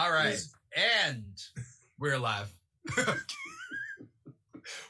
[0.00, 0.40] All right.
[1.04, 1.24] And
[1.98, 2.50] we're live.
[2.96, 3.12] we're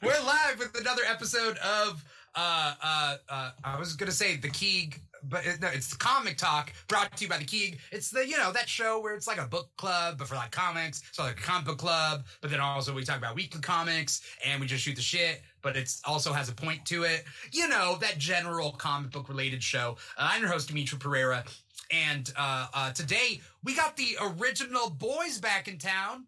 [0.04, 2.04] live with another episode of
[2.36, 6.36] uh uh uh I was gonna say the Keeg, but it, no, it's the comic
[6.36, 7.80] talk brought to you by the Keeg.
[7.90, 10.52] It's the you know that show where it's like a book club, but for like
[10.52, 11.02] comics.
[11.10, 14.60] So like a comic book club, but then also we talk about weekly comics and
[14.60, 15.42] we just shoot the shit.
[15.60, 17.24] But it's also has a point to it.
[17.50, 19.96] You know that general comic book related show.
[20.16, 21.44] Uh, I'm your host Dimithri Perera.
[21.90, 26.26] And uh, uh, today we got the original boys back in town.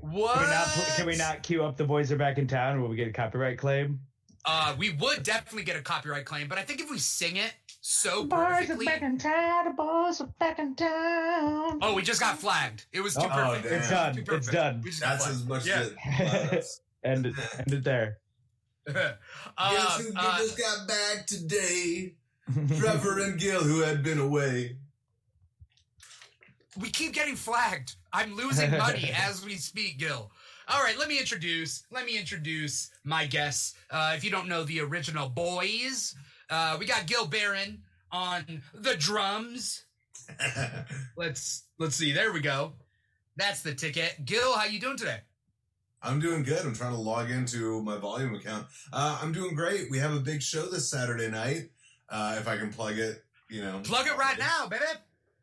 [0.00, 0.34] What?
[0.34, 2.80] Can we, not, can we not queue up the boys are back in town?
[2.80, 4.00] Will we get a copyright claim?
[4.44, 7.52] Uh, we would definitely get a copyright claim, but I think if we sing it
[7.80, 9.64] so Boys are back in town.
[9.66, 11.78] The boys are back in town.
[11.82, 12.84] Oh, we just got flagged.
[12.92, 13.64] It was too Oh, perfect.
[13.64, 13.78] damn.
[13.78, 14.14] it's done.
[14.16, 14.80] Too It's done.
[14.82, 15.80] We just got That's as much Yeah.
[15.80, 16.80] as it matters.
[17.04, 18.18] End it, end it there.
[18.86, 18.96] Guess
[19.58, 22.14] uh, who uh, just got back today?
[22.78, 24.76] Trevor and Gil, who had been away.
[26.80, 27.94] we keep getting flagged.
[28.12, 30.30] I'm losing money as we speak, Gil.
[30.68, 31.84] All right, let me introduce.
[31.90, 33.74] Let me introduce my guests.
[33.90, 36.14] Uh, if you don't know the original boys,
[36.50, 39.84] uh, we got Gil Baron on the drums.
[41.16, 42.12] Let's let's see.
[42.12, 42.74] There we go.
[43.36, 44.24] That's the ticket.
[44.24, 45.18] Gil, how you doing today?
[46.02, 46.64] I'm doing good.
[46.64, 48.66] I'm trying to log into my volume account.
[48.92, 49.90] Uh, I'm doing great.
[49.90, 51.70] We have a big show this Saturday night.
[52.12, 53.80] Uh, if I can plug it, you know.
[53.82, 54.84] Plug it right now, baby.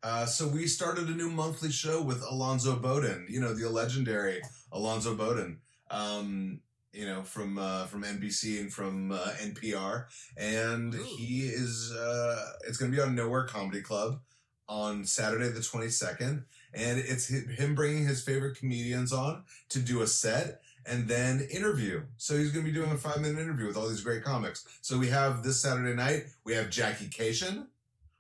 [0.04, 4.42] Uh, so we started a new monthly show with Alonzo Bowden, you know, the legendary
[4.72, 6.62] Alonzo Bowden, um,
[6.94, 10.06] you know, from, uh, from NBC and from, uh, NPR.
[10.38, 11.04] And Ooh.
[11.04, 14.22] he is, uh, it's going to be on Nowhere Comedy Club
[14.70, 16.46] on Saturday, the 22nd.
[16.74, 22.02] And it's him bringing his favorite comedians on to do a set and then interview.
[22.18, 24.66] So he's going to be doing a five minute interview with all these great comics.
[24.82, 27.68] So we have this Saturday night, we have Jackie Kashian.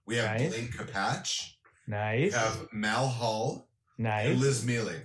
[0.05, 0.49] We have Nice.
[0.49, 1.51] Blaine Capatch.
[1.87, 4.37] We have Mal Hall and Nice.
[4.39, 5.01] Liz Miele.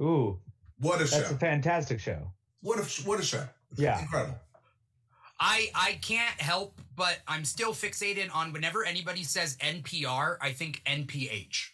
[0.00, 0.38] Ooh,
[0.78, 1.18] What a show!
[1.18, 2.32] that's a fantastic show.
[2.60, 3.44] what a what a show!
[3.76, 4.00] Yeah.
[4.00, 4.38] incredible.
[5.40, 10.82] I I can't help but I'm still fixated on whenever anybody says NPR, I think
[10.86, 11.70] NPH.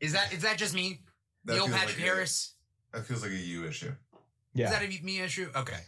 [0.00, 1.00] Is that is that just me?
[1.44, 2.54] That Neil Patrick like a- Harris.
[2.92, 3.92] that feels like a you issue.
[4.54, 4.66] Yeah.
[4.66, 5.48] Is that a me issue?
[5.54, 5.80] Okay.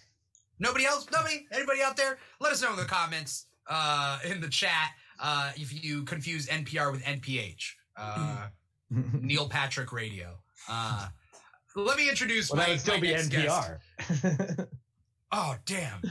[0.58, 1.06] Nobody else?
[1.12, 1.46] Nobody?
[1.52, 2.18] Anybody out there?
[2.40, 4.90] Let us know in the comments, uh, in the chat,
[5.20, 7.72] uh, if you confuse NPR with NPH.
[7.96, 8.46] Uh,
[8.90, 10.38] Neil Patrick Radio.
[10.68, 11.08] Uh,
[11.74, 13.72] let me introduce well, my, that would still be next guest.
[13.98, 14.68] NPR.
[15.34, 16.02] Oh, damn.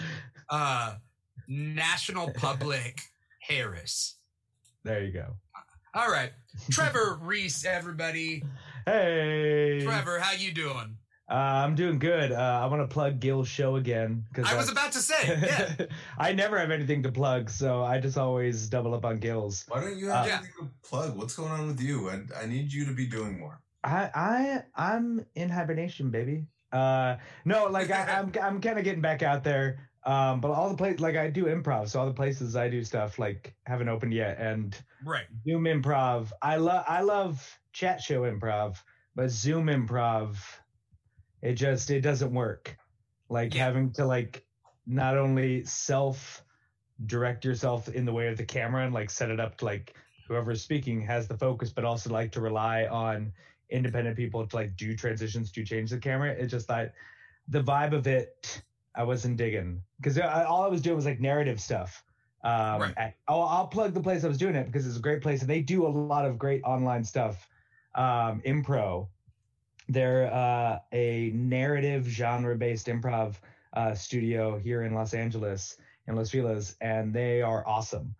[0.50, 0.96] Uh,
[1.48, 3.02] National Public
[3.40, 4.16] Harris.
[4.84, 5.36] there you go.
[5.94, 6.32] All right.
[6.72, 8.44] Trevor Reece, everybody.
[8.86, 9.82] Hey.
[9.84, 10.98] Trevor, how you doing?
[11.32, 12.34] Uh, I'm doing good.
[12.34, 15.86] Uh, I want to plug Gil's show again because I was about to say, yeah.
[16.18, 19.64] I never have anything to plug, so I just always double up on Gil's.
[19.70, 21.16] Why don't you have Uh, anything to plug?
[21.16, 22.10] What's going on with you?
[22.10, 23.62] I, I need you to be doing more.
[23.84, 26.48] I I I'm in hibernation, baby.
[26.74, 27.16] Uh,
[27.46, 29.88] no, like I, I'm I'm kind of getting back out there.
[30.04, 32.84] Um, but all the places like I do improv, so all the places I do
[32.84, 34.76] stuff like haven't opened yet, and
[35.06, 35.26] Right.
[35.48, 36.32] Zoom improv.
[36.42, 38.78] I love I love chat show improv,
[39.16, 40.38] but Zoom improv,
[41.42, 42.78] it just it doesn't work.
[43.30, 43.66] Like Yeah.
[43.66, 44.46] having to like
[44.86, 46.44] not only self
[47.06, 49.96] direct yourself in the way of the camera and like set it up to like
[50.28, 53.34] whoever's speaking has the focus, but also like to rely on
[53.70, 56.32] independent people to like do transitions to change the camera.
[56.32, 56.94] It just like
[57.48, 58.62] the vibe of it,
[58.96, 62.04] I wasn't digging because all I was doing was like narrative stuff.
[62.44, 62.94] Um, Right.
[62.98, 65.42] at- I'll, I'll plug the place I was doing it because it's a great place
[65.42, 67.48] and they do a lot of great online stuff.
[67.96, 69.08] Um, Impro,
[69.92, 73.36] they're uh, a narrative genre based improv
[73.74, 78.16] uh, studio here in Los Angeles in Los Feliz, and they are awesome.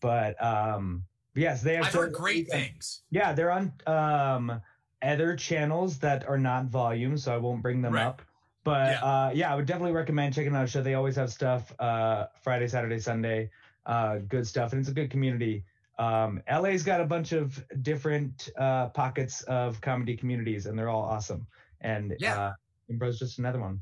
[0.00, 1.86] But um, yes, they have.
[1.86, 3.02] I've heard great things.
[3.10, 4.60] yeah, they're on um
[5.02, 8.06] other channels that are not volume, so I won't bring them Right.
[8.06, 8.22] up.
[8.64, 9.00] But Yeah.
[9.04, 10.82] uh yeah, I would definitely recommend checking out a show.
[10.82, 13.50] They always have stuff uh Friday, Saturday, Sunday,
[13.86, 15.64] uh good stuff and it's a good community.
[15.98, 21.02] Um LA's got a bunch of different uh pockets of comedy communities and they're all
[21.02, 21.46] awesome.
[21.80, 22.38] And Yeah.
[22.40, 22.52] uh
[22.90, 23.80] Impro's just another one.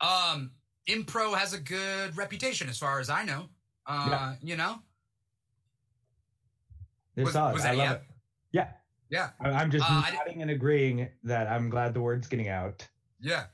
[0.00, 0.50] Um,
[0.88, 3.48] Impro has a good reputation as far as I know.
[3.86, 4.34] Uh, Yeah.
[4.42, 4.82] you know?
[7.14, 7.54] They're Was- solid.
[7.54, 7.92] was I love yeah?
[7.92, 8.02] it.
[8.52, 8.72] Yeah.
[9.10, 9.30] Yeah.
[9.40, 12.88] I- I'm just Uh, nodding and agreeing that I'm glad the word's getting out.
[13.20, 13.46] Yeah.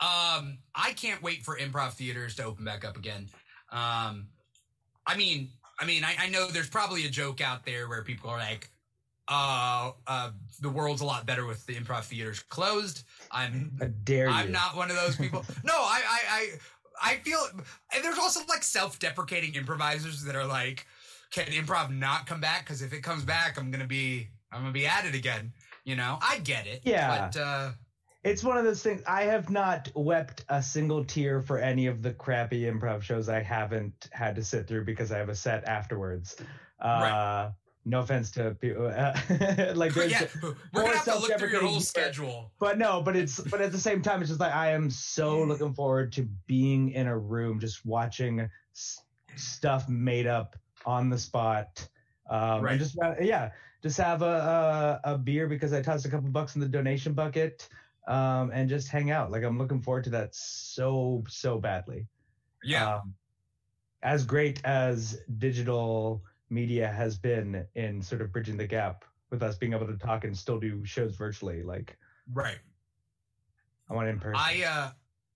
[0.00, 3.30] Um, I can't wait for improv theaters to open back up again.
[3.70, 4.28] Um,
[5.06, 8.30] I mean, I mean, I, I know there's probably a joke out there where people
[8.30, 8.70] are like,
[9.28, 10.30] uh, uh,
[10.60, 13.04] the world's a lot better with the improv theaters closed.
[13.30, 14.34] I'm I dare you.
[14.34, 15.44] I'm not one of those people.
[15.64, 16.48] no, I, I, I,
[17.02, 17.40] I feel,
[17.94, 20.86] and there's also like self-deprecating improvisers that are like,
[21.30, 22.64] can improv not come back?
[22.64, 25.52] Because if it comes back, I'm gonna be, I'm gonna be at it again.
[25.84, 26.82] You know, I get it.
[26.84, 27.28] Yeah.
[27.32, 27.70] But uh,
[28.24, 29.02] It's one of those things.
[29.06, 33.40] I have not wept a single tear for any of the crappy improv shows I
[33.42, 36.36] haven't had to sit through because I have a set afterwards.
[36.80, 37.50] Uh, Right.
[37.86, 39.12] No offense to people, uh,
[39.74, 40.24] like there's, yeah,
[40.72, 42.50] we're gonna have to look through your whole schedule.
[42.58, 45.42] but no, but it's but at the same time, it's just like I am so
[45.42, 49.02] looking forward to being in a room, just watching s-
[49.36, 50.56] stuff made up
[50.86, 51.86] on the spot.
[52.30, 52.70] Um, Right.
[52.72, 53.50] And just uh, yeah,
[53.82, 57.12] just have a, a a beer because I tossed a couple bucks in the donation
[57.12, 57.68] bucket,
[58.06, 59.30] um, and just hang out.
[59.30, 62.06] Like I'm looking forward to that so so badly.
[62.62, 62.96] Yeah.
[62.96, 63.14] Um,
[64.02, 69.56] as great as digital media has been in sort of bridging the gap with us
[69.56, 71.96] being able to talk and still do shows virtually, like
[72.32, 72.58] right.
[73.90, 74.36] I want in person.
[74.36, 74.90] I uh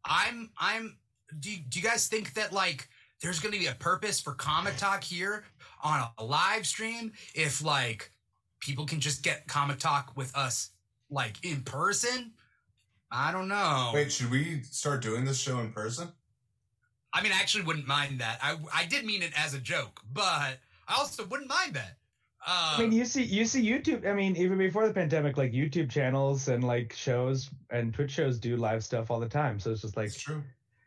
[0.05, 0.97] I'm I'm
[1.41, 2.88] do you, do you guys think that like
[3.21, 5.44] there's going to be a purpose for comic talk here
[5.82, 8.12] on a live stream if like
[8.61, 10.71] people can just get comic talk with us
[11.11, 12.32] like in person?
[13.11, 13.91] I don't know.
[13.95, 16.09] Wait, should we start doing this show in person?
[17.13, 18.39] I mean, I actually wouldn't mind that.
[18.43, 21.97] I I did mean it as a joke, but I also wouldn't mind that.
[22.47, 24.07] Uh, I mean, you see, you see YouTube.
[24.07, 28.39] I mean, even before the pandemic, like YouTube channels and like shows and Twitch shows
[28.39, 29.59] do live stuff all the time.
[29.59, 30.43] So it's just like It's true.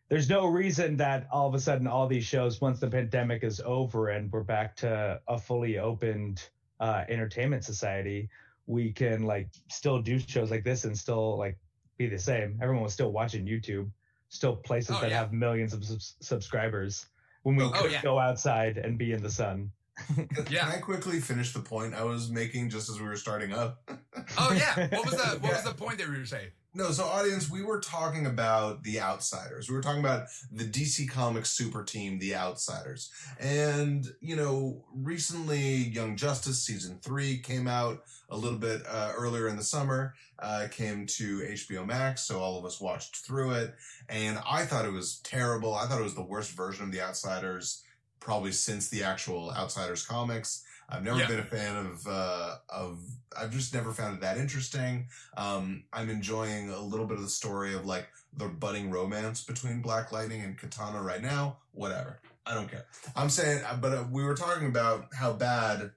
[0.10, 3.60] there's no reason that all of a sudden all these shows, once the pandemic is
[3.66, 8.30] over and we're back to a fully opened uh, entertainment society,
[8.68, 11.58] we can like still do shows like this and still like
[12.02, 12.58] be the same.
[12.62, 13.90] Everyone was still watching YouTube,
[14.30, 15.18] still places Oh, that yeah.
[15.20, 17.06] have millions of subs- subscribers
[17.44, 18.02] when we Oh, could yeah.
[18.02, 19.72] go outside and be in the sun.
[20.16, 20.62] Can, Yeah.
[20.62, 23.90] can I quickly finish the point I was making just as we were starting up?
[24.38, 26.50] oh yeah, what was the what was the point that we were saying?
[26.74, 29.68] No, so audience, we were talking about the Outsiders.
[29.68, 33.12] We were talking about the DC Comics super team, the Outsiders.
[33.42, 39.50] And, you know, recently Young Justice season 3 came out a little bit uh, earlier
[39.50, 40.14] in the summer.
[40.40, 43.76] Uh, came to HBO Max, so all of us watched through it.
[44.08, 45.76] And I thought it was terrible.
[45.76, 47.84] I thought it was the worst version of the Outsiders
[48.22, 50.64] probably since the actual Outsiders comics.
[50.92, 51.28] I've never Yeah.
[51.28, 53.00] been a fan of uh, of.
[53.40, 55.08] I've just never found it that interesting.
[55.38, 59.82] Um, I'm enjoying a little bit of the story of like the budding romance between
[59.82, 61.58] Black Lightning and Katana right now.
[61.72, 62.86] Whatever, I don't care.
[63.16, 65.92] I'm saying, uh, but uh, we were talking about how bad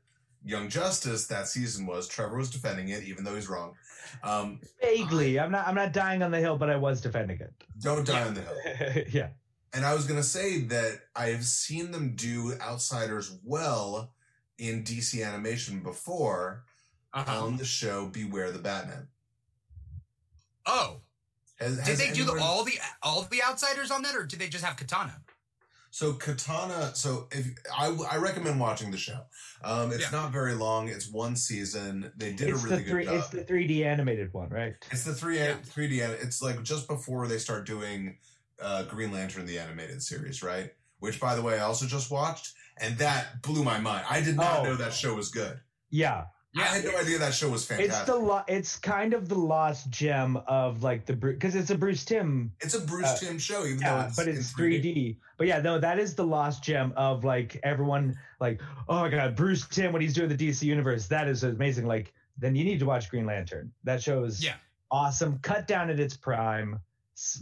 [0.45, 2.07] Young Justice that season was.
[2.07, 3.75] Trevor was defending it, even though he's wrong.
[4.23, 5.67] Um, Vaguely, I'm not.
[5.67, 7.53] I'm not dying on the hill, but I was defending it.
[7.81, 8.27] don't die Yeah.
[8.29, 8.57] on the hill.
[8.65, 9.09] it.
[9.13, 9.29] yeah.
[9.73, 14.13] And I was gonna say that I've seen them do Outsiders well
[14.59, 16.65] in DC animation before
[17.13, 17.45] Uh-huh.
[17.47, 19.09] on the show Beware the Batman.
[20.67, 21.03] Oh,
[21.61, 24.39] Has, did has they do the, all the all the outsiders on that, or did
[24.41, 25.23] they just have Katana?
[25.91, 26.93] So Katana.
[26.97, 29.21] So if I, I recommend watching the show.
[29.63, 30.19] Um, it's Yeah.
[30.19, 30.89] not very long.
[30.89, 32.11] It's one season.
[32.17, 33.05] They did It's a really three.
[33.05, 33.15] good job.
[33.15, 34.75] It's the 3D animated one, right?
[34.91, 35.59] It's the three Yeah.
[35.63, 36.01] three D.
[36.01, 38.19] It's like just before they start doing
[38.61, 40.73] uh, Green Lantern the animated series, right?
[41.05, 44.05] Which, by the way, I also just watched, and that blew my mind.
[44.09, 44.65] I did not Oh.
[44.65, 45.61] know that show was good.
[45.91, 46.25] Yeah.
[46.57, 47.95] I had no idea that show was fantastic.
[47.97, 51.75] It's the lo- It's kind of the lost gem of like the because it's a
[51.77, 52.53] Bruce Timm.
[52.61, 55.19] It's a Bruce Uh, Timm show, even though it's but it's 3D.
[55.37, 59.35] But yeah, no, that is the lost gem of like everyone like, oh my god,
[59.35, 61.87] Bruce Timm when he's doing the DC universe, that is amazing.
[61.87, 63.73] Like, then you need to watch Green Lantern.
[63.83, 64.55] That show is Yeah.
[64.93, 65.41] awesome.
[65.41, 66.79] Cut down at its prime,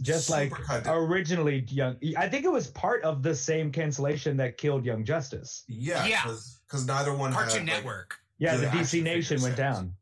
[0.01, 1.97] just like cut originally young.
[2.17, 5.63] I think it was part of the same cancellation that killed Young Justice.
[5.67, 6.21] Yeah, Yeah.
[6.23, 8.19] because neither one Cartoon had, like, Network.
[8.37, 9.77] Yeah, the DC Nation went sets.
[9.77, 9.93] down.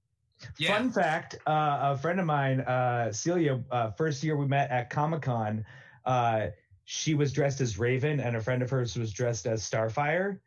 [0.57, 0.73] Yeah.
[0.77, 4.89] Fun fact: uh, a friend of mine, uh, Celia, uh, first year we met at
[4.89, 5.63] Comic Con,
[6.05, 6.47] uh,
[6.85, 10.39] she was dressed as Raven, and a friend of hers was dressed as Starfire.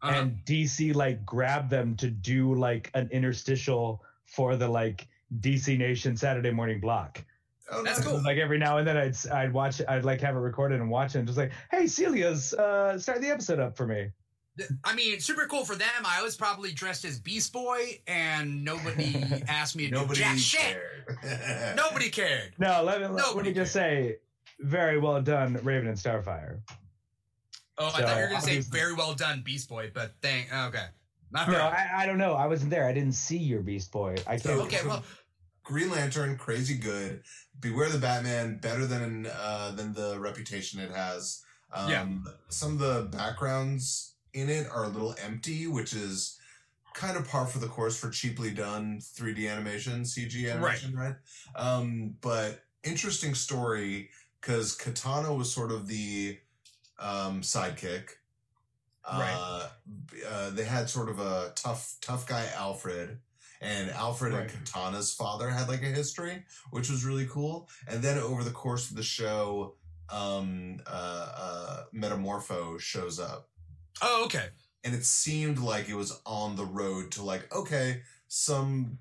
[0.00, 0.20] Uh-huh.
[0.22, 5.06] And DC like grabbed them to do like an interstitial for the like
[5.38, 7.24] DC Nation Saturday morning block.
[7.70, 8.22] Oh, That's cool.
[8.22, 11.14] Like every now and then, I'd I'd watch, I'd like have it recorded and watch
[11.14, 14.10] it, and just like, hey, Celia's uh, start the episode up for me.
[14.84, 15.88] I mean, super cool for them.
[16.04, 20.38] I was probably dressed as Beast Boy, and nobody asked me to Nobody do jack
[20.38, 20.78] shit.
[21.76, 22.52] Nobody cared.
[22.58, 24.18] No, let me let Nobody me just say,
[24.60, 26.60] very well done, Raven and Starfire.
[27.78, 30.52] Oh, I thought you were gonna say very well done, Beast Boy, but thank.
[30.52, 30.84] Okay,
[31.30, 31.58] not No.
[31.58, 32.34] I, I don't know.
[32.34, 32.86] I wasn't there.
[32.86, 34.16] I didn't see your Beast Boy.
[34.26, 34.60] I can't.
[34.60, 35.02] Okay, well,
[35.64, 37.22] Green Lantern, crazy good.
[37.60, 41.44] Beware the Batman, better than uh, than the reputation it has.
[41.72, 42.06] Um, Yeah.
[42.48, 46.38] Some of the backgrounds in it are a little empty, which is
[46.94, 51.14] kind of par for the course for cheaply done 3D animation, CG animation, right?
[51.56, 56.38] Um, but interesting story because Katana was sort of the
[56.98, 58.10] um, sidekick.
[59.04, 59.68] Uh,
[60.30, 63.18] uh, they had sort of a tough, tough guy Alfred,
[63.62, 64.42] and Alfred Right.
[64.42, 67.68] and Katana's father had like a history, which was really cool.
[67.88, 69.76] And then over the course of the show,
[70.10, 73.48] um, uh, uh, Metamorpho shows up,
[74.02, 74.48] Oh, okay.
[74.84, 78.98] and it seemed like it was on the road to like okay, some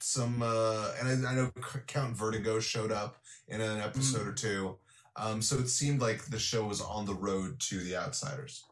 [0.00, 1.50] some uh, and I, I know
[1.86, 3.16] Count Vertigo showed up
[3.48, 4.76] in an episode or two.
[5.16, 8.64] Um, so it seemed like the show was on the road to the outsiders.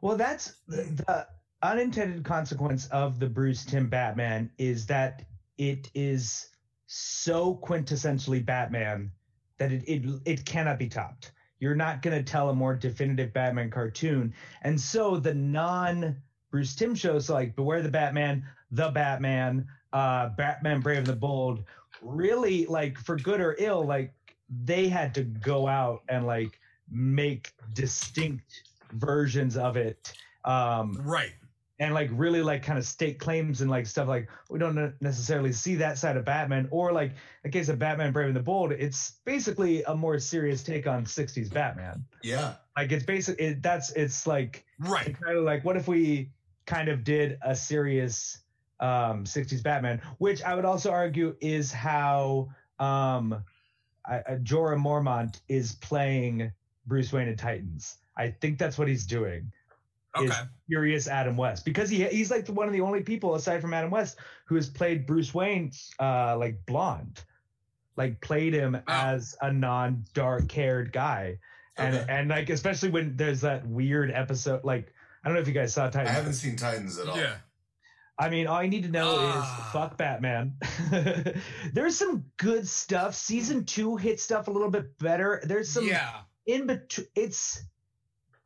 [0.00, 1.26] Well, that's the, the
[1.62, 5.24] unintended consequence of the Bruce Timm Batman is that
[5.58, 6.48] it is
[6.86, 9.10] so quintessentially Batman
[9.58, 11.32] that it it, it cannot be topped.
[11.60, 16.16] You're not going to tell a more definitive Batman cartoon, and so the non
[16.50, 21.64] Bruce Timm shows like Beware the Batman, The Batman, uh, Batman Brave and the Bold,
[22.02, 24.12] really like for good or ill, like
[24.64, 26.58] they had to go out and like
[26.90, 30.12] make distinct versions of it
[30.44, 31.32] um Right.
[31.82, 35.52] And like really like kind of state claims and like stuff like we don't necessarily
[35.52, 37.12] see that side of batman or like
[37.42, 41.04] the case of batman brave and the bold it's basically a more serious take on
[41.04, 42.04] 60s batman.
[42.22, 45.08] Yeah, like it's basic it, that's it's like Right.
[45.08, 46.30] it's kind of like what if we
[46.66, 48.38] kind of did a serious
[48.78, 52.48] um 60s batman which i would also argue is how
[52.78, 53.42] um
[54.06, 56.52] I, I, jorah mormont is playing
[56.86, 57.98] bruce wayne in titans.
[58.16, 59.50] I think that's what he's doing
[60.16, 60.26] Okay.
[60.26, 60.34] is
[60.68, 63.90] furious adam west because he he's like one of the only people aside from adam
[63.90, 67.22] west who has played bruce wayne uh like blonde
[67.96, 71.38] like played him as a non-dark haired guy
[71.76, 72.06] and Okay.
[72.08, 74.92] and like especially when there's that weird episode like
[75.24, 76.10] i don't know if you guys saw Titans.
[76.10, 77.16] I haven't seen Titans at all.
[77.16, 77.36] Yeah.
[78.18, 79.66] I mean, all you need to know Ah.
[79.66, 80.52] is fuck Batman.
[81.72, 83.14] There's some good stuff.
[83.14, 85.40] Season two hits stuff a little bit better.
[85.44, 86.20] There's some yeah.
[86.46, 87.06] in between.
[87.16, 87.64] It's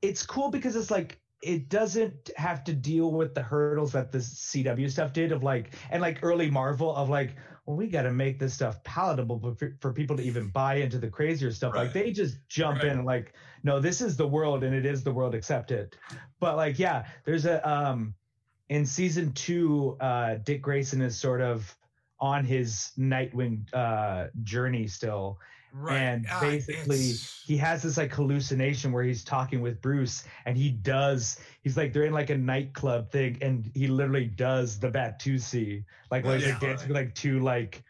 [0.03, 4.19] it's cool because it's like it doesn't have to deal with the hurdles that the
[4.19, 8.13] CW stuff did of like and like early Marvel of like, well, we got to
[8.13, 11.75] make this stuff palatable for, for people to even buy into the crazier stuff.
[11.75, 12.93] Like they just jump Right.
[12.93, 15.97] in like, no, this is the world and it is the world, accept it.
[16.41, 18.15] But like, yeah, there's a um
[18.69, 21.77] in season two, uh Dick Grayson is sort of
[22.19, 25.39] on his Nightwing uh journey still
[25.73, 25.99] Right.
[25.99, 30.57] and Ah, basically it's- he has this like hallucination where he's talking with Bruce and
[30.57, 34.91] he does he's like they're in like a nightclub thing and he literally does the
[34.91, 36.53] Batusi like where he's Yeah.
[36.55, 37.85] like dancing with like two like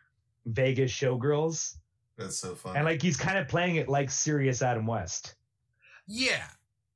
[0.45, 1.77] Vegas showgirls
[2.19, 2.77] That's so fun.
[2.77, 5.37] and like he's kind of playing it like serious Adam West.
[6.07, 6.45] Yeah.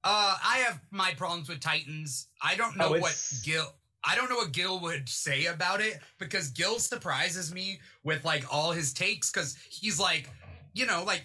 [0.04, 2.28] Uh, I have my problems with Titans.
[2.42, 3.72] I don't know Oh, what Gil.
[4.04, 8.44] I don't know what Gil would say about it because Gil surprises me with like
[8.52, 10.28] all his takes because he's like,
[10.74, 11.24] you know, like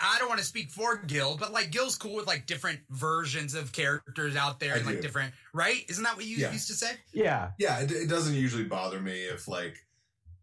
[0.00, 3.54] I don't want to speak for Gil, but like Gil's cool with like different versions
[3.54, 5.84] of characters out there I and like different, right?
[5.88, 6.52] Isn't that what you Yeah.
[6.52, 6.92] used to say?
[7.12, 7.50] Yeah.
[7.58, 9.76] yeah, it, it doesn't usually bother me if like,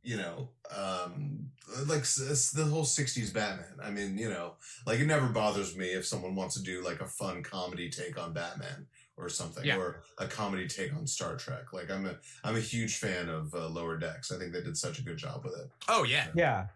[0.03, 1.49] you know, um,
[1.87, 3.79] like s- s- the whole '60s Batman.
[3.81, 4.53] I mean, you know,
[4.85, 8.17] like it never bothers me if someone wants to do like a fun comedy take
[8.21, 8.85] on Batman
[9.17, 9.77] or something, Yeah.
[9.77, 11.73] or a comedy take on Star Trek.
[11.73, 14.31] Like I'm a I'm a huge fan of uh, Lower Decks.
[14.31, 15.69] I think they did such a good job with it.
[15.87, 16.67] Oh yeah, Yeah.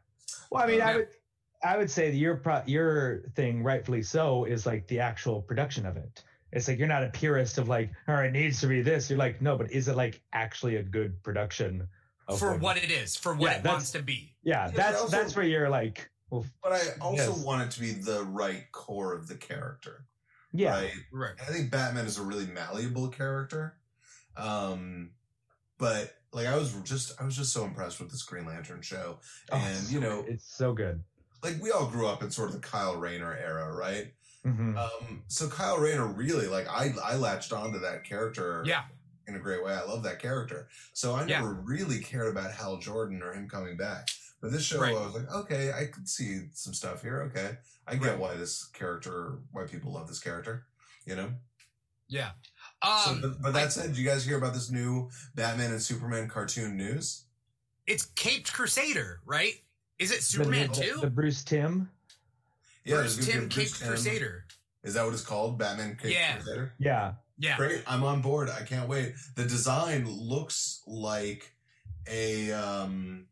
[0.50, 0.96] Well, I mean, I Yeah.
[0.98, 1.08] would
[1.64, 5.86] I would say that your pro- your thing, rightfully so, is like the actual production
[5.86, 6.24] of it.
[6.52, 9.10] It's like you're not a purist of like, all right, it needs to be this.
[9.10, 11.88] You're like, no, but is it like actually a good production?
[12.28, 14.36] of for what it is, for what Yeah, it that's- wants to be.
[14.44, 17.40] Yeah, but that's also- that's where you're like, well, But I also Yes.
[17.44, 20.06] want it to be the right core of the character.
[20.52, 20.94] yeah, Right.
[21.12, 21.34] Right.
[21.42, 23.78] I think Batman is a really malleable character.
[24.38, 25.12] Um,
[25.80, 29.20] but like I was just I was just so impressed with this Green Lantern show.
[29.52, 31.04] Oh, And you know, it's so good.
[31.44, 34.14] Like we all grew up in sort of the Kyle Rayner era, right?
[34.46, 34.78] Mhm.
[34.78, 38.86] Um, so Kyle Rayner really like I I latched onto that character Yeah.
[39.28, 39.74] in a great way.
[39.74, 40.70] I love that character.
[40.94, 41.40] So I Yeah.
[41.42, 44.08] never really cared about Hal Jordan or him coming back.
[44.42, 44.96] But this show, Right.
[44.96, 47.24] I was like, okay, I could see some stuff here.
[47.24, 48.18] Okay, I get Right.
[48.20, 50.66] why this character, why people love this character.
[51.06, 51.34] You know.
[52.08, 52.32] Yeah.
[52.82, 55.82] So, Um, but, but that said, did you guys hear about this new Batman and
[55.84, 57.26] Superman cartoon news?
[57.86, 59.64] it's Caped Crusader, right?
[60.00, 60.98] Is it Superman the, too?
[61.02, 61.90] the Bruce Timm.
[62.86, 63.88] Yeah, Bruce there's gonna be Timm a Bruce Caped Timm.
[63.90, 64.46] Crusader.
[64.84, 65.60] Is that what it's called?
[65.60, 66.36] Batman Caped Yeah.
[66.38, 66.74] Crusader?
[66.80, 67.58] Yeah, Yeah.
[67.58, 67.84] Great.
[67.86, 68.50] I'm on board.
[68.50, 69.14] I can't wait.
[69.36, 71.54] The design looks like
[72.08, 73.26] a um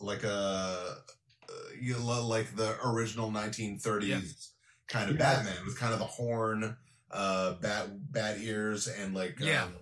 [0.00, 0.28] like a
[1.48, 4.50] uh, you know, like the original 1930s
[4.88, 5.36] kind of Yeah.
[5.36, 6.76] Batman with kind of the horn,
[7.10, 9.64] uh bat bat ears and like Yeah.
[9.64, 9.74] um,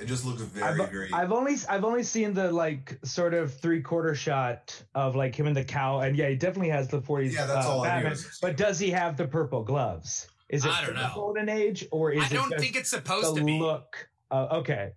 [0.00, 3.52] it just looks very I've, very I've only I've only seen the like sort of
[3.54, 7.00] three quarter shot of like him and the cow, and yeah, he definitely has the
[7.00, 7.32] 40s.
[7.32, 8.18] Yeah, that's uh, all I Batman, knew.
[8.42, 10.28] But does he have the purple gloves?
[10.48, 11.12] Is it I don't the know.
[11.14, 13.58] golden age or is I don't just think it's supposed to be.
[13.58, 14.08] look?
[14.30, 14.92] Uh, okay,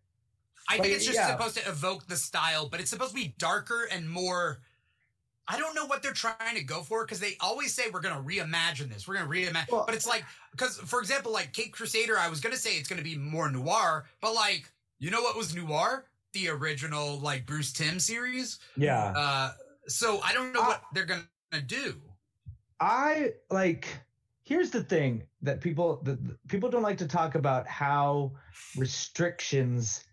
[0.70, 1.32] I Like, think it's just yeah.
[1.32, 4.62] supposed to evoke the style, but it's supposed to be darker and more.
[5.48, 8.16] I don't know what they're trying to go for because they always say we're going
[8.16, 9.08] to reimagine this.
[9.08, 12.30] We're going to reimagine, Well- but it's like because, for example, like Caped Crusader, I
[12.30, 15.36] was going to say it's going to be more noir, but like you know what
[15.36, 16.06] was noir?
[16.34, 18.60] The original like Bruce Timm series.
[18.78, 19.12] Yeah.
[19.16, 19.52] Uh,
[19.88, 21.06] so I don't know I- what they're
[21.52, 22.00] to do.
[22.80, 23.88] I like
[24.44, 28.32] here's the thing that people the- people don't like to talk about how
[28.78, 30.04] restrictions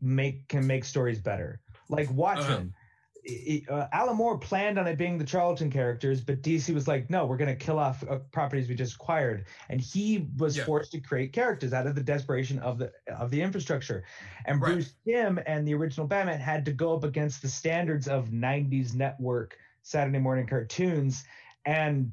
[0.00, 1.60] make can make stories better.
[1.88, 2.74] Like Watchmen.
[2.76, 2.83] i-
[3.68, 7.26] uh, Alan Moore planned on it being the Charlton characters, but DC was like, "No,
[7.26, 10.64] we're going to kill off uh, properties we just acquired," and he was Yeah.
[10.64, 14.04] forced to create characters out of the desperation of the of the infrastructure.
[14.44, 14.72] And Right.
[14.74, 18.94] Bruce Timm and the original Batman had to go up against the standards of '90s
[18.94, 21.24] network Saturday morning cartoons,
[21.64, 22.12] and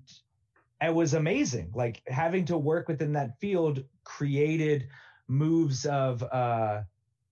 [0.82, 1.72] it was amazing.
[1.74, 4.88] Like having to work within that field created
[5.28, 6.84] moves of uh,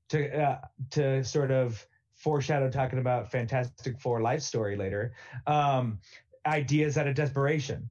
[0.10, 1.88] to uh, to sort of
[2.24, 5.14] foreshadow talking about Fantastic Four life story later.
[5.48, 6.00] Um,
[6.46, 7.90] ideas out of desperation.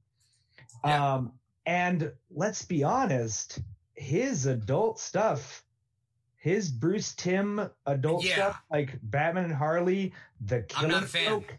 [0.85, 1.13] Yeah.
[1.15, 1.33] Um,
[1.65, 3.59] and let's be honest,
[3.95, 5.63] his adult stuff,
[6.37, 8.35] his Bruce Timm adult Yeah.
[8.35, 11.25] stuff, like Batman and Harley, the I'm Killing not a fan.
[11.27, 11.57] Joke,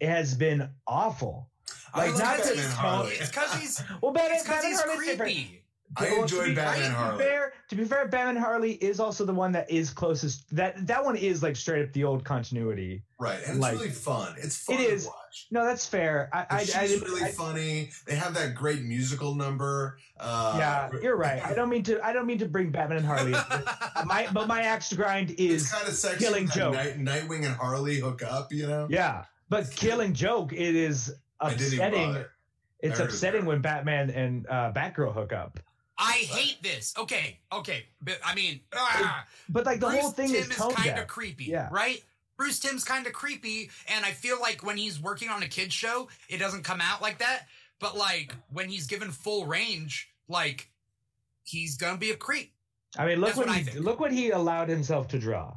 [0.00, 1.48] has been awful.
[1.94, 3.12] I Like, not that- and Harley.
[3.12, 5.50] It's because he's Well, Batman, it's because Batman he's Harley's different.
[5.96, 9.24] I enjoyed be- Batman to be Fair, to be fair, Batman and Harley is also
[9.24, 10.54] the one that is closest.
[10.54, 13.02] That that one is like straight up the old continuity.
[13.18, 14.34] Right, and it's Like- really fun.
[14.38, 15.04] It's fun It is.
[15.04, 15.46] to watch.
[15.50, 16.28] No, that's fair.
[16.32, 17.90] I, I, She's I, really I- funny.
[18.06, 19.98] They have that great musical number.
[20.20, 21.44] Uh, yeah, you're right.
[21.44, 22.04] I don't mean to.
[22.04, 23.32] I don't mean to bring Batman and Harley.
[24.04, 26.24] my but my axe to grind It's is kind of sexy.
[26.24, 26.74] Killing Joke.
[26.74, 28.52] Night, Nightwing and Harley hook up.
[28.52, 28.86] You know.
[28.90, 30.52] yeah, but Killing Joke.
[30.52, 32.24] It is I upsetting.
[32.80, 35.58] It's I it upsetting when Batman and uh, Batgirl hook up.
[35.98, 36.94] I hate this.
[36.96, 40.72] Okay, okay, but I mean, ah, But like the Bruce whole thing Timm is tone
[40.72, 41.68] kind of creepy, Yeah.
[41.72, 42.02] right?
[42.36, 45.74] Bruce Timm's kind of creepy, and I feel like when he's working on a kids
[45.74, 47.48] show, it doesn't come out like that.
[47.80, 50.70] But like when he's given full range, like
[51.42, 52.52] he's gonna be a creep.
[52.96, 55.56] I mean, look That's what, what he look what he allowed himself to draw.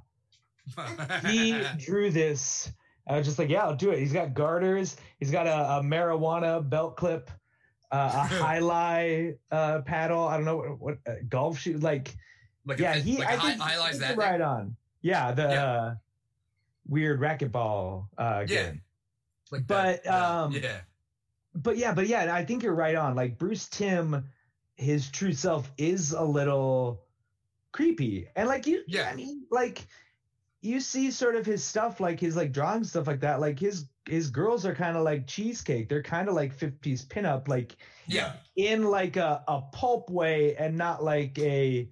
[1.28, 2.72] he drew this.
[3.08, 4.00] I was just like, yeah, I'll do it.
[4.00, 4.96] He's got garters.
[5.20, 7.30] He's got a, a marijuana belt clip,
[7.92, 10.28] uh, a highlight uh, paddle.
[10.28, 11.78] I don't know what, what uh, golf shoe.
[11.78, 12.16] Like,
[12.66, 13.18] like yeah, a, he.
[13.18, 14.18] like I think highlights he's that.
[14.18, 14.76] right on.
[15.02, 15.66] Yeah, the Yeah.
[15.66, 15.96] Uh,
[16.88, 18.74] weird racquetball uh, Yeah.
[19.52, 20.82] like but, that, um, yeah,
[21.56, 23.16] But yeah, but yeah, I think you're right on.
[23.16, 24.26] Like Bruce Timm,
[24.76, 27.02] his true self is a little
[27.72, 29.10] creepy, and like you, Yeah.
[29.10, 29.86] I mean, like
[30.62, 33.40] you see sort of his stuff, like his like drawing stuff like that.
[33.40, 35.90] Like his his girls are kind of like cheesecake.
[35.90, 37.76] They're kind of like 50s pinup, like
[38.08, 41.90] yeah, in like a, a pulp way, and not like a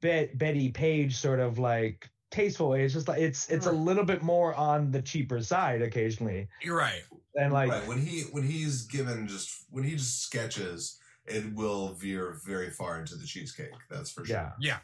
[0.00, 2.84] Bet, Bettie Page sort of like tasteful way.
[2.84, 6.76] It's just like it's it's a little bit more on the cheaper side occasionally, you're
[6.76, 7.02] right.
[7.34, 11.92] and like right when he when he's given just when he just sketches, it will
[11.92, 13.72] veer very far into the cheesecake.
[13.90, 14.36] That's for sure.
[14.36, 14.78] yeah yeah.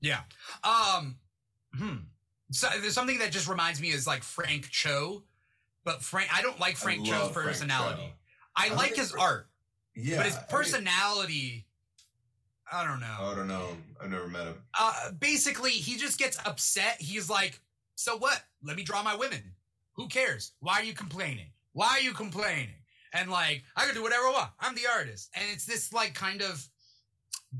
[0.00, 0.20] Yeah.
[0.64, 1.16] Um.
[1.78, 1.96] Hmm.
[2.52, 5.24] So there's something that just reminds me is like Frank Cho,
[5.84, 6.28] but Frank.
[6.36, 8.02] I don't like Frank I Cho's love Frank personality.
[8.02, 8.12] Cho.
[8.54, 9.48] I, I like his art,
[9.96, 11.66] Yeah, but his personality.
[12.70, 13.16] I don't know.
[13.20, 13.68] I don't know.
[14.02, 14.54] I've never met him.
[14.78, 16.96] uh, basically, he just gets upset.
[17.00, 17.60] He's like,
[17.96, 18.42] "So what?
[18.62, 19.42] Let me draw my women.
[19.94, 20.52] Who cares?
[20.60, 21.48] Why are you complaining?
[21.72, 22.74] Why are you complaining?"
[23.14, 24.50] And like, I can do whatever I want.
[24.60, 26.66] I'm the artist, and it's this like kind of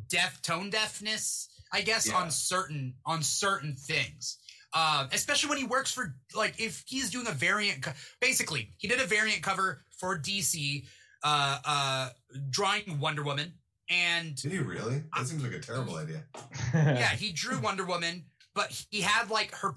[0.09, 2.17] deaf tone deafness, I guess, Yeah.
[2.17, 4.39] on certain on certain things.
[4.75, 7.83] Um, especially when he works for like if he's doing a variant.
[7.83, 10.85] Co- basically, he did a variant cover for DC,
[11.23, 12.09] uh, uh,
[12.51, 13.53] drawing Wonder Woman,
[13.91, 15.03] and Did he really?
[15.17, 16.25] That seems like a terrible idea.
[16.75, 19.75] yeah, he drew Wonder Woman, but he had like her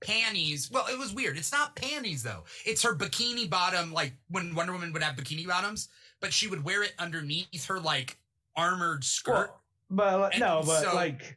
[0.00, 0.70] panties.
[0.70, 1.36] Well, it was weird.
[1.36, 2.44] It's not panties though.
[2.64, 5.88] It's her bikini bottom, like when Wonder Woman would have bikini bottoms,
[6.20, 8.16] but she would wear it underneath her like
[8.56, 9.34] armored skirt.
[9.34, 11.36] Well, but like, And no, but so- like George,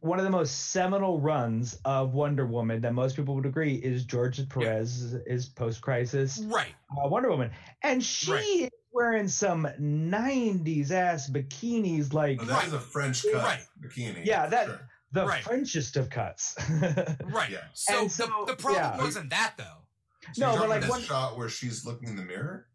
[0.00, 4.04] one of the most seminal runs of Wonder Woman that most people would agree is
[4.04, 6.74] George Perez is post crisis right.
[7.02, 7.50] uh, Wonder Woman,
[7.82, 8.44] and she Right.
[8.64, 13.62] is wearing some '90s ass bikinis, like Oh, that is a French cut Right.
[13.80, 14.24] bikini.
[14.24, 14.88] Yeah, for that- sure.
[15.12, 15.42] the right.
[15.44, 16.54] Frenchest of cuts.
[17.24, 17.50] Right.
[17.50, 17.64] Yeah.
[17.74, 18.98] So, so, the, the problem yeah.
[18.98, 19.64] wasn't that though.
[20.34, 22.66] So No, you're but, like, this one- shot where she's looking in the mirror.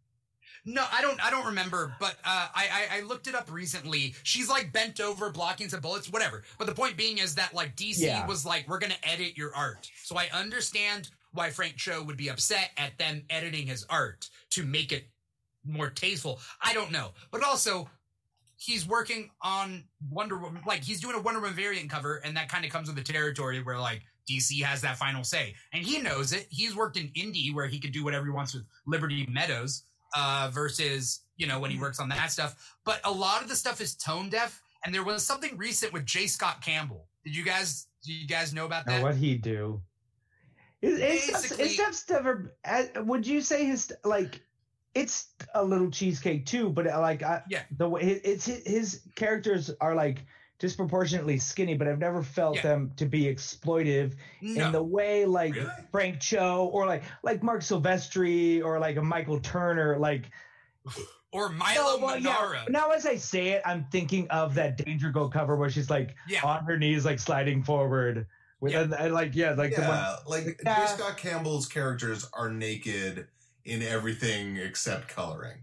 [0.66, 1.24] No, I don't.
[1.24, 1.96] I don't remember.
[2.00, 4.16] But uh, I, I I looked it up recently.
[4.24, 6.44] She's like bent over, blocking some bullets, whatever.
[6.58, 8.26] But the point being is that like DC Yeah.
[8.28, 9.90] was like, we're gonna edit your art.
[10.04, 14.64] So I understand why Frank Cho would be upset at them editing his art to
[14.64, 15.06] make it
[15.66, 16.40] more tasteful.
[16.62, 17.90] I don't know, but also
[18.58, 22.50] he's working on Wonder Woman, like he's doing a Wonder Woman variant cover, and that
[22.50, 26.00] kind of comes with the territory where like DC has that final say, and he
[26.02, 26.48] knows it.
[26.50, 29.84] He's worked in indie where he could do whatever he wants with Liberty Meadows,
[30.16, 32.76] uh, versus you know when he works on that stuff.
[32.86, 36.06] But a lot of the stuff is tone deaf, and there was something recent with
[36.06, 36.28] J.
[36.28, 37.08] Scott Campbell.
[37.24, 37.88] Did you guys?
[38.04, 38.98] Do you guys know about that?
[39.00, 39.82] Now, what he do?
[40.82, 42.56] Is, is, is stuff's never?
[42.98, 44.42] Would you say his like?
[44.94, 47.64] It's a little cheesecake too, but like I, Yeah.
[47.78, 50.20] the way it's his, his characters are like
[50.60, 52.62] disproportionately skinny, but I've never felt Yeah.
[52.64, 54.66] them to be exploitive no.
[54.68, 55.70] in the way like Really?
[55.92, 59.98] Frank Cho or like like Marc Silvestri or like a Michael Turner.
[59.98, 60.30] Like
[61.32, 62.60] or Milo no, well, Manara.
[62.60, 62.66] yeah.
[62.70, 66.16] Now as I say it, I'm thinking of that Danger Girl cover where she's like
[66.28, 66.46] Yeah.
[66.46, 68.28] on her knees, like sliding forward.
[68.62, 68.82] With Yeah.
[68.84, 70.86] and, and, uh, like yeah, like the one like Yeah.
[70.88, 70.94] J.
[70.94, 73.28] Scott Campbell's characters are naked
[73.66, 75.58] in everything except coloring.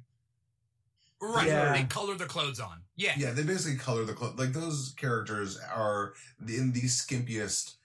[1.23, 1.47] Right.
[1.47, 1.73] Yeah.
[1.73, 2.83] They color the clothes on.
[2.97, 3.13] Yeah.
[3.17, 4.39] Yeah, they basically color the clothes.
[4.39, 6.15] Like those characters are
[6.49, 7.77] in the skimpiest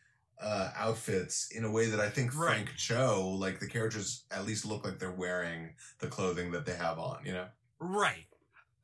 [0.41, 2.55] uh, outfits in a way that I think Right.
[2.55, 6.73] Frank Cho, like the characters, at least look like they're wearing the clothing that they
[6.75, 7.19] have on.
[7.23, 7.45] You know.
[7.79, 8.25] Right.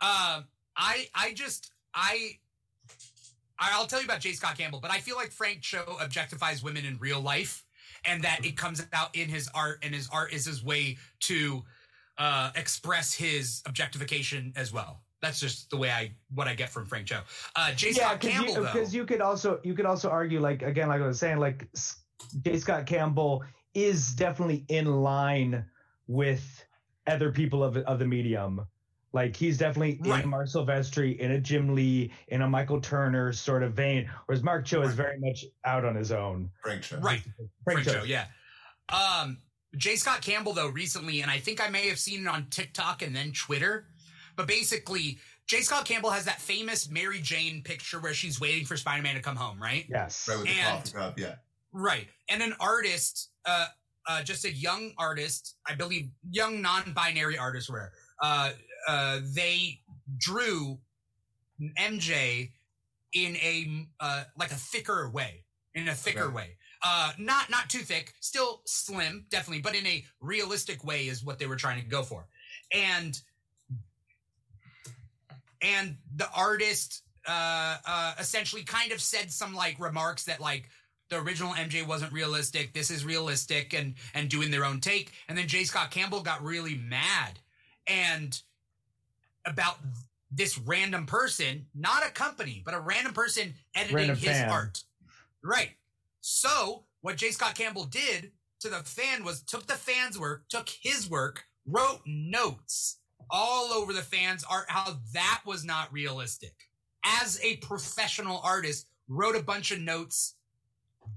[0.02, 0.46] Um,
[0.78, 2.38] I I just I
[3.58, 4.34] I'll tell you about J.
[4.34, 7.64] Scott Campbell, but I feel like Frank Cho objectifies women in real life,
[8.06, 11.64] and that it comes out in his art, and his art is his way to
[12.18, 15.02] uh, express his objectification as well.
[15.22, 17.20] That's just the way I what I get from Frank Cho.
[17.56, 17.88] Uh, J.
[17.92, 18.62] yeah, Scott Campbell, though.
[18.64, 21.68] because you, could also you could also argue like again like I was saying like
[21.74, 21.98] S-
[22.44, 22.60] J.
[22.60, 25.66] Scott Campbell is definitely in line
[26.08, 26.66] with
[27.08, 28.66] other people of of the medium.
[29.14, 30.24] Like he's definitely Right.
[30.24, 34.44] in Marc Silvestri, in a Jim Lee, in a Michael Turner sort of vein, whereas
[34.44, 36.50] Mark Cho is very much out on his own.
[36.64, 36.98] Frank Cho.
[36.98, 37.22] right.
[37.64, 38.26] Frank Frank Cho, yeah.
[38.90, 39.38] Um,
[39.78, 39.96] J.
[39.96, 43.16] Scott Campbell, though, recently, and I think I may have seen it on TikTok and
[43.16, 43.88] then Twitter,
[44.36, 45.62] but basically, J.
[45.62, 49.22] Scott Campbell has that famous Mary Jane picture where she's waiting for Spider Man to
[49.22, 49.86] come home, right?
[49.90, 50.28] Yes.
[50.28, 51.20] Right with the And- coffee cup.
[51.20, 51.36] Yeah.
[51.72, 52.08] Right.
[52.30, 53.66] And an artist, uh,
[54.08, 58.52] uh, just a young artist, I believe, young non-binary artist, where uh,
[58.88, 59.82] uh, they
[60.18, 60.78] drew
[61.80, 62.52] MJ
[63.14, 65.44] in a uh, like a thicker way,
[65.76, 66.34] in a thicker Okay.
[66.36, 66.58] way.
[66.86, 71.40] Uh, not not too thick, still slim, definitely, but in a realistic way is what
[71.40, 72.26] they were trying to go for.
[72.74, 73.20] And
[75.62, 80.70] and the artist uh, uh, essentially kind of said some like remarks that like
[81.10, 82.74] the original MJ wasn't realistic.
[82.74, 85.12] This is realistic, and and doing their own take.
[85.30, 85.64] And then J.
[85.64, 87.40] Scott Campbell got really mad
[87.88, 88.40] and
[89.46, 89.78] about
[90.32, 94.50] this random person, not a company, but a random person editing Random his fan.
[94.50, 94.84] art.
[95.44, 95.72] Right.
[96.26, 97.32] So what J.
[97.32, 98.32] Scott Campbell did
[98.62, 103.92] to the fan was took the fan's work, took his work, wrote notes all over
[103.92, 106.54] the fan's art, how that was not realistic.
[107.06, 110.36] As a professional artist, wrote a bunch of notes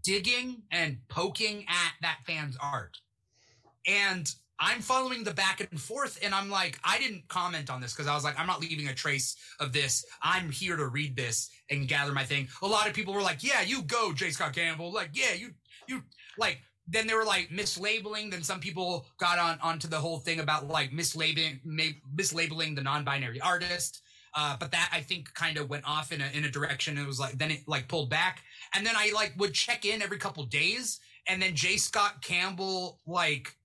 [0.02, 2.98] digging and poking at that fan's art.
[3.86, 7.92] And I'm following the back and forth, and I'm like, I didn't comment on this
[7.92, 10.04] because I was like, I'm not leaving a trace of this.
[10.22, 12.48] I'm here to read this and gather my thing.
[12.62, 14.30] A lot of people were like, Yeah, you go, J.
[14.30, 14.92] Scott Campbell.
[14.92, 15.50] Like, yeah, you,
[15.88, 16.02] you,
[16.38, 18.30] like, then they were like mislabeling.
[18.30, 21.60] Then some people got on onto the whole thing about like mislabeling,
[22.14, 24.02] mislabeling the non-binary artist.
[24.34, 26.98] Uh, but that I think kind of went off in a in a direction.
[26.98, 28.42] It was like then it like pulled back,
[28.74, 31.78] and then I like would check in every couple days, and then J.
[31.78, 33.56] Scott Campbell like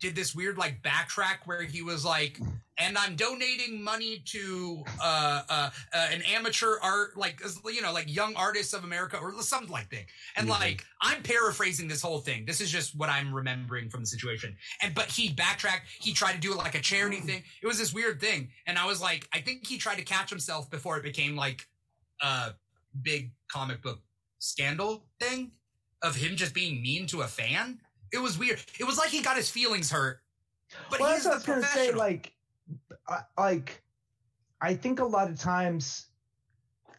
[0.00, 2.38] did this weird like backtrack where he was like,
[2.78, 8.14] and I'm donating money to uh, uh, uh an amateur art like you know like
[8.14, 10.04] Young Artists of America or something like that.
[10.36, 10.50] And Mhm.
[10.50, 12.44] like I'm paraphrasing this whole thing.
[12.46, 14.56] This is just what I'm remembering from the situation.
[14.82, 15.88] And but he backtracked.
[16.00, 17.42] He tried to do it like a charity thing.
[17.62, 18.50] It was this weird thing.
[18.66, 21.66] And I was like, I think he tried to catch himself before it became like
[22.20, 22.52] a
[23.02, 24.00] big comic book
[24.38, 25.52] scandal thing
[26.02, 27.80] of him just being mean to a fan.
[28.12, 28.60] It was weird.
[28.78, 30.20] It was like he got his feelings hurt.
[30.90, 31.92] But well, he's that's what I was gonna say.
[31.92, 32.32] Like,
[33.08, 33.82] I- like,
[34.60, 36.06] I think a lot of times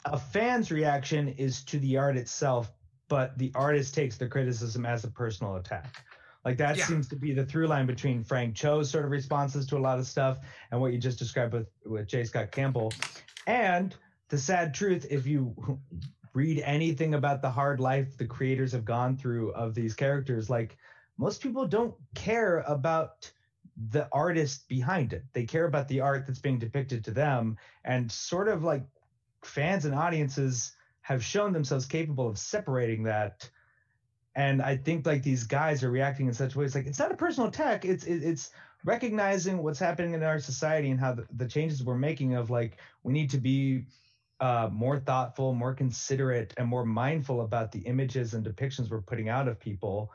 [0.05, 2.71] a fan's reaction is to the art itself,
[3.09, 6.03] but the artist takes the criticism as a personal attack.
[6.45, 6.85] Like that Yeah.
[6.85, 9.99] seems to be the through line between Frank Cho's sort of responses to a lot
[9.99, 10.39] of stuff
[10.71, 12.23] and what you just described with with J.
[12.23, 12.93] Scott Campbell.
[13.45, 13.93] And
[14.29, 15.53] the sad truth, if you
[16.33, 20.77] read anything about the hard life the creators have gone through of these characters, like
[21.19, 23.29] most people don't care about
[23.91, 25.23] the artist behind it.
[25.33, 28.83] They care about the art that's being depicted to them, and sort of like
[29.43, 33.49] fans and audiences have shown themselves capable of separating that.
[34.35, 37.17] And I think like these guys are reacting in such ways like it's not a
[37.17, 37.83] personal attack.
[37.83, 38.51] It's it's
[38.85, 42.77] recognizing what's happening in our society and how the, the changes we're making of like
[43.03, 43.83] we need to be
[44.39, 49.27] uh, more thoughtful, more considerate, and more mindful about the images and depictions we're putting
[49.27, 50.11] out of people.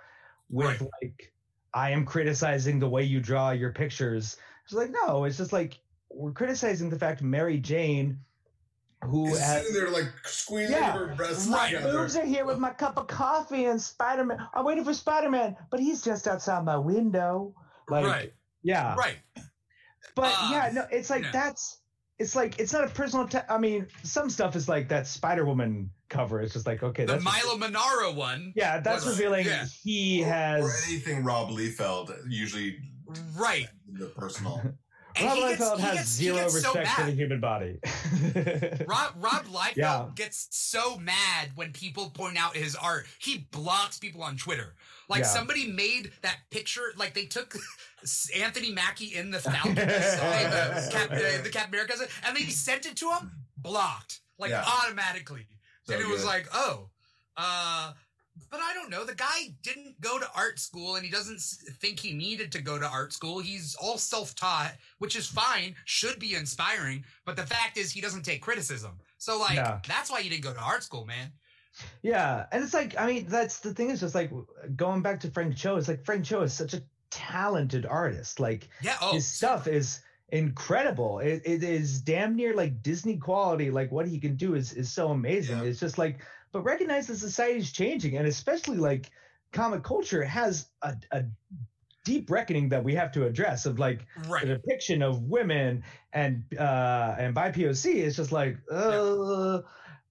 [0.50, 0.90] With Right.
[1.02, 1.32] like,
[1.72, 4.36] I am criticizing the way you draw your pictures.
[4.64, 5.78] It's like no, it's just like
[6.10, 8.20] we're criticizing the fact Mary Jane,
[9.02, 10.92] who He's has sitting there like squeezing Yeah.
[10.92, 11.72] her breasts Right.
[11.72, 11.92] together.
[11.92, 14.38] boobs are here with my cup of coffee and Spider Man.
[14.54, 17.54] I'm waiting for Spider Man, but he's just outside my window.
[17.88, 19.18] Like, right, yeah, right.
[20.14, 21.32] but Uh, yeah, no, it's like yeah.
[21.32, 21.80] that's
[22.18, 23.26] it's like it's not a personal.
[23.26, 26.40] atta- I mean, some stuff is like that Spider Woman cover.
[26.40, 28.52] It's just like okay, The that's Milo Manara one.
[28.56, 29.64] yeah, that's was- revealing yeah.
[29.82, 30.84] he Or has.
[30.88, 32.78] anything Rob Liefeld, usually
[33.36, 33.66] Right.
[33.92, 34.62] the personal.
[35.16, 37.78] And Rob he gets, Liefeld has gets, zero gets so respect for the human body.
[38.88, 40.06] Rob, Rob Liefeld Yeah.
[40.16, 43.06] gets so mad when people point out his art.
[43.20, 44.74] He blocks people on Twitter.
[45.08, 45.26] Like Yeah.
[45.28, 47.56] somebody made that picture, like they took
[48.36, 51.94] Anthony Mackie in the Falcon, the, Cap, uh, the Cap America,
[52.26, 54.64] and they sent it to him, blocked, like Yeah.
[54.66, 55.46] automatically.
[55.84, 56.88] So and it was like, oh,
[57.36, 57.92] uh,
[58.50, 59.04] but I don't know.
[59.04, 62.78] The guy didn't go to art school and he doesn't think he needed to go
[62.78, 63.38] to art school.
[63.40, 67.04] He's all self taught, which is fine, should be inspiring.
[67.26, 68.98] But the fact is, he doesn't take criticism.
[69.18, 69.80] So, like, Yeah.
[69.86, 71.32] that's why you didn't go to art school, man.
[72.02, 74.30] Yeah, and it's like I mean that's the thing is just like
[74.76, 75.76] going back to Frank Cho.
[75.76, 78.40] It's like Frank Cho is such a talented artist.
[78.40, 78.96] Like Yeah.
[79.00, 81.20] Oh, his stuff is incredible.
[81.20, 83.70] It, it is damn near like Disney quality.
[83.70, 85.58] Like what he can do is is so amazing.
[85.58, 85.64] Yeah.
[85.64, 86.20] It's just like,
[86.52, 89.10] but recognize the is changing, and especially like
[89.52, 91.24] comic culture has a, a
[92.04, 94.06] deep reckoning that we have to address of like
[94.42, 95.82] the depiction of women
[96.12, 99.60] and uh and by POC is just like uh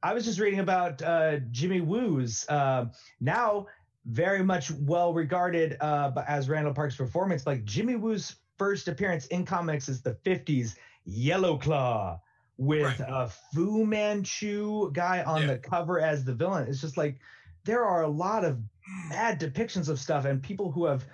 [0.03, 2.85] I was just reading about uh Jimmy Woo's uh
[3.21, 3.67] now
[4.05, 9.45] very much well regarded uh as Randall Park's performance like Jimmy Woo's first appearance in
[9.45, 12.19] comics is the 50s Yellow Claw
[12.57, 13.09] with Right.
[13.09, 15.47] a Fu Manchu guy on Yeah.
[15.47, 17.19] the cover as the villain it's just like
[17.63, 18.59] there are a lot of
[19.09, 21.05] bad depictions of stuff and people who have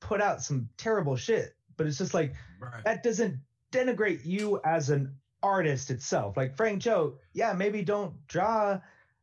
[0.00, 2.84] put out some terrible shit but it's just like right.
[2.84, 3.40] that doesn't
[3.72, 6.36] denigrate you as an artist itself.
[6.36, 8.80] Like Frank Cho, yeah, maybe don't draw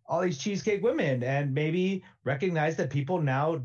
[0.07, 3.61] all these cheesecake women and maybe recognize that people now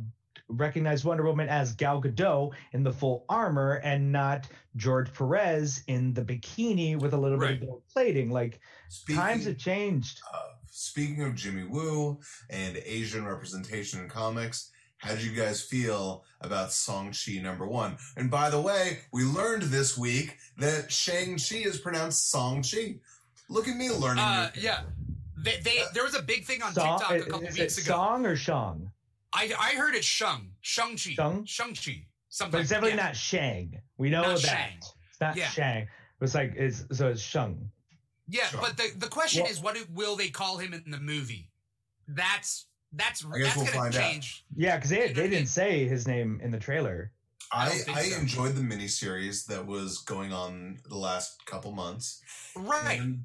[0.48, 6.12] recognize Wonder Woman as Gal Gadot in the full armor and not George Perez in
[6.12, 8.30] the bikini with a little bit of plating.
[8.30, 10.20] Like Speaking times have changed.
[10.68, 16.72] speaking of Jimmy Woo and Asian representation in comics, how did you guys feel about
[16.72, 17.96] Song-Chi number one?
[18.16, 22.96] And by the way, we learned this week that Shang-Chi is pronounced Song-Chi.
[23.48, 24.22] Look at me learning.
[24.22, 24.82] Uh, yeah.
[25.38, 27.84] They, they, there was a big thing on Song, TikTok a couple is weeks it
[27.84, 27.94] ago.
[27.94, 28.90] Song or Shang?
[29.32, 30.50] I, I heard it Shang.
[30.60, 31.14] Shang-Chi.
[31.14, 31.44] Shang?
[31.46, 32.06] Shang-Chi.
[32.28, 32.52] Something.
[32.52, 33.04] But it's definitely yeah.
[33.06, 33.80] not Shang.
[33.96, 34.48] We know Not that.
[34.48, 34.76] Shang.
[34.78, 35.48] It's not Yeah.
[35.48, 35.88] Shang.
[36.20, 37.70] It's like it's so it's Shang.
[38.28, 38.60] Yeah, Sure.
[38.60, 41.48] but the, the question Well- is, what will they call him in the movie?
[42.06, 44.24] That's that's I guess that's we'll gonna find out.
[44.56, 45.30] Yeah, because they, they what I mean?
[45.30, 47.12] didn't say his name in the trailer.
[47.52, 48.20] I I, I so.
[48.20, 52.22] enjoyed the miniseries that was going on the last couple months.
[52.54, 53.00] Right.
[53.00, 53.24] And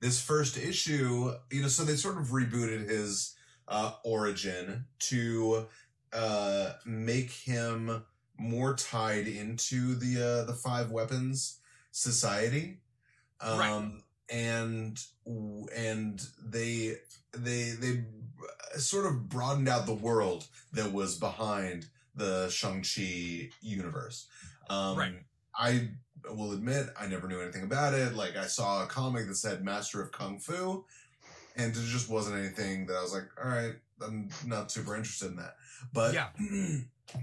[0.00, 3.34] this first issue, you know, so they sort of rebooted his
[3.68, 5.66] uh, origin to
[6.12, 8.04] uh, make him
[8.38, 11.60] more tied into the uh, the five weapons
[11.92, 12.78] society,
[13.40, 13.92] um, Right.
[14.30, 15.00] and
[15.76, 16.96] and they
[17.32, 18.04] they they
[18.76, 24.26] sort of broadened out the world that was behind the Shang Chi universe.
[24.70, 25.14] Um, Right.
[25.56, 25.88] I
[26.30, 28.14] will admit I never knew anything about it.
[28.14, 30.84] Like I saw a comic that said Master of Kung Fu,
[31.56, 35.30] and it just wasn't anything that I was like, all right, I'm not super interested
[35.30, 35.56] in that.
[35.92, 36.28] But Yeah.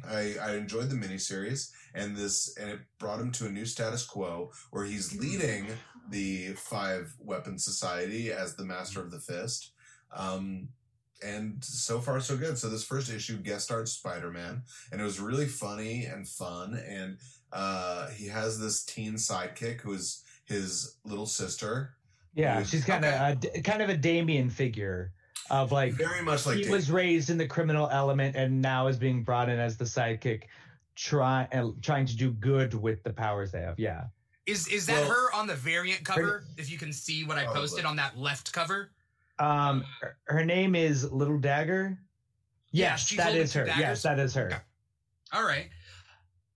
[0.07, 4.05] I I enjoyed the miniseries and this and it brought him to a new status
[4.05, 5.65] quo where he's leading
[6.09, 9.71] the Five Weapon Society as the Master of the Fist.
[10.15, 10.69] Um
[11.23, 12.57] and so far so good.
[12.57, 16.73] So this first issue guest starred Spider Man, and it was really funny and fun.
[16.87, 17.17] And
[17.53, 21.95] uh, he has this teen sidekick who is his little sister,
[22.33, 22.69] Yeah, Yes.
[22.69, 25.11] she's kind of a d kind of a Damian figure
[25.49, 28.87] of like very much like he Dave- was raised in the criminal element and now
[28.87, 30.43] is being brought in as the sidekick,
[30.95, 33.77] try uh, trying to do good with the powers they have.
[33.79, 34.05] Yeah,
[34.45, 36.45] Is is that Well- her on the variant cover?
[36.57, 37.61] If you can see what I Probably.
[37.61, 38.91] posted on that left cover.
[39.41, 41.97] Um, her, her name is Little Dagger.
[42.71, 43.65] Yeah, Yes, she's that holding is her.
[43.65, 44.45] Yes, that is her.
[44.47, 44.57] Okay.
[45.33, 45.67] All right.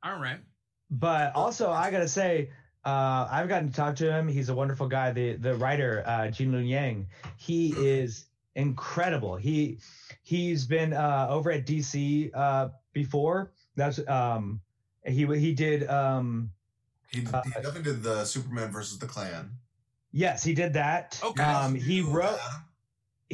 [0.04, 0.39] All right.
[0.91, 2.52] But also, I gotta say,
[2.86, 4.28] uh, I've gotten to talk to him.
[4.28, 5.12] He's a wonderful guy.
[5.12, 9.36] The the writer, uh, Gene Luen Yang, he is incredible.
[9.36, 9.80] He
[10.21, 13.52] he's been uh, over at DC uh, before.
[13.76, 14.62] That's um,
[15.06, 16.52] he he did um
[17.12, 19.52] He, he Uh, definitely did the Superman versus the Klan.
[20.12, 21.43] yes he did that Okay.
[21.43, 22.62] um he wrote Adam.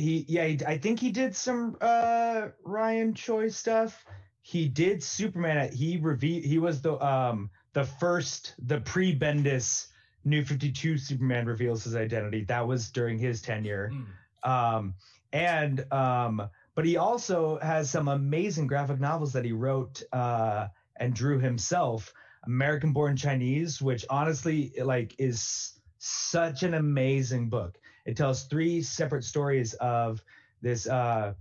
[0.01, 4.05] He yeah he, i think he did some uh ryan choi stuff.
[4.43, 9.87] He did superman he revealed he was the um the first the pre-bendis
[10.25, 12.43] new 52 superman reveals his identity.
[12.45, 13.91] That was during his tenure.
[13.93, 14.49] Mm.
[14.49, 14.93] um
[15.31, 21.13] and um but he also has some amazing graphic novels that he wrote uh and
[21.13, 22.13] drew himself.
[22.43, 29.23] American born chinese which honestly like is such an amazing book it tells three separate
[29.23, 30.23] stories of
[30.61, 31.33] this uh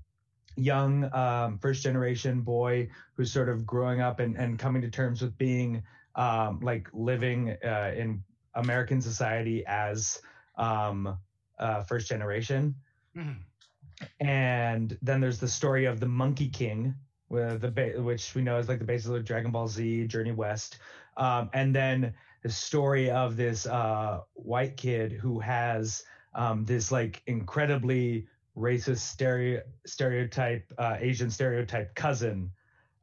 [0.56, 5.22] young um first generation boy who's sort of growing up and, and coming to terms
[5.22, 5.82] with being
[6.16, 8.22] um like living uh in
[8.54, 10.20] american society as
[10.56, 11.16] um
[11.58, 12.74] uh first generation
[13.16, 13.36] Mhm.
[14.20, 16.94] and then there's the story of the Monkey King,
[17.28, 20.32] with the ba- which we know is like the basis of Dragon Ball Z, Journey
[20.32, 20.78] West,
[21.16, 27.22] um, and then the story of this uh, white kid who has um, this like
[27.26, 32.50] incredibly racist stereo- stereotype, uh, Asian stereotype cousin.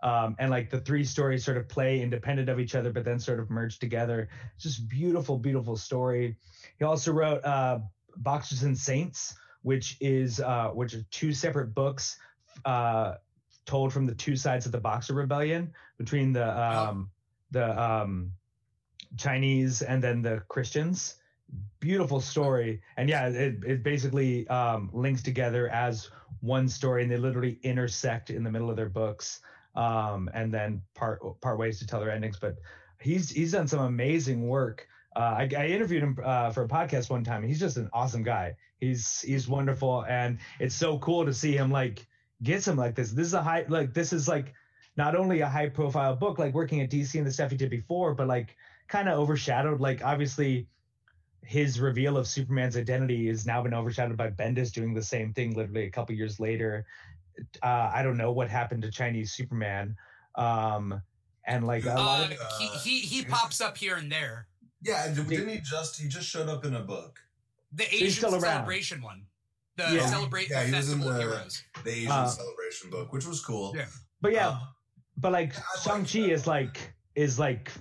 [0.03, 3.19] Um, and like the three stories sort of play independent of each other, but then
[3.19, 4.29] sort of merge together.
[4.55, 6.37] It's just beautiful, beautiful story.
[6.77, 7.79] He also wrote uh,
[8.17, 12.19] Boxers and Saints, which is uh, which are two separate books
[12.63, 13.15] uh,
[13.65, 17.09] told from the two sides of the Boxer Rebellion between the um,
[17.49, 18.31] the um,
[19.17, 21.15] Chinese and then the Christians.
[21.79, 26.09] Beautiful story, and yeah, it, it basically um, links together as
[26.41, 29.39] one story, and they literally intersect in the middle of their books,
[29.75, 32.37] um, and then part part ways to tell their endings.
[32.39, 32.55] But
[32.99, 34.87] he's he's done some amazing work.
[35.15, 37.43] Uh, I, I interviewed him uh, for a podcast one time.
[37.43, 38.55] He's just an awesome guy.
[38.79, 42.05] He's he's wonderful, and it's so cool to see him like
[42.43, 43.11] get some like this.
[43.11, 44.53] This is a high like this is like
[44.97, 47.69] not only a high profile book like working at DC and the stuff he did
[47.69, 48.55] before, but like
[48.87, 49.79] kind of overshadowed.
[49.79, 50.67] Like obviously
[51.47, 55.55] his reveal of Superman's identity has now been overshadowed by Bendis doing the same thing
[55.55, 56.85] literally a couple years later.
[57.63, 59.95] Uh, I don't know what happened to Chinese Superman.
[60.35, 61.01] Um,
[61.45, 64.47] and like a lot Uh, of he, he he pops up here and there.
[64.81, 67.17] Yeah, didn't he just he just showed up in a book?
[67.71, 69.25] The Asian still celebration one.
[69.77, 70.05] The Yeah.
[70.07, 71.63] celebrate Yeah, the he was in festival the- heroes.
[71.85, 73.73] The Asian Uh, celebration book, which was cool.
[73.75, 73.85] Yeah.
[74.19, 74.59] but yeah, Uh,
[75.15, 76.33] but like I like Shang Chi that.
[76.33, 77.71] is like is like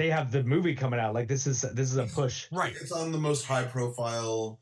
[0.00, 1.12] they have the movie coming out.
[1.14, 2.46] Like this is this is a push.
[2.50, 2.74] Right.
[2.80, 4.58] it's on the most high profile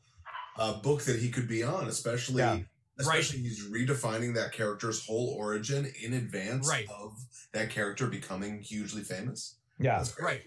[0.57, 2.59] uh, book that he could be on, especially Yeah.
[2.99, 6.87] especially he's redefining that character's whole origin in advance Right.
[6.89, 7.13] of
[7.53, 9.55] that character becoming hugely famous.
[9.79, 10.41] Yeah, Right.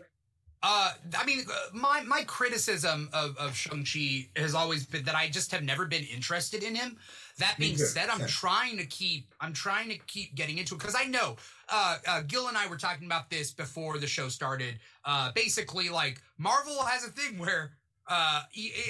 [0.63, 5.15] Uh, I mean, uh, my my criticism of of Shang Chi has always been that
[5.17, 6.99] I just have never been interested in him.
[7.39, 8.29] That being said, I'm Same.
[8.29, 11.37] trying to keep I'm trying to keep getting into it because I know
[11.69, 14.79] uh, uh, Gil and I were talking about this before the show started.
[15.05, 17.73] Uh, basically, like Marvel has a thing where
[18.09, 18.43] uh,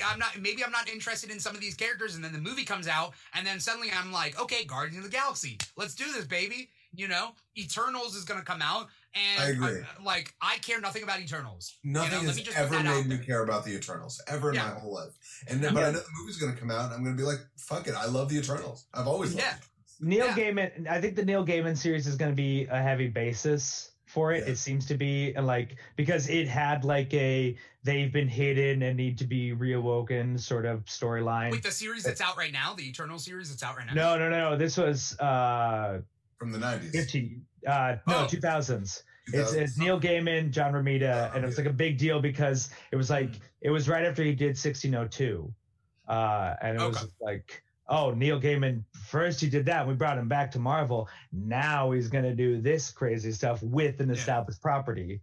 [0.06, 2.64] I'm not maybe I'm not interested in some of these characters, and then the movie
[2.64, 6.24] comes out, and then suddenly I'm like, okay, Guardians of the Galaxy, let's do this,
[6.24, 6.70] baby.
[6.94, 9.80] You know, Eternals is gonna come out, and I agree.
[9.82, 11.76] I- like I care nothing about Eternals.
[11.84, 14.50] Nothing you know, let has me just ever made me care about the Eternals ever
[14.50, 14.72] in Yeah.
[14.74, 15.12] my whole life.
[15.48, 17.20] And then, but I know the movie's going to come out, and I'm going to
[17.20, 18.86] be like, "Fuck it, I love the Eternals.
[18.94, 19.56] I've always loved Yeah.
[19.56, 19.62] it."
[20.00, 20.34] Neil Yeah.
[20.36, 20.88] Gaiman.
[20.88, 24.44] I think the Neil Gaiman series is going to be a heavy basis for it.
[24.44, 24.52] Yeah.
[24.52, 28.96] It seems to be and like because it had like a they've been hidden and
[28.96, 31.50] need to be reawoken sort of storyline.
[31.50, 33.94] Wait, the series that's out right now, the Eternal series that's out right now.
[33.94, 34.56] No, No, no, no.
[34.56, 36.00] This was uh
[36.42, 36.90] from the '90s.
[36.90, 38.26] 15 uh no Oh.
[38.28, 39.02] 2000s.
[39.28, 39.56] It's, 2000s.
[39.56, 41.62] it's Neil Gaiman, John Romita, Oh, and it was okay.
[41.68, 45.52] like a big deal because it was like it was right after he did 1602,
[46.08, 50.26] uh, and it was like, oh, Neil Gaiman first he did that, we brought him
[50.28, 51.08] back to Marvel.
[51.32, 54.14] Now he's gonna do this crazy stuff with an Yeah.
[54.16, 55.20] established property,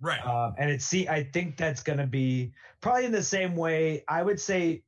[0.00, 0.24] Right.
[0.24, 4.04] um, and it's see, I think that's gonna be probably in the same way.
[4.06, 4.84] I would say.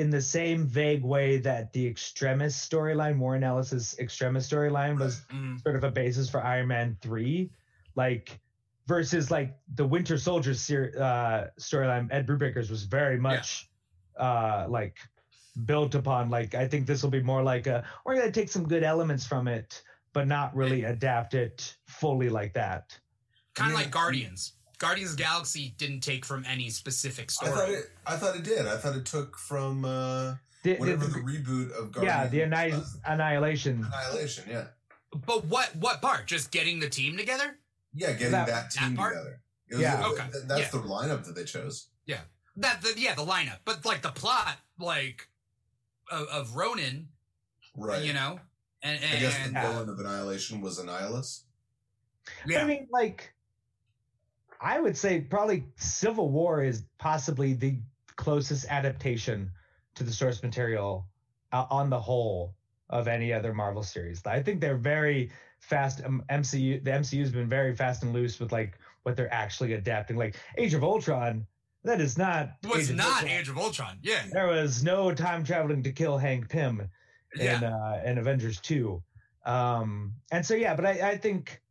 [0.00, 5.60] In the same vague way that the Extremis storyline, Warren Ellis's Extremis storyline, was Mm,
[5.62, 7.50] sort of a basis for Iron Man three,
[7.96, 8.40] like
[8.86, 12.08] versus like the Winter Soldier ser- uh, storyline.
[12.10, 13.68] Ed Brubaker's was very much
[14.16, 14.96] uh, like
[15.66, 16.30] built upon.
[16.30, 19.26] Like I think this will be more like a we're gonna take some good elements
[19.26, 19.82] from it,
[20.14, 22.98] but not really adapt it fully like that.
[23.54, 23.84] kind of Yeah.
[23.84, 24.54] like Guardians.
[24.80, 27.52] Guardians of the Galaxy didn't take from any specific I story.
[27.52, 27.90] thought it.
[28.06, 28.66] I thought it did.
[28.66, 30.32] I thought it took from uh,
[30.64, 32.04] The, the- whatever the- the, reboot of Guardians.
[32.04, 33.84] yeah, the Anni- Annihilation.
[33.86, 34.44] Annihilation.
[34.48, 34.64] Yeah,
[35.26, 36.26] but what what part?
[36.26, 37.58] Just getting the team together?
[37.94, 39.14] yeah, getting That- that, team that part?
[39.14, 39.40] together.
[39.68, 40.06] It was, Yeah.
[40.06, 40.26] Okay.
[40.32, 40.68] th- that's Yeah.
[40.70, 41.88] the lineup that they chose.
[42.06, 42.20] Yeah,
[42.56, 45.28] that the, yeah, the lineup, but like the plot, like
[46.10, 47.08] of, of Ronan,
[47.76, 48.02] Right.
[48.02, 48.40] you know,
[48.82, 49.70] and I guess the and Yeah.
[49.72, 51.42] villain of Annihilation was Annihilus.
[52.46, 52.62] Yeah.
[52.62, 53.32] I mean, like,
[54.60, 57.76] I would say probably Civil War is possibly the
[58.16, 59.50] closest adaptation
[59.94, 61.06] to the source material
[61.52, 62.54] uh, on the whole
[62.90, 64.20] of any other Marvel series.
[64.26, 65.30] I think they're very
[65.60, 66.02] fast.
[66.04, 70.16] Um, MCU, the MCU's been very fast and loose with like what they're actually adapting.
[70.16, 71.46] Like Age of Ultron,
[71.84, 73.30] that is not was Age of not Ultron.
[73.30, 73.98] Age of Ultron.
[74.02, 74.22] Yeah.
[74.30, 76.80] There was no time traveling to kill Hank Pym
[77.34, 77.60] in Yeah.
[77.62, 79.02] uh, in Avengers two,
[79.46, 80.74] um, and so yeah.
[80.74, 81.62] But I, I think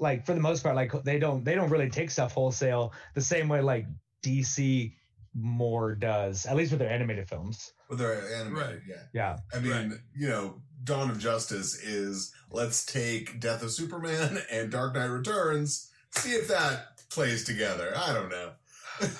[0.00, 3.20] like for the most part, like they don't they don't really take stuff wholesale the
[3.20, 3.86] same way like
[4.22, 4.92] DC
[5.34, 7.72] more does, at least with their animated films.
[7.90, 8.78] With their animated, Right.
[8.88, 9.02] yeah.
[9.12, 10.00] Yeah, I mean, Right.
[10.16, 15.90] you know, Dawn of Justice is let's take Death of Superman and Dark Knight Returns,
[16.12, 17.92] see if that plays together.
[17.96, 18.52] I don't know.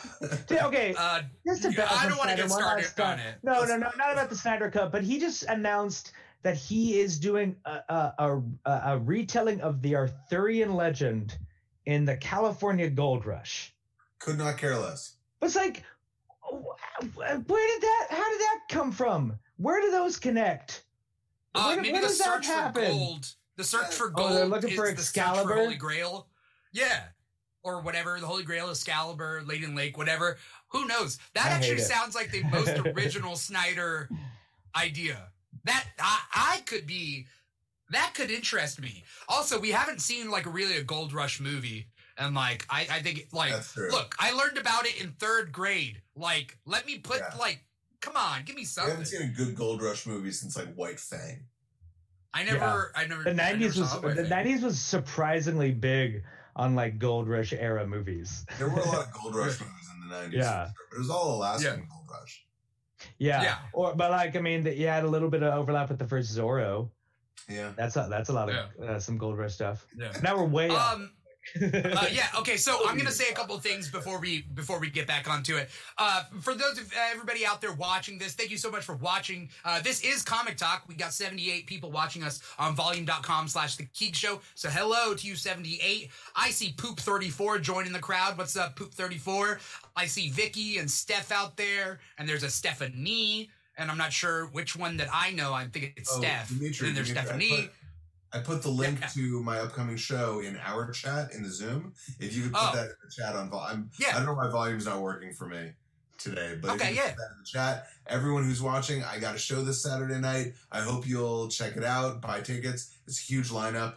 [0.50, 0.94] Okay.
[0.96, 3.36] Uh, Just to Yeah, I don't wanna get started on it.
[3.42, 6.12] No, no, no, not about the Snyder Cut, but he just announced
[6.46, 11.36] that he is doing a a, a, a retelling of the Arthurian legend
[11.86, 13.74] in the California Gold Rush.
[14.20, 15.16] Could not care less.
[15.40, 15.82] But it's like,
[16.48, 18.06] where did that?
[18.10, 19.36] How did that come from?
[19.56, 20.84] Where do those connect?
[21.56, 23.34] uh, Where- maybe where the does that search for gold.
[23.56, 24.14] The search for gold.
[24.14, 24.38] Oh, gold.
[24.38, 25.54] they're looking is for the search for Excalibur?
[25.56, 26.28] Holy Grail.
[26.72, 27.00] Yeah.
[27.64, 30.38] Or whatever, the Holy Grail, Excalibur, Lady Lake, whatever.
[30.68, 31.18] Who knows?
[31.34, 34.08] That I actually sounds like the most original Snyder
[34.76, 35.32] idea.
[35.66, 37.26] That I, I could be.
[37.90, 39.04] That could interest me.
[39.28, 41.86] Also, we haven't seen like really a Gold Rush movie,
[42.18, 46.02] and like I, I think like look, I learned about it in third grade.
[46.16, 47.36] Like, let me put Yeah.
[47.38, 47.60] like,
[48.00, 48.90] come on, give me I something.
[48.90, 51.44] haven't seen a good Gold Rush movie since like White Fang.
[52.34, 53.22] I never, I never.
[53.22, 56.22] The nineties was the nineties was surprisingly big
[56.56, 58.44] on like Gold Rush era movies.
[58.58, 60.38] There were a lot of Gold Rush movies in the nineties.
[60.40, 60.70] Yeah.
[60.90, 61.86] but it was all Alaskan Yeah.
[61.88, 62.45] Gold Rush.
[63.18, 63.42] Yeah.
[63.42, 63.56] Yeah.
[63.72, 66.06] Or but like I mean, that you had a little bit of overlap with the
[66.06, 66.90] first Zorro.
[67.48, 67.72] Yeah.
[67.76, 69.86] That's a, that's a lot of uh, some Gold Rush stuff.
[69.96, 70.12] Yeah.
[70.22, 70.68] Now we're way.
[70.68, 71.12] Um,
[71.54, 72.26] uh, yeah.
[72.38, 72.56] Okay.
[72.56, 75.56] So I'm gonna say a couple of things before we before we get back onto
[75.56, 75.68] it.
[75.98, 78.96] Uh, for those of uh, everybody out there watching this, thank you so much for
[78.96, 79.48] watching.
[79.64, 80.84] Uh, this is Comic Talk.
[80.88, 84.40] We got 78 people watching us on Volume.com/slash The Keeg Show.
[84.54, 86.10] So hello to you, 78.
[86.34, 88.36] I see Poop 34 joining the crowd.
[88.38, 89.60] What's up, Poop 34?
[89.96, 93.50] I see Vicky and Steph out there, and there's a Stephanie.
[93.78, 95.52] And I'm not sure which one that I know.
[95.52, 96.48] I think it's Oh, Steph.
[96.48, 97.70] Dimithri, and then there's Dimithri, Stephanie.
[98.36, 99.06] I put the link Yeah.
[99.08, 101.94] to my upcoming show in our chat in the Zoom.
[102.20, 102.76] If you could put Oh.
[102.76, 105.72] that in the chat on volume, I don't know why volume's not working for me
[106.18, 107.08] today, but Okay, if you yeah.
[107.10, 110.54] put that in the chat, everyone who's watching, I got a show this Saturday night.
[110.70, 112.90] I hope you'll check it out, buy tickets.
[113.06, 113.96] It's a huge lineup.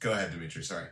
[0.00, 0.64] Go ahead, Dimithri.
[0.64, 0.88] Sorry.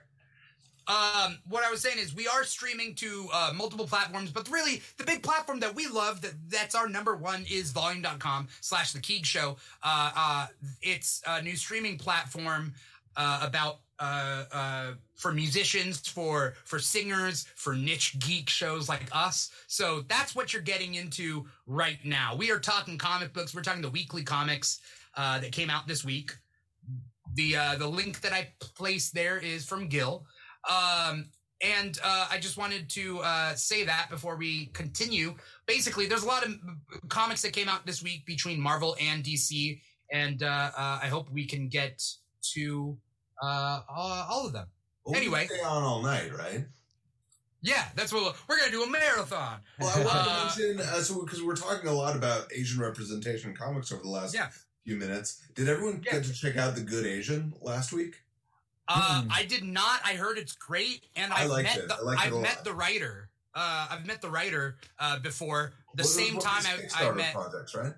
[0.89, 4.83] Um, what I was saying is we are streaming to uh, multiple platforms, but really
[4.99, 9.01] the big platform that we love that that's our number one is volume.com slash the
[9.01, 9.57] Keeg Show.
[9.83, 10.47] Uh, uh,
[10.83, 12.73] it's a new streaming platform
[13.17, 19.51] uh, about uh, uh, for musicians, for for singers, for niche geek shows like us.
[19.67, 22.37] So that's what you're getting into right now.
[22.37, 23.55] We are talking comic books.
[23.55, 24.81] We're talking the weekly comics
[25.17, 26.33] that came out this week.
[27.35, 30.27] The the link that I placed there is from Gil.
[30.69, 31.31] Um,
[31.63, 35.35] and uh, I just wanted to uh, say that before we continue.
[35.67, 36.55] Basically, there's a lot of
[37.09, 39.81] comics that came out this week between Marvel and DC,
[40.13, 40.47] and uh,
[40.77, 42.03] uh, I hope we can get
[42.55, 42.99] to
[43.43, 44.67] uh, all of them.
[45.05, 45.47] Well, Anyway.
[45.47, 46.67] stay on all night, right?
[47.63, 49.61] Yeah, that's what we'll, we're gonna do a marathon.
[49.81, 53.51] Well, I want to mention uh, so because we're talking a lot about Asian representation
[53.51, 54.49] in comics over the last Yeah.
[54.85, 55.43] few minutes.
[55.55, 56.13] Did everyone Yeah.
[56.13, 58.17] get to check out the Good Asian last week?
[58.89, 59.29] Uh, Hmm.
[59.33, 60.01] I did not.
[60.05, 61.89] I heard it's great, and I liked met it.
[61.89, 63.29] the I a met the writer.
[63.55, 65.73] Uh, I've met the writer uh, before.
[65.95, 66.63] The What- same what time
[66.95, 67.33] I, I met.
[67.35, 67.95] projects, right?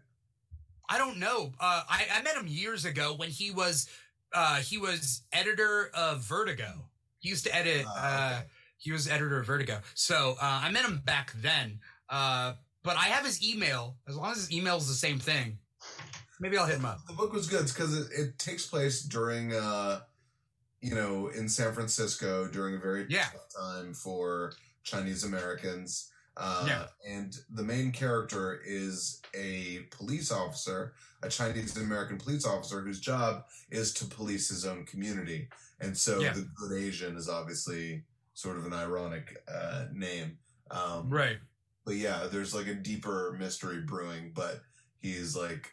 [0.89, 1.53] I don't know.
[1.61, 3.89] Uh, I, I met him years ago when he was
[4.33, 6.85] uh, he was editor of Vertigo.
[7.19, 7.85] He used to edit.
[7.87, 7.93] Ah,
[8.35, 8.47] Uh, okay.
[8.79, 9.81] he was editor of Vertigo.
[9.95, 11.81] So uh, I met him back then.
[12.09, 13.97] Uh, but I have his email.
[14.09, 15.59] As long as his email is the same thing,
[16.41, 17.01] maybe I'll hit him up.
[17.07, 20.01] The book was good because it, it takes place during, uh,
[20.81, 23.25] you know, in San Francisco during a very Yeah.
[23.31, 24.53] tough time for
[24.83, 26.11] Chinese Americans.
[26.37, 26.89] Uh, Yeah.
[27.07, 33.45] And the main character is a police officer, a Chinese American police officer whose job
[33.71, 35.49] is to police his own community.
[35.81, 36.33] And so Yeah.
[36.33, 38.05] the good Asian is obviously
[38.35, 40.39] sort of an ironic uh, name.
[40.71, 41.39] Um, Right.
[41.85, 44.63] but yeah, there's like a deeper mystery brewing, but
[45.01, 45.73] he's like,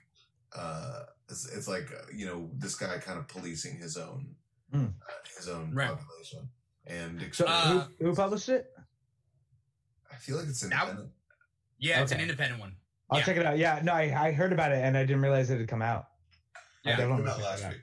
[0.53, 4.35] uh, it's, it's like, uh, you know, this guy kind of policing his own,
[4.76, 5.89] Uh, his own Right.
[5.89, 6.49] population.
[6.88, 8.71] And So Uh, who, who published it?
[10.11, 11.11] I feel like it's Now- independent.
[11.78, 12.76] Yeah, it's an independent one.
[13.09, 13.26] I'll Yeah.
[13.26, 13.57] check it out.
[13.57, 16.07] Yeah, no, I, I heard about it and I didn't realize it had come out.
[16.84, 16.93] Yeah.
[16.93, 17.73] It definitely came out last out.
[17.73, 17.82] week.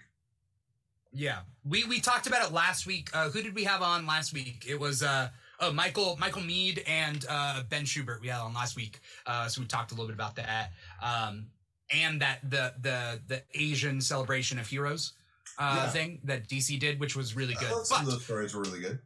[1.15, 3.11] Yeah, we we talked about it last week.
[3.13, 4.65] Uh, who did we have on last week?
[4.67, 5.29] It was uh,
[5.61, 8.23] oh Michael Michael Mead and uh, Ben Schubert.
[8.23, 10.73] We had on last week, uh, so we talked a little bit about that,
[11.03, 11.51] um,
[11.91, 15.13] and that the the the Asian celebration of heroes
[15.59, 15.91] uh, Yeah.
[15.91, 17.71] thing that DC did, which was really good.
[17.87, 19.01] some But- of those stories were really good.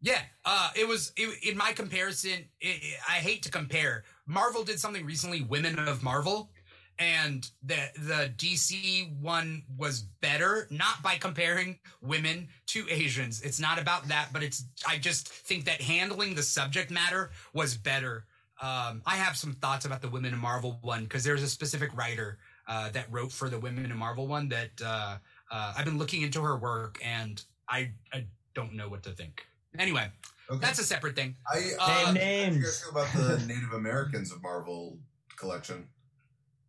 [0.00, 2.48] yeah, uh, it was it, in my comparison.
[2.60, 4.04] It, it- I hate to compare.
[4.26, 6.50] Marvel did something recently, Women of Marvel,
[6.98, 10.66] and the the DC one was better.
[10.70, 13.42] Not by comparing women to Asians.
[13.42, 14.64] It's not about that, but it's.
[14.86, 18.26] I just think that handling the subject matter was better.
[18.62, 21.90] Um, I have some thoughts about the Women of Marvel one because there's a specific
[21.96, 25.18] writer uh, that wrote for the Women in Marvel one that uh,
[25.54, 29.46] uh, I've been looking into her work and I I don't know what to think.
[29.78, 30.06] Anyway,
[30.50, 30.60] Okay.
[30.64, 31.36] that's a separate thing.
[31.52, 32.56] I, Uh, how do names.
[32.56, 34.98] you guys feel about the Native Americans of Marvel
[35.36, 35.88] collection?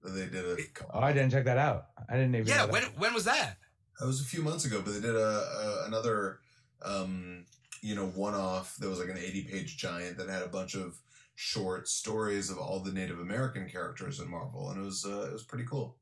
[0.02, 0.56] That they did a
[0.94, 1.88] Oh, I didn't check that out.
[2.10, 2.48] I didn't even.
[2.48, 3.58] Yeah, know when when was that?
[4.00, 5.30] That was a few months ago, but they did a,
[5.64, 6.40] a another,
[6.84, 7.46] um,
[7.82, 8.76] you know, one off.
[8.78, 10.98] There was like an eighty page giant that had a bunch of
[11.36, 15.34] short stories of all the Native American characters in Marvel, and it was uh, it
[15.34, 15.98] was pretty cool.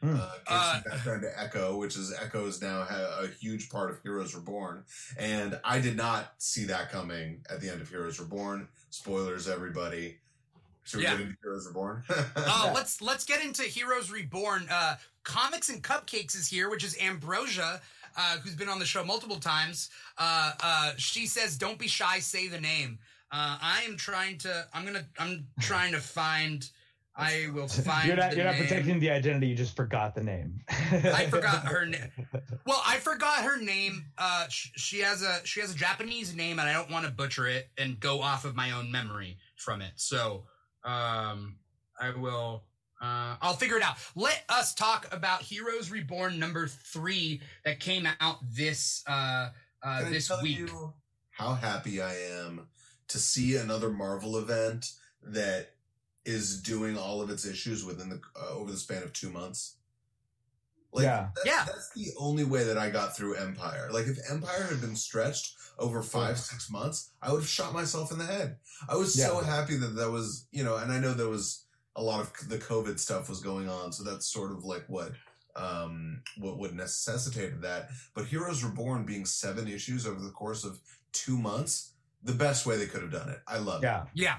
[0.00, 0.14] Hmm.
[0.16, 3.90] Uh, gave some background to Echo, which is Echo is now ha- a huge part
[3.90, 4.84] of Heroes Reborn,
[5.18, 8.68] and I did not see that coming at the end of Heroes Reborn.
[8.90, 10.18] Spoilers, everybody.
[10.84, 11.12] Should we Yeah.
[11.16, 12.04] get into Heroes Reborn?
[12.36, 14.66] Uh, let's let's get into Heroes Reborn.
[14.70, 17.80] Uh, Comics and Cupcakes is here, which is Ambrosia,
[18.16, 19.90] uh, who's been on the show multiple times.
[20.16, 22.98] Uh, uh, she says, "Don't be shy, say the name."
[23.30, 24.66] Uh, I am trying to.
[24.72, 25.04] I'm gonna.
[25.18, 26.70] I'm trying to find.
[27.18, 28.06] I will find.
[28.06, 28.30] You're not.
[28.30, 28.62] the You're not name.
[28.62, 29.48] protecting the identity.
[29.48, 30.60] You just forgot the name.
[30.70, 32.08] I forgot her name.
[32.64, 34.04] Well, I forgot her name.
[34.16, 37.10] Uh, sh- she has a she has a Japanese name, and I don't want to
[37.10, 39.92] butcher it and go off of my own memory from it.
[39.96, 40.44] So,
[40.84, 41.56] um,
[42.00, 42.64] I will.
[43.00, 43.96] Uh, I'll figure it out.
[44.16, 49.50] Let us talk about Heroes Reborn number three that came out this uh,
[49.84, 50.58] uh, Can I this tell week.
[50.58, 50.92] you
[51.30, 52.66] how happy I am
[53.08, 54.90] to see another Marvel event
[55.22, 55.70] that
[56.24, 59.76] is doing all of its issues within the uh, over the span of two months.
[60.92, 61.28] Like, Yeah.
[61.34, 61.64] that- Yeah.
[61.66, 63.90] that's the only way that I got through Empyre.
[63.92, 68.10] Like, if Empyre had been stretched over five, six months, I would have shot myself
[68.10, 68.58] in the head.
[68.88, 71.64] I was so happy that that was, you know, and I know there was
[71.94, 75.12] a lot of the COVID stuff was going on, so that's sort of like what
[75.56, 77.88] um what would necessitated that.
[78.14, 80.78] But Heroes Reborn being seven issues over the course of
[81.12, 81.92] two months,
[82.22, 83.40] the best way they could have done it.
[83.46, 83.86] I love it.
[83.86, 84.38] Yeah, yeah.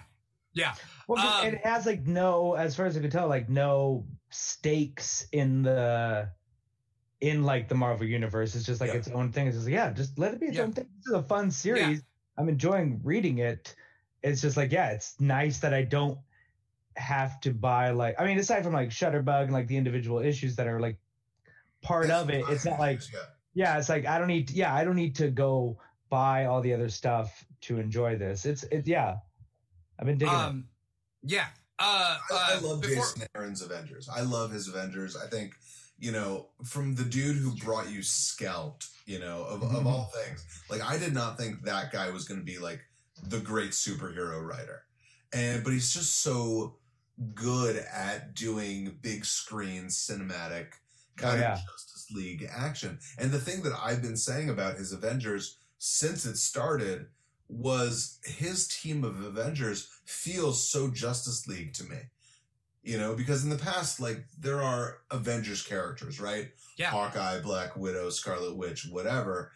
[0.53, 0.73] Yeah,
[1.07, 5.27] Well, Um, it has like no, as far as I can tell, like no stakes
[5.31, 6.31] in the
[7.21, 8.55] in like the Marvel universe.
[8.55, 8.97] It's just like Yeah.
[8.97, 9.47] its own thing.
[9.47, 10.63] It's just like, yeah, just let it be its Yeah.
[10.63, 10.87] own thing.
[10.97, 12.01] This is a fun series.
[12.37, 13.75] I'm enjoying reading it.
[14.23, 16.19] It's just like, yeah, it's nice that I don't
[16.95, 20.55] have to buy like I mean, aside from like Shutterbug and like the individual issues
[20.57, 20.97] that are like
[21.81, 23.19] part of it, it's not like Yeah.
[23.53, 25.79] yeah, it's like I don't need yeah, I don't need to go
[26.09, 28.45] buy all the other stuff to enjoy this.
[28.45, 29.17] It's it yeah.
[29.99, 30.37] I've been digging it.
[30.37, 30.65] um,
[31.23, 31.47] yeah.
[31.77, 34.09] Uh, I, I uh, love before- Jason Aaron's Avengers.
[34.13, 35.15] I love his Avengers.
[35.17, 35.53] I think,
[35.97, 40.45] you know, from the dude who brought you Scalped, you know, of, of all things,
[40.69, 42.81] like I did not think that guy was going to be like
[43.23, 44.83] the great superhero writer.
[45.33, 46.77] And, but he's just so
[47.35, 50.67] good at doing big screen cinematic
[51.17, 51.53] kind Oh, yeah.
[51.53, 52.97] of Justice League action.
[53.17, 57.07] And the thing that I've been saying about his Avengers since it started
[57.49, 61.97] was his team of Avengers feels so Justice League to me.
[62.83, 66.49] You know, because in the past, like there are Avengers characters, right?
[66.77, 66.91] Yeah.
[66.91, 69.51] Hawkeye, Black Widow, Scarlet Witch, whatever.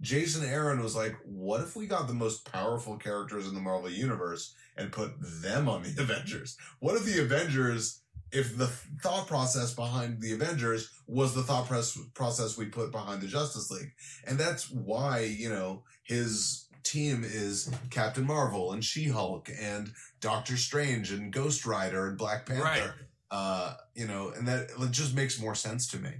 [0.00, 3.90] Jason Aaron was like, what if we got the most powerful characters in the Marvel
[3.90, 6.56] Universe and put them on the Avengers?
[6.78, 8.68] What if the Avengers, if the
[9.02, 11.66] thought process behind the Avengers was the thought
[12.14, 13.90] process we put behind the Justice League?
[14.24, 20.56] And that's why, you know, his team is Captain Marvel and She Hulk and Doctor
[20.56, 22.64] Strange and Ghost Rider and Black Panther.
[22.64, 22.90] Right.
[23.30, 26.10] Uh, you know, and that it just makes more sense to me.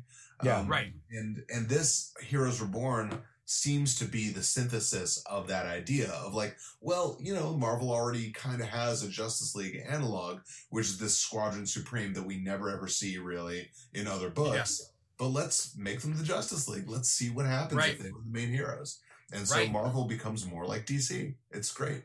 [0.45, 0.65] Yeah.
[0.67, 0.93] Right.
[1.11, 6.55] And and this Heroes Reborn seems to be the synthesis of that idea of like,
[6.83, 11.19] well, you know, Marvel already kind of has a Justice League analog, which is this
[11.19, 14.93] Squadron Supreme that we never ever see really in other books.
[15.19, 16.89] But let's make them the Justice League.
[16.89, 17.95] Let's see what happens Right.
[17.95, 19.01] if they were the main heroes.
[19.33, 19.71] And so Right.
[19.71, 21.35] Marvel becomes more like DC.
[21.51, 22.03] It's great.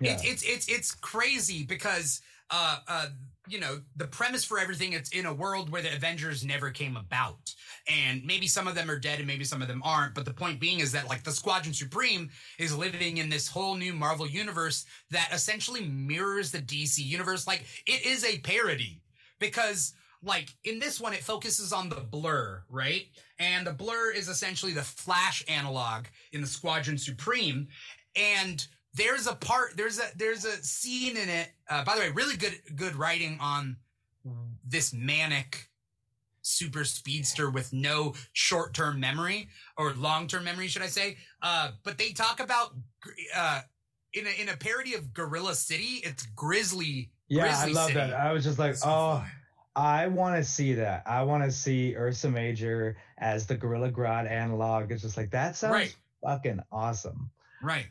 [0.00, 0.12] Yeah.
[0.12, 2.20] It's it's it's it's crazy because
[2.50, 3.06] uh uh
[3.48, 6.96] you know the premise for everything it's in a world where the Avengers never came
[6.96, 7.54] about
[7.88, 10.32] and maybe some of them are dead and maybe some of them aren't but the
[10.32, 14.28] point being is that like the Squadron Supreme is living in this whole new Marvel
[14.28, 19.00] universe that essentially mirrors the DC universe like it is a parody
[19.40, 23.06] because like in this one, it focuses on the blur, right?
[23.38, 27.68] And the blur is essentially the Flash analog in the Squadron Supreme.
[28.14, 28.64] And
[28.94, 31.50] there's a part, there's a there's a scene in it.
[31.68, 33.76] Uh, by the way, really good good writing on
[34.66, 35.68] this manic
[36.42, 41.16] super speedster with no short term memory or long term memory, should I say?
[41.40, 42.74] Uh, but they talk about
[43.34, 43.62] uh,
[44.12, 47.10] in a in a parody of Gorilla City, it's Grizzly.
[47.28, 47.98] Yeah, Grizzly I love City.
[47.98, 48.12] that.
[48.14, 49.24] I was just like, So oh.
[49.74, 51.02] I want to see that.
[51.06, 54.90] I want to see Ursa Major as the Gorilla Grodd analog.
[54.92, 55.96] It's just like that sounds Right.
[56.22, 57.30] fucking awesome.
[57.62, 57.86] Right.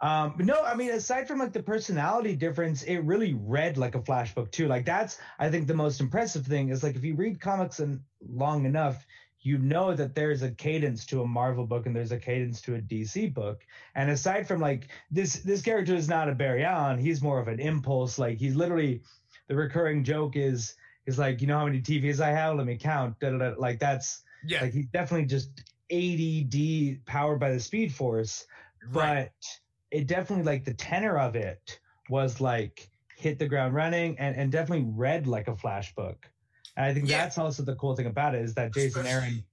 [0.00, 3.94] Um, but no, I mean, aside from like the personality difference, it really read like
[3.96, 4.68] a flash book too.
[4.68, 8.00] Like that's, I think, the most impressive thing is like if you read comics and
[8.28, 9.04] long enough,
[9.40, 12.76] you know that there's a cadence to a Marvel book and there's a cadence to
[12.76, 13.64] a DC book.
[13.94, 16.98] And aside from like this, this character is not a Barry Allen.
[16.98, 18.18] He's more of an impulse.
[18.18, 19.02] Like he's literally
[19.48, 20.74] the recurring joke is
[21.08, 22.56] is like, you know how many TVs I have?
[22.56, 23.18] Let me count.
[23.18, 23.54] Da, da, da.
[23.58, 24.60] Like that's Yeah.
[24.62, 25.50] like he's definitely just
[25.90, 28.44] ADD powered by the Speed Force
[28.92, 29.30] right.
[29.40, 29.46] but
[29.90, 31.80] it definitely like the tenor of it
[32.10, 36.30] was like hit the ground running and, and definitely read like a flash book.
[36.76, 37.22] And I think Yeah.
[37.22, 39.44] that's also the cool thing about it is that Jason Especially- Aaron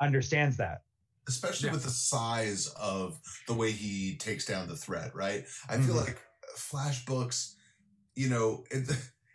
[0.00, 0.82] understands that.
[1.28, 1.72] especially Yeah.
[1.74, 5.44] with the size of the way he takes down the threat, right?
[5.68, 6.06] I feel Mhm.
[6.06, 6.18] like
[6.56, 7.54] Flash books,
[8.16, 8.88] you know, it,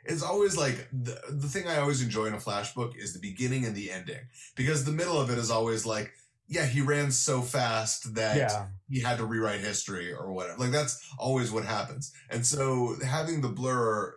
[0.06, 3.20] it's always like the, the thing I always enjoy in a Flash book is the
[3.20, 4.22] beginning and the ending
[4.56, 6.14] because the middle of it is always like,
[6.48, 8.68] yeah, he ran so fast that Yeah.
[8.90, 10.60] he had to rewrite history or whatever.
[10.60, 12.14] Like that's always what happens.
[12.30, 14.14] And so having the blur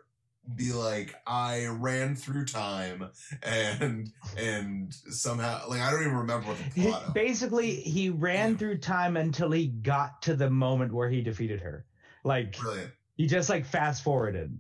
[0.55, 3.11] be like, I ran through time
[3.43, 7.03] and and somehow like I don't even remember what the plot.
[7.09, 8.57] of- basically, he ran Yeah.
[8.59, 11.85] through time until he got to the moment where he defeated her.
[12.25, 12.93] Like Brilliant.
[13.17, 14.59] he just like fast forwarded.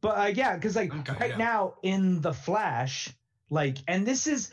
[0.00, 1.36] But uh, yeah, because like Okay, right yeah.
[1.36, 3.10] now in the Flash,
[3.50, 4.50] like, and this is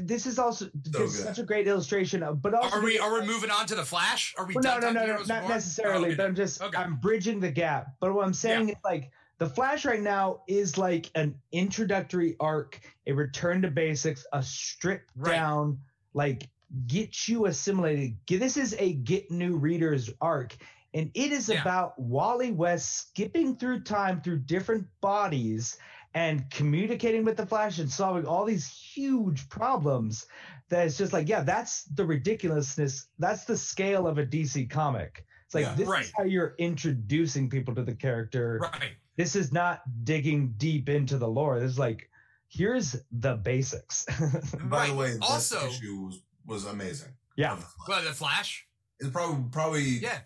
[0.00, 1.08] this is also good.
[1.10, 3.84] such a great illustration of, but also Are we are we moving on to the
[3.84, 4.34] Flash?
[4.38, 6.04] Are we Well, no, no, no, no, not necessarily.
[6.04, 6.16] Oh, okay.
[6.16, 6.78] But I'm just Okay.
[6.78, 7.88] I'm bridging the gap.
[8.00, 12.80] But what I'm saying is like the Flash right now is like an introductory arc,
[13.06, 15.32] a return to basics, a stripped Right.
[15.32, 15.78] down,
[16.14, 16.48] like
[16.86, 18.16] get you assimilated.
[18.26, 20.56] Get- This is a get new readers arc.
[20.96, 21.60] And it is Yeah.
[21.60, 25.76] about Wally West skipping through time through different bodies
[26.14, 30.26] and communicating with the Flash and solving all these huge problems.
[30.70, 33.08] That it's just like, yeah, that's the ridiculousness.
[33.18, 35.26] That's the scale of a DC comic.
[35.44, 35.74] It's like Yeah.
[35.74, 36.04] this Right.
[36.04, 38.58] is how you're introducing people to the character.
[38.62, 38.92] Right.
[39.16, 41.60] This is not digging deep into the lore.
[41.60, 42.08] This is like,
[42.48, 44.06] here's the basics.
[44.64, 44.88] By Right.
[44.88, 47.12] the way, this Also- issue was, was amazing.
[47.36, 47.52] yeah.
[47.52, 47.88] Of the Flash.
[47.88, 48.66] Well, the Flash.
[48.98, 50.20] It's probably probably Yeah.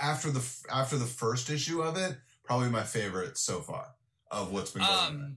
[0.00, 3.86] After the after the first issue of it, probably my favorite so far
[4.30, 5.06] of what's been going on.
[5.08, 5.36] Um,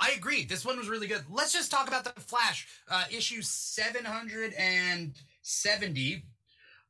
[0.00, 0.44] I agree.
[0.44, 1.22] This one was really good.
[1.30, 2.68] Let's just talk about the Flash.
[2.88, 6.24] Uh, issue seven hundred and seventy.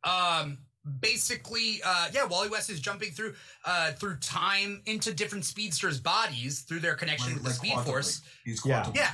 [0.05, 0.59] Um,
[1.01, 3.35] basically, uh, yeah, Wally West is jumping through
[3.65, 8.23] uh through time into different speedsters' bodies through their connection with the Speed Quantum Force.
[8.45, 8.91] He's Yeah.
[8.95, 9.11] Yeah,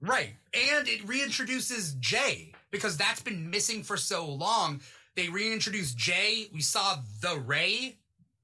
[0.00, 0.34] right.
[0.52, 4.80] And it reintroduces Jay because that's been missing for so long.
[5.20, 6.46] They reintroduced Jay.
[6.54, 7.98] We saw the Ray,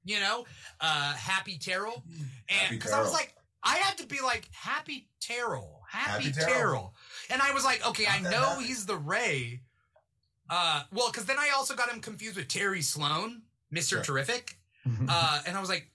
[0.05, 0.45] you know,
[0.79, 2.03] uh, Happy Terrill,
[2.49, 6.51] and because I was like, I had to be like Happy Terrill, Happy, Happy Terrill.
[6.53, 6.91] Terrill.
[7.31, 8.65] and I was like, okay, I Not that know happy.
[8.65, 9.61] he's the Ray.
[10.51, 14.03] Uh, well, because then I also got him confused with Terry Sloane, Mister Sure.
[14.03, 14.57] Terrific.
[15.09, 15.91] Uh, and I was like,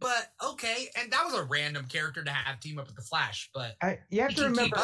[0.00, 0.88] but okay.
[1.00, 3.98] And that was a random character to have team up with the Flash, but I,
[4.10, 4.76] you have to remember,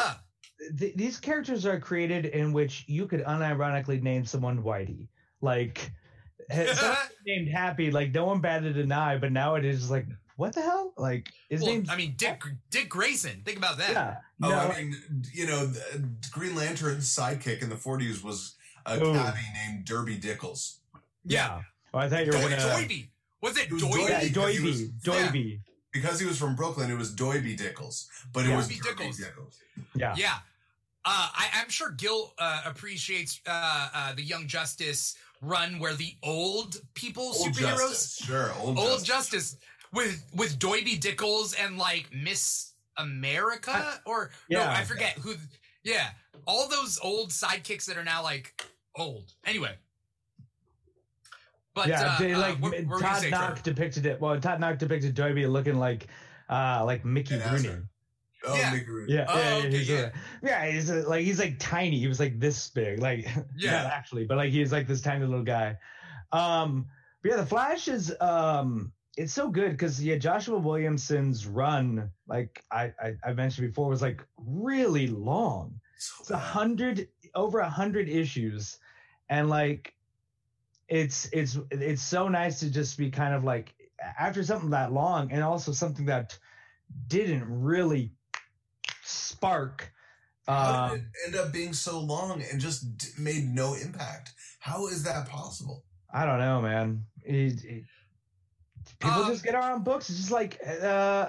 [0.79, 5.07] th- these characters are created in which you could unironically name someone Whitey.
[5.41, 5.91] Like,
[7.25, 10.61] named Happy, like, no one batted an eye, but now it is like, what the
[10.61, 10.93] hell?
[10.97, 11.89] Like, his well, name's.
[11.89, 13.41] I mean, Dick Dick Grayson.
[13.43, 13.91] Think about that.
[13.91, 14.15] yeah.
[14.43, 14.95] Oh, no, I mean,
[15.33, 15.97] you know, the, uh,
[16.31, 19.13] Green Lantern's sidekick in the 40s was a Ooh.
[19.13, 20.77] cabbie named Derby Dickles.
[21.25, 21.61] yeah.
[21.93, 22.57] Oh, I thought you were Doy- going to.
[22.57, 23.07] Doiby.
[23.41, 24.09] Was it It was Doiby?
[24.09, 24.27] Yeah, Doiby.
[24.33, 25.31] because he was- Doiby.
[25.31, 25.59] Doiby.
[25.93, 28.57] Because he was from Brooklyn, it was Doiby Dickles, but it Yeah.
[28.57, 29.19] was Doiby Dickles.
[29.19, 29.55] Dickles.
[29.95, 30.13] Yeah.
[30.17, 30.37] Yeah.
[31.09, 36.13] Uh, I, I'm sure Gil uh, appreciates uh, uh, the Young Justice run where the
[36.21, 38.25] old people Old superheroes, Justice.
[38.25, 39.07] Sure, Old, old Justice.
[39.07, 39.57] Justice,
[39.93, 44.69] with with Doiby Dickles and like Miss America or no, yeah.
[44.71, 45.35] I forget who.
[45.83, 46.09] Yeah,
[46.45, 48.61] all those old sidekicks that are now like
[48.97, 49.31] old.
[49.45, 49.75] Anyway.
[51.73, 54.05] But yeah, uh, they, uh, like what- what were you gonna Todd say, Nauck depicted
[54.07, 54.19] it.
[54.19, 56.07] Well, Todd Nauck depicted Doiby looking like,
[56.49, 57.77] uh, like Mickey And Rooney.
[58.47, 58.53] Azure.
[58.53, 58.73] Oh, Yeah.
[58.73, 59.97] Mick Yeah, Oh, yeah, okay, he's yeah.
[59.97, 60.11] A,
[60.45, 61.99] yeah, he's a, like he's like tiny.
[61.99, 63.27] He was like this big, like
[63.57, 63.71] Yeah.
[63.71, 65.77] not actually, but like he's like this tiny little guy.
[66.31, 66.87] Um,
[67.21, 72.63] but yeah, the Flash is um it's so good because yeah, Joshua Williamson's run, like
[72.71, 75.79] I, I I mentioned before, was like really long.
[75.97, 78.77] So It's a hundred over a hundred issues,
[79.29, 79.95] and like
[80.87, 83.73] it's it's it's so nice to just be kind of like
[84.19, 86.37] after something that long, and also something that
[87.07, 88.11] didn't really
[89.37, 89.91] spark.
[90.47, 94.31] How did Um, it end up being so long and just d- made no impact?
[94.59, 95.83] How is that possible?
[96.13, 97.05] I don't know, man.
[97.23, 97.85] It- it-
[98.99, 100.09] people Um, just get around books.
[100.09, 100.69] It's just like uh,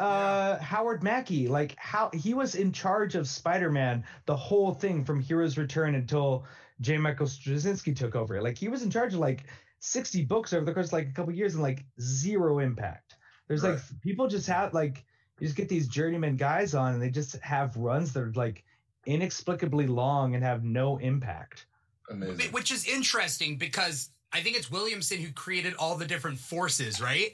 [0.09, 1.48] uh, Howard Mackie.
[1.48, 6.46] Like how he was in charge of Spider-Man the whole thing from Heroes Return until
[6.80, 6.96] J.
[6.96, 8.40] Michael Straczynski took over.
[8.40, 9.44] Like he was in charge of like
[9.80, 13.16] sixty books over the course of like a couple years and like zero impact.
[13.48, 15.04] There's like people just have like
[15.41, 18.64] you just get these journeyman guys on and they just have runs that are like
[19.07, 21.66] inexplicably long and have no impact.
[22.11, 22.53] Amazing.
[22.53, 27.32] Which is interesting because I think it's Williamson who created all the different forces, right?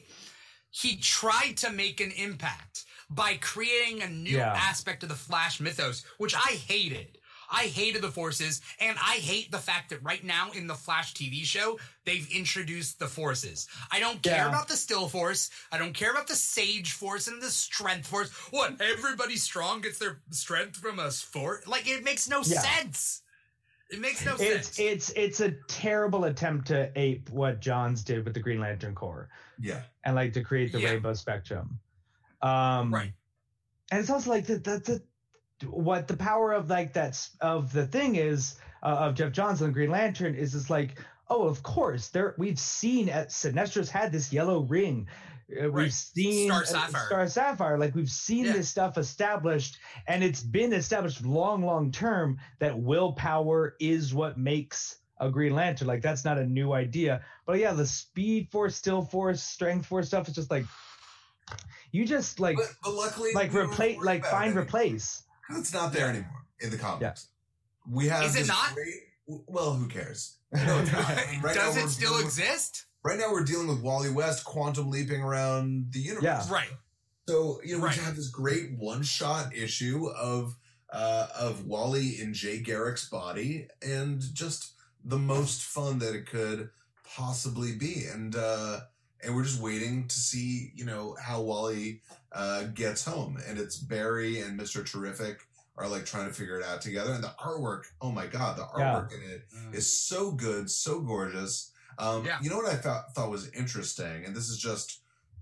[0.70, 4.52] He tried to make an impact by creating a new Yeah.
[4.52, 7.18] aspect of the Flash mythos, which I hated.
[7.54, 11.14] I hated the forces, and I hate the fact that right now in the Flash
[11.14, 13.68] TV show, they've introduced the forces.
[13.92, 14.48] I don't care Yeah.
[14.48, 15.50] about the Still Force.
[15.70, 18.30] I don't care about the Sage Force and the Strength Force.
[18.50, 18.80] What?
[18.80, 21.66] Everybody strong gets their strength from a force?
[21.66, 22.60] Like, it makes no Yeah.
[22.60, 23.22] sense.
[23.90, 24.78] It makes no it's sense.
[24.78, 29.28] it's it's a terrible attempt to ape what Johns did with the Green Lantern Corps
[29.60, 29.82] yeah.
[30.04, 30.90] and like to create the Yeah.
[30.92, 31.78] rainbow spectrum.
[32.42, 33.12] Um Right.
[33.92, 35.02] And it's also like the the, the
[35.64, 39.72] what the power of like that's of the thing is uh, of Geoff Johns and
[39.74, 40.98] Green Lantern is is like
[41.30, 45.06] oh of course there we've seen at Sinestro's had this yellow ring.
[45.08, 45.84] Uh, Right.
[45.84, 47.06] We've seen Star uh, Sapphire.
[47.06, 47.78] Star Sapphire.
[47.78, 48.52] Like we've seen Yeah.
[48.54, 54.96] this stuff established, and it's been established long, long term that willpower is what makes
[55.20, 55.86] a Green Lantern.
[55.86, 57.20] Like that's not a new idea.
[57.44, 60.64] But yeah, the Speed Force, Still Force, Strength Force stuff is just like
[61.92, 65.23] you just like But, but luckily, like replace, like find it replace.
[65.48, 66.10] Because it's not there Yeah.
[66.20, 67.28] anymore in the comics.
[67.90, 68.24] We have.
[68.24, 68.74] Is it not?
[68.74, 68.94] Great,
[69.26, 70.36] well, who cares?
[70.54, 71.08] No, it's not.
[71.42, 72.86] Right Does it still with- exist?
[73.02, 76.22] Right now, we're dealing with Wally West quantum leaping around the universe.
[76.24, 76.46] Yeah.
[76.50, 76.70] Right.
[77.28, 77.96] So you know Right.
[77.98, 80.56] we have this great one-shot issue of
[80.92, 84.72] uh, of Wally in Jay Garrick's body, and just
[85.04, 86.70] the most fun that it could
[87.16, 88.80] possibly be, and uh,
[89.24, 92.00] and we're just waiting to see you know how Wally
[92.32, 95.40] uh, gets home, and it's Barry and Mister Terrific
[95.76, 98.66] are like trying to figure it out together, and the artwork, oh my god, the
[98.78, 98.94] Yeah.
[98.94, 101.72] artwork in it is so good, so gorgeous.
[101.98, 102.38] Um, Yeah.
[102.40, 105.00] You know what I thought thought was interesting, and this is just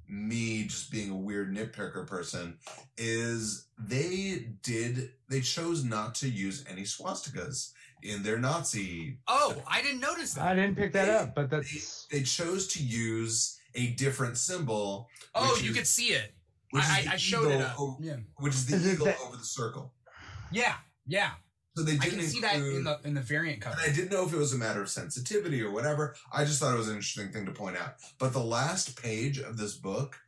[0.09, 2.59] me just being a weird nitpicker person,
[2.99, 7.73] is they did they chose not to use any swastikas
[8.03, 9.17] in their Nazi.
[9.29, 10.45] Oh, I didn't notice that.
[10.45, 15.09] I didn't pick that They- up, but that's They chose to use a different symbol,
[15.35, 16.35] Oh, you is- could see it.
[16.71, 17.79] which I, I, I showed it up.
[17.79, 18.17] o- Yeah.
[18.39, 19.93] which is the Is eagle that- over the circle.
[20.51, 20.75] Yeah.
[21.07, 21.31] Yeah.
[21.77, 23.77] So they didn't can see that in the in the variant cover.
[23.81, 26.15] And I didn't know if it was a matter of sensitivity or whatever.
[26.31, 27.95] I just thought it was an interesting thing to point out.
[28.19, 30.21] But the last page of this book,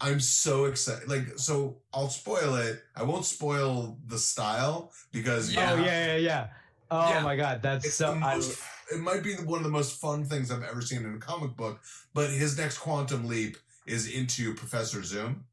[0.00, 1.08] I'm so excited.
[1.08, 2.80] Like, so I'll spoil it.
[2.94, 5.72] I won't spoil the style because Yeah.
[5.72, 6.46] oh yeah, yeah, yeah.
[6.92, 7.22] Oh Yeah.
[7.24, 8.60] my god, that's it's so the I, most,
[8.92, 11.56] it might be one of the most fun things I've ever seen in a comic
[11.56, 11.80] book.
[12.14, 15.44] But his next quantum leap is into Professor Zoom.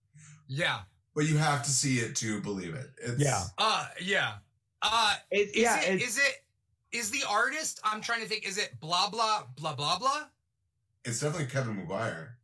[0.47, 0.79] Yeah.
[1.15, 2.87] But you have to see it to believe it.
[3.01, 3.43] It's, Yeah.
[3.57, 4.33] Uh yeah.
[4.81, 6.43] Uh it, is yeah, it it's, is it
[6.91, 10.23] is the artist I'm trying to think is it blah blah blah blah blah?
[11.05, 12.37] It's definitely Kevin Maguire.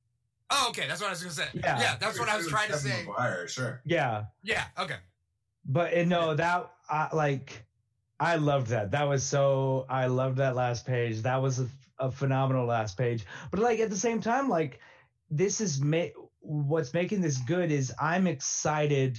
[0.51, 1.47] Oh, okay, that's what I was gonna say.
[1.53, 1.79] Yeah.
[1.79, 3.03] Yeah, that's what I was It's trying to Kevin say.
[3.05, 3.81] Maguire, sure.
[3.85, 4.25] yeah.
[4.43, 4.97] Yeah, okay.
[5.65, 7.65] But no, that I like
[8.19, 8.91] I loved that.
[8.91, 11.21] That was so I loved that last page.
[11.23, 11.67] That was a,
[11.99, 13.25] a phenomenal last page.
[13.51, 14.79] But like at the same time, like
[15.29, 19.17] this is ma- what's making this good is I'm excited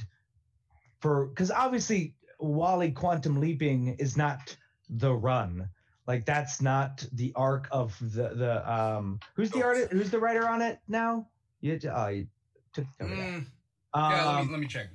[1.01, 4.57] for because obviously Wally Quantum Leaping is not
[4.88, 5.68] the run.
[6.07, 10.49] Like that's not the arc of the the um who's the artist who's the writer
[10.49, 11.28] on it now?
[11.61, 12.28] You, oh, you
[12.72, 13.14] took oh, yeah.
[13.14, 13.47] Mm,
[13.94, 14.88] Um, let me let me check.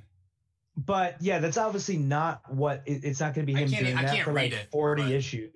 [0.85, 3.85] But yeah, that's obviously not what it, it's not going to be I him can't-
[3.85, 5.51] doing I that can't for like read it, 40 issues.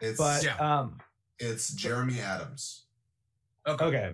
[0.00, 0.56] It's But Yeah.
[0.56, 0.98] um
[1.38, 2.84] it's Jeremy Adams.
[3.66, 3.84] Okay.
[3.84, 4.12] okay.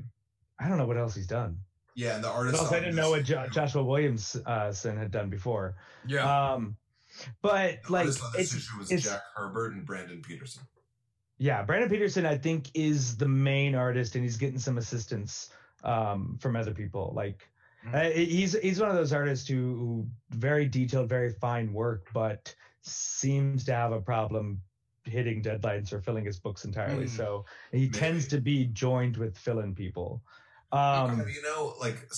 [0.59, 1.59] I don't know what else he's done.
[1.95, 2.59] Yeah, and the artist.
[2.61, 5.77] else I didn't know what jo- Joshua Williams uh, had done before.
[6.07, 6.53] Yeah.
[6.53, 6.77] Um
[7.43, 10.63] but the like artist on this it's, issue was it's Jack Herbert and Brandon Peterson.
[11.39, 15.51] yeah, Brandon Peterson I think is the main artist and he's getting some assistance
[15.85, 17.13] um from other people.
[17.15, 17.49] Like.
[17.93, 22.55] Uh, he's he's one of those artists who, who very detailed, very fine work, but
[22.83, 24.61] seems to have a problem
[25.05, 27.07] hitting deadlines or filling his books entirely.
[27.07, 27.11] Mm.
[27.11, 30.23] So he tends to be joined with fill-in people.
[30.73, 32.09] Um, you know, like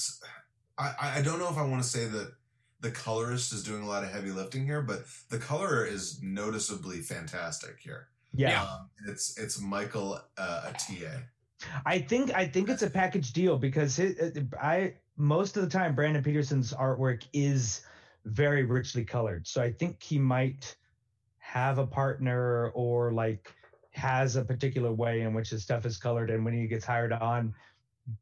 [0.78, 2.32] I don't know if I want to say that
[2.80, 7.00] the colorist is doing a lot of heavy lifting here, but the color is noticeably
[7.00, 8.08] fantastic here.
[8.32, 8.62] yeah.
[8.62, 11.22] Um, it's it's Michael uh, Atiyeh.
[11.84, 15.68] I think I think it's a package deal because it, it, I most of the
[15.68, 17.84] time Brandon Peterson's artwork is
[18.24, 19.46] very richly colored.
[19.46, 20.76] So I think he might
[21.38, 23.54] have a partner or like
[23.92, 27.12] has a particular way in which his stuff is colored and when he gets hired
[27.12, 27.54] on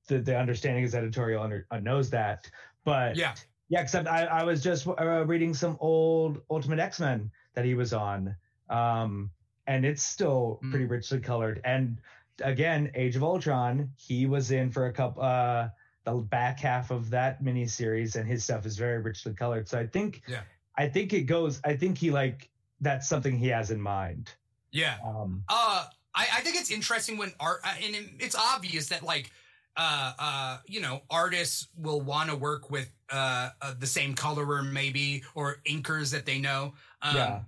[0.08, 2.50] the, the understanding is editorial under, uh, knows that
[2.84, 3.34] but Yeah.
[3.68, 7.92] yeah except I, I was just uh, reading some old ultimate x-men that he was
[7.92, 8.36] on
[8.70, 9.32] um
[9.66, 10.70] and it's still Mm.
[10.70, 12.00] pretty richly colored and
[12.42, 15.68] again age of ultron he was in for a couple uh
[16.06, 19.86] the back half of that miniseries and his stuff is very richly colored so i
[19.86, 20.40] think Yeah.
[20.76, 22.48] i think it goes i think he like
[22.80, 24.30] that's something he has in mind
[24.70, 24.96] Yeah.
[25.04, 25.84] um Uh,
[26.14, 29.30] I, I think it's interesting when art, and it's obvious that like,
[29.76, 34.62] uh, uh, you know, artists will want to work with uh, uh, the same colorer
[34.62, 36.72] maybe or inkers that they know.
[37.02, 37.40] Um, Yeah.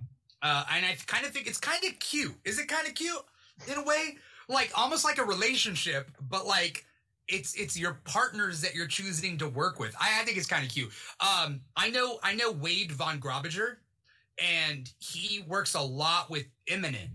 [0.43, 2.35] Uh, and I kind of think it's kind of cute.
[2.45, 3.23] Is it kind of cute
[3.67, 4.17] in a way?
[4.47, 6.85] Like almost like a relationship, but like
[7.29, 9.95] it's it's your partners that you're choosing to work with.
[9.99, 10.91] I, I think it's kind of cute.
[11.19, 13.77] Um, I know I know Wade von Grawbadger,
[14.41, 17.09] and he works a lot with Immonen,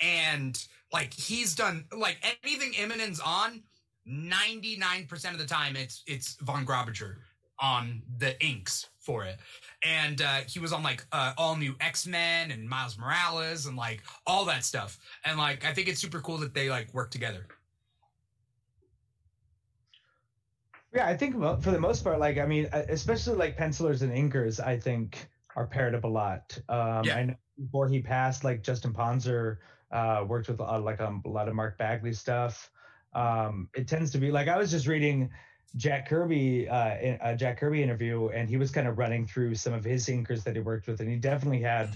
[0.00, 0.62] and
[0.92, 3.62] like he's done like anything Immonen's on.
[4.06, 7.16] Ninety nine percent of the time, it's it's von Grobiger
[7.60, 9.36] on the inks for it,
[9.84, 13.76] and uh, he was on like uh, all new X Men and Miles Morales and
[13.76, 17.10] like all that stuff, and like I think it's super cool that they like work
[17.10, 17.46] together.
[20.94, 24.58] Yeah, I think for the most part, like I mean, especially like pencilers and inkers,
[24.64, 26.58] I think are paired up a lot.
[26.68, 27.16] Um, Yeah.
[27.16, 29.58] I know before he passed, like Justin Ponsor
[29.90, 32.70] uh, worked with uh, like um, a lot of Mark Bagley stuff.
[33.12, 35.30] Um, it tends to be like I was just reading
[35.76, 39.56] Jack Kirby, uh, in- a Jack Kirby interview, and he was kind of running through
[39.56, 41.90] some of his inkers that he worked with, and he definitely had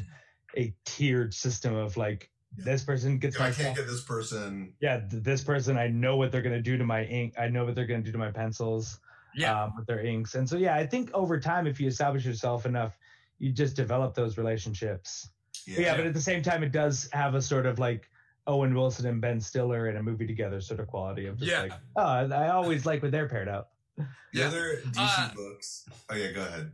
[0.56, 2.28] a tiered system of like.
[2.56, 4.74] This person gets If my I can't get this person.
[4.80, 7.34] yeah, th- this person, I know what they're going to do to my ink.
[7.38, 9.00] I know what they're going to do to my pencils
[9.34, 10.34] Yeah, um, with their inks.
[10.34, 12.96] And so, yeah, I think over time, if you establish yourself enough,
[13.38, 15.28] you just develop those relationships.
[15.66, 18.08] But yeah, but at the same time, it does have a sort of like
[18.46, 21.62] Owen Wilson and Ben Stiller in a movie together sort of quality of just Yeah.
[21.62, 23.72] like, oh, I always like when they're paired up.
[23.96, 24.46] The Yeah.
[24.46, 25.86] other DC Uh, books.
[26.10, 26.72] Oh yeah, go ahead.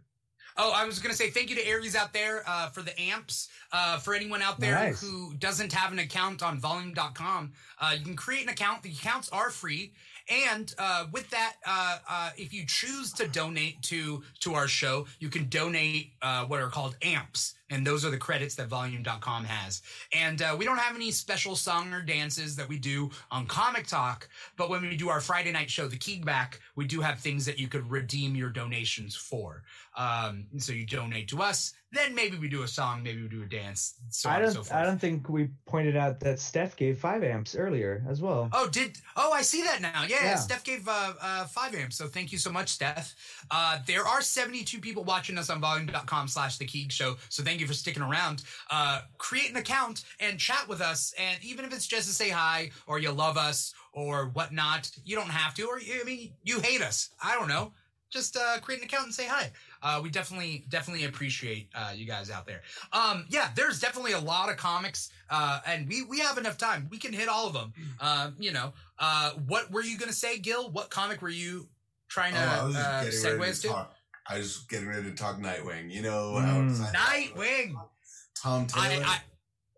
[0.60, 2.98] Oh, I was going to say thank you to Aries out there uh, for the
[3.00, 3.48] amps.
[3.72, 5.00] Uh, for anyone out there Nice.
[5.00, 8.82] who doesn't have an account on volume.com, uh, you can create an account.
[8.82, 9.92] The accounts are free.
[10.28, 15.06] And uh, with that, uh, uh, if you choose to donate to to our show,
[15.20, 17.54] you can donate uh, what are called amps.
[17.70, 19.82] And those are the credits that volume.com has.
[20.14, 23.86] And uh, we don't have any special song or dances that we do on Comic
[23.86, 24.28] Talk.
[24.56, 27.58] But when we do our Friday night show, The Kickback, we do have things that
[27.58, 29.62] you could redeem your donations for.
[29.96, 33.42] Um, so you donate to us, then maybe we do a song, maybe we do
[33.42, 34.66] a dance, so I on and so don't.
[34.66, 34.78] forth.
[34.78, 38.50] I don't think we pointed out that Steph gave five amps earlier as well.
[38.52, 40.04] Oh, did oh I see that now.
[40.06, 40.34] Yeah, Yeah.
[40.36, 43.14] Steph gave uh, uh, five amps, so thank you so much, Steph.
[43.50, 47.57] Uh, there are 72 people watching us on volume.com slash the Keeg Show, so thank
[47.60, 48.42] you for sticking around.
[48.70, 52.28] Uh, create an account and chat with us, and even if it's just to say
[52.28, 56.60] hi or you love us or whatnot, you don't have to, or I mean you
[56.60, 57.10] hate us.
[57.22, 57.72] I don't know.
[58.10, 59.50] Just uh, create an account and say hi.
[59.82, 62.62] Uh, we definitely, definitely appreciate uh, you guys out there.
[62.92, 66.88] Um, yeah, there's definitely a lot of comics, uh, and we we have enough time.
[66.90, 67.72] We can hit all of them.
[68.00, 70.70] Um, you know, uh, what were you gonna say, Gil?
[70.70, 71.68] What comic were you
[72.08, 73.86] trying to oh, was just uh, segue us to to?
[74.28, 75.90] I was getting ready to talk Nightwing.
[75.90, 76.44] You know, Mm.
[76.44, 77.46] how excited I was.
[77.46, 77.88] Nightwing.
[78.34, 79.04] Tom I, Taylor.
[79.06, 79.20] I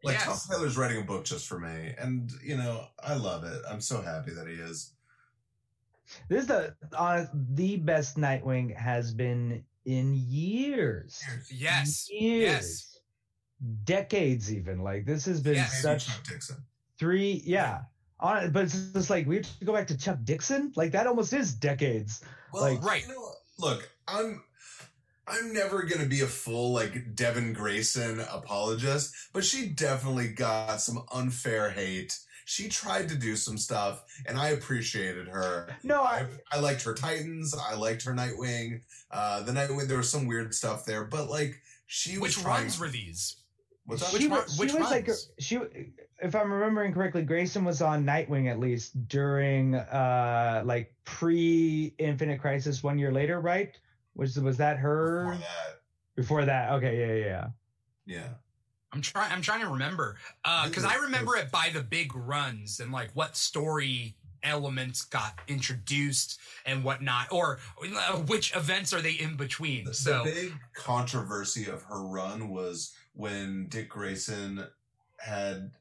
[0.02, 0.24] like yes.
[0.24, 3.62] Tom Taylor's writing a book just for me, and you know, I love it.
[3.68, 4.92] I'm so happy that he is.
[6.28, 11.22] This is the uh, the best Nightwing has been in years.
[11.50, 12.98] yes, years, yes.
[13.84, 14.82] decades even.
[14.82, 15.80] Like this has been Yes.
[15.82, 16.56] Such Chuck Dixon.
[16.98, 17.82] three, yeah.
[18.18, 20.72] On, but it's just like we have to go back to Chuck Dixon.
[20.76, 22.22] Like that almost is decades.
[22.52, 23.02] Well, Like- Right.
[23.06, 24.42] You know, look, I'm
[25.26, 31.04] I'm never gonna be a full like Devin Grayson apologist, but she definitely got some
[31.12, 32.18] unfair hate.
[32.46, 35.68] She tried to do some stuff, and I appreciated her.
[35.84, 37.54] No, I, I, I liked her Titans.
[37.54, 38.80] I liked her Nightwing.
[39.12, 42.62] Uh, the Nightwing, there was some weird stuff there, but like she was Which trying.
[42.62, 43.36] runs were these?
[43.84, 44.12] What's up?
[44.12, 45.08] Which she one- was, she which was like
[45.38, 45.60] she.
[46.22, 52.40] If I'm remembering correctly, Grayson was on Nightwing at least during uh like pre Infinite
[52.40, 53.78] Crisis one year later, right?
[54.14, 55.80] Was was that her Before that,
[56.16, 56.72] before that?
[56.72, 58.18] Okay, yeah, yeah, yeah.
[58.18, 58.28] yeah.
[58.92, 59.32] I'm trying.
[59.32, 60.16] I'm trying to remember
[60.64, 66.38] because I remember it by the big runs and like what story elements got introduced
[66.66, 69.84] and whatnot, or uh, which events are they in between?
[69.84, 74.64] The, so the big controversy of her run was when Dick Grayson
[75.18, 75.72] had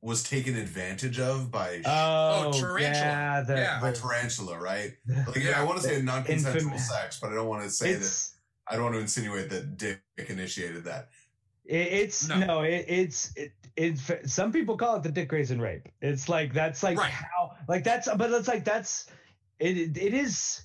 [0.00, 2.80] was taken advantage of by Oh, Tarantula.
[2.80, 3.80] yeah, the, Yeah.
[3.80, 4.92] by tarantula, right?
[5.26, 5.60] Like Yeah.
[5.60, 8.28] I want to say non-consensual Infam- sex, but I don't want to say that.
[8.68, 11.08] I don't want to insinuate that Dick initiated that.
[11.64, 12.38] it's No.
[12.38, 13.98] no, it, it's it, it.
[14.30, 15.88] Some people call it the Dick Grayson rape.
[16.00, 17.10] It's like that's like Right.
[17.10, 19.06] how like that's but it's like that's
[19.58, 19.76] it.
[19.76, 20.62] It, it is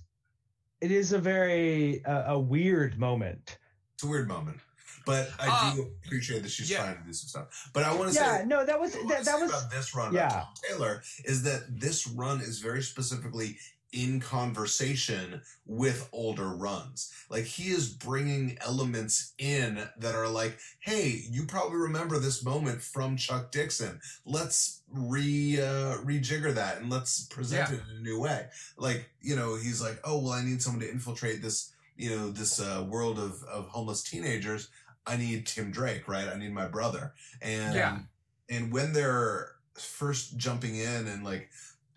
[0.79, 3.57] it is a very uh, a weird moment.
[3.95, 4.59] It's a weird moment,
[5.05, 6.83] but I Uh, do appreciate that she's yeah.
[6.83, 7.69] trying to do some stuff.
[7.73, 9.51] But I want to Yeah, say, no, that was what that, wanna that say was
[9.51, 10.13] about this run.
[10.13, 10.21] yeah.
[10.23, 13.57] Yeah, Tom Taylor is that this run is very specifically
[13.91, 17.11] in conversation with older runs.
[17.29, 22.81] Like he is bringing elements in that are like, hey, you probably remember this moment
[22.81, 23.99] from Chuck Dixon.
[24.25, 27.75] Let's re uh, rejigger that and let's present Yeah.
[27.75, 28.47] it in a new way.
[28.77, 32.31] Like you know, he's like, oh well, I need someone to infiltrate this you know
[32.31, 34.69] this uh, world of of homeless teenagers.
[35.05, 36.27] I need Tim Drake, right?
[36.27, 37.99] I need my brother, and Yeah.
[38.49, 41.49] and when they're first jumping in and like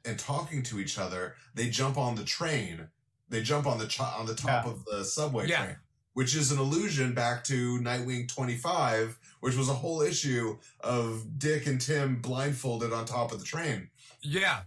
[0.05, 2.89] and talking to each other, they jump on the train.
[3.29, 4.71] They jump on the ch- on the top Yeah.
[4.73, 5.65] of the subway Yeah.
[5.65, 5.77] train,
[6.15, 11.39] which is an allusion back to Nightwing twenty five, which was a whole issue of
[11.39, 13.91] Dick and Tim blindfolded on top of the train,
[14.23, 14.63] yeah,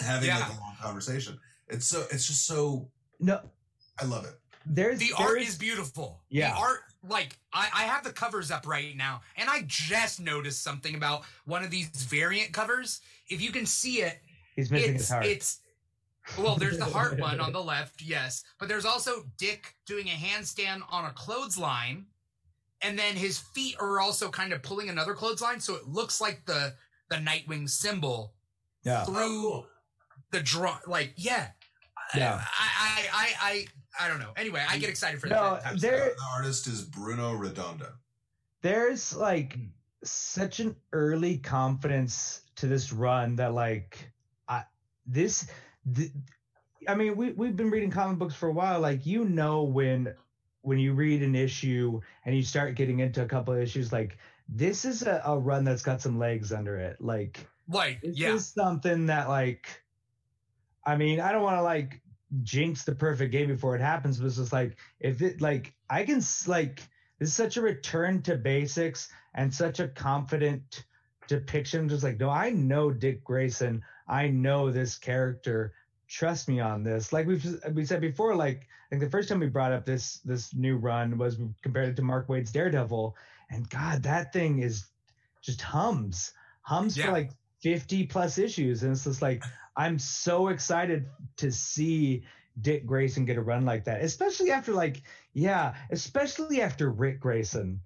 [0.00, 0.38] having Yeah.
[0.38, 1.38] like a long conversation.
[1.68, 3.50] It's so it's just so no.
[3.98, 4.38] I love it.
[4.68, 6.22] There's the there art is beautiful.
[6.28, 6.50] Yeah.
[6.52, 6.80] the art.
[7.08, 11.22] Like I, I have the covers up right now, and I just noticed something about
[11.44, 13.00] one of these variant covers.
[13.28, 14.20] If you can see it,
[14.56, 15.26] he's missing it's his heart.
[15.26, 15.60] it's
[16.38, 20.10] well there's the heart one on the left yes but there's also dick doing a
[20.10, 22.06] handstand on a clothesline
[22.82, 26.44] and then his feet are also kind of pulling another clothesline so it looks like
[26.46, 26.74] the
[27.10, 28.34] the nightwing symbol
[28.82, 29.04] yeah.
[29.04, 29.64] through
[30.32, 31.48] the draw like yeah
[32.14, 32.42] Yeah.
[32.42, 33.66] I, I i i
[34.00, 34.32] i don't know.
[34.36, 37.92] Anyway i get excited for No, that type there- The artist is Bruno Redondo.
[38.62, 39.58] there's like
[40.04, 44.10] such an early confidence to this run that like
[44.48, 44.64] I
[45.06, 45.48] this
[45.94, 46.10] th-
[46.88, 48.80] I mean we we've been reading comic books for a while.
[48.80, 50.14] Like you know when
[50.62, 54.18] when you read an issue and you start getting into a couple of issues like
[54.48, 57.00] this is a, a run that's got some legs under it.
[57.00, 58.34] Like like this yeah.
[58.34, 59.66] is something that like
[60.84, 62.00] I mean I don't want to like
[62.42, 66.20] jinx the perfect game before it happens was just like if it like I can
[66.46, 66.82] like
[67.18, 70.84] this is such a return to basics and such a confident
[71.28, 71.88] depiction.
[71.88, 73.82] Just like no I know Dick Grayson.
[74.08, 75.72] I know this character.
[76.08, 77.12] Trust me on this.
[77.12, 80.18] Like we've we said before like I think the first time we brought up this
[80.24, 83.16] this new run was we compared it to Mark Waid's Daredevil.
[83.50, 84.86] And god that thing is
[85.42, 86.32] just hums.
[86.62, 87.06] Hums Yeah.
[87.06, 87.30] for like
[87.62, 88.82] 50 plus issues.
[88.82, 89.42] And it's just like
[89.76, 92.24] i'm so excited to see
[92.60, 95.02] dick grayson get a run like that especially after like
[95.34, 97.82] yeah especially after ric grayson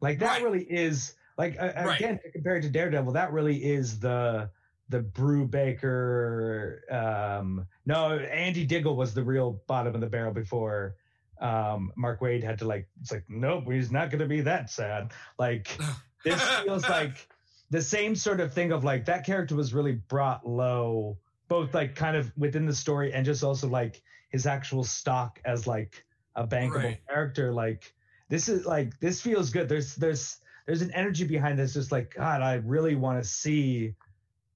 [0.00, 0.42] like that Right.
[0.42, 1.96] really is like uh, Right.
[1.96, 4.50] again compared to daredevil that really is the
[4.88, 10.96] the brubaker um no andy diggle was the real bottom of the barrel before
[11.40, 15.12] um mark waid had to like it's like nope he's not gonna be that sad
[15.38, 15.82] like
[16.24, 17.28] this feels like
[17.70, 21.18] the same sort of thing of like that character was really brought low
[21.52, 24.00] both like kind of within the story and just also like
[24.30, 26.02] his actual stock as like
[26.36, 27.06] a bankable Right.
[27.06, 27.92] character like
[28.30, 32.14] this is like this feels good there's there's there's an energy behind this just like
[32.14, 33.94] god i really want to see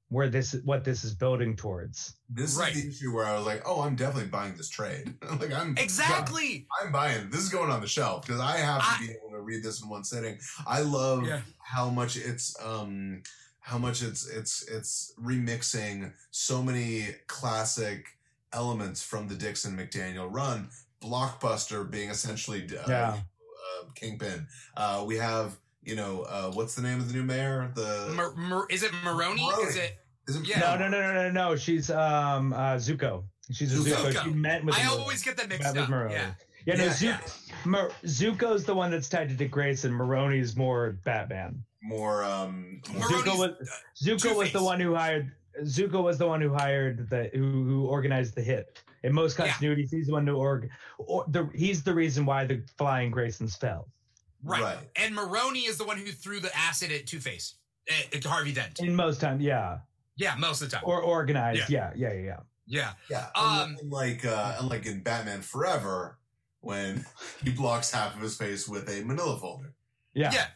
[0.09, 2.75] where this what this is building towards This Right.
[2.75, 5.15] is the issue where I was like, oh, I'm definitely buying this trade.
[5.41, 7.29] like I'm exactly I'm buying.
[7.31, 9.63] This is going on the shelf because I have to I- be able to read
[9.65, 10.39] this in one sitting.
[10.65, 11.41] I love Yeah.
[11.75, 13.23] how much it's um
[13.67, 18.07] how much it's it's it's remixing so many classic
[18.53, 20.69] elements from the Dixon McDaniel run.
[21.03, 23.11] Blockbuster being essentially uh, Yeah.
[23.17, 24.47] uh, Kingpin.
[24.77, 27.73] Uh, we have you know uh, what's the name of the new mayor?
[27.75, 29.45] The Mer- Mer- is it Maroni?
[29.45, 29.65] Maroni.
[29.65, 29.99] Is it?
[30.29, 30.61] is it yeah.
[30.61, 34.25] no no no no no no she's um uh zucco she's a zucco, Zucco.
[34.25, 35.01] she met with I Maroni.
[35.01, 35.91] always get them Met mixed with up.
[35.91, 36.15] Maroni.
[36.15, 36.31] Yeah.
[36.67, 37.21] Yeah, no, Yeah, Zu- yeah.
[37.65, 39.93] Mar- Zucco's the one that's tied to Dick Grayson.
[39.93, 41.63] Maroni's more Batman.
[41.83, 45.33] More um Maroni's, Zucco was Zucco was the one who hired.
[45.63, 48.83] Zucco was the one who hired the who, who organized the hit.
[49.05, 49.49] In most Yeah.
[49.49, 50.69] continuities, he's the one who org.
[50.99, 53.89] Or the he's the reason why the flying Graysons fell.
[54.43, 54.63] Right.
[54.63, 54.79] Right.
[54.97, 57.55] And Maroni is the one who threw the acid at Two Face,
[57.89, 58.81] at, at Harvey Dent.
[58.81, 59.79] In most times, yeah,
[60.17, 60.85] Yeah, most of the time.
[60.87, 62.41] or organized, yeah, yeah, yeah, yeah.
[62.67, 62.93] yeah.
[63.09, 66.19] Yeah, Um, unlike uh, unlike in Batman Forever,
[66.61, 67.07] when
[67.45, 69.73] he blocks half of his face with a Manila folder.
[70.15, 70.31] yeah.
[70.33, 70.47] Yeah.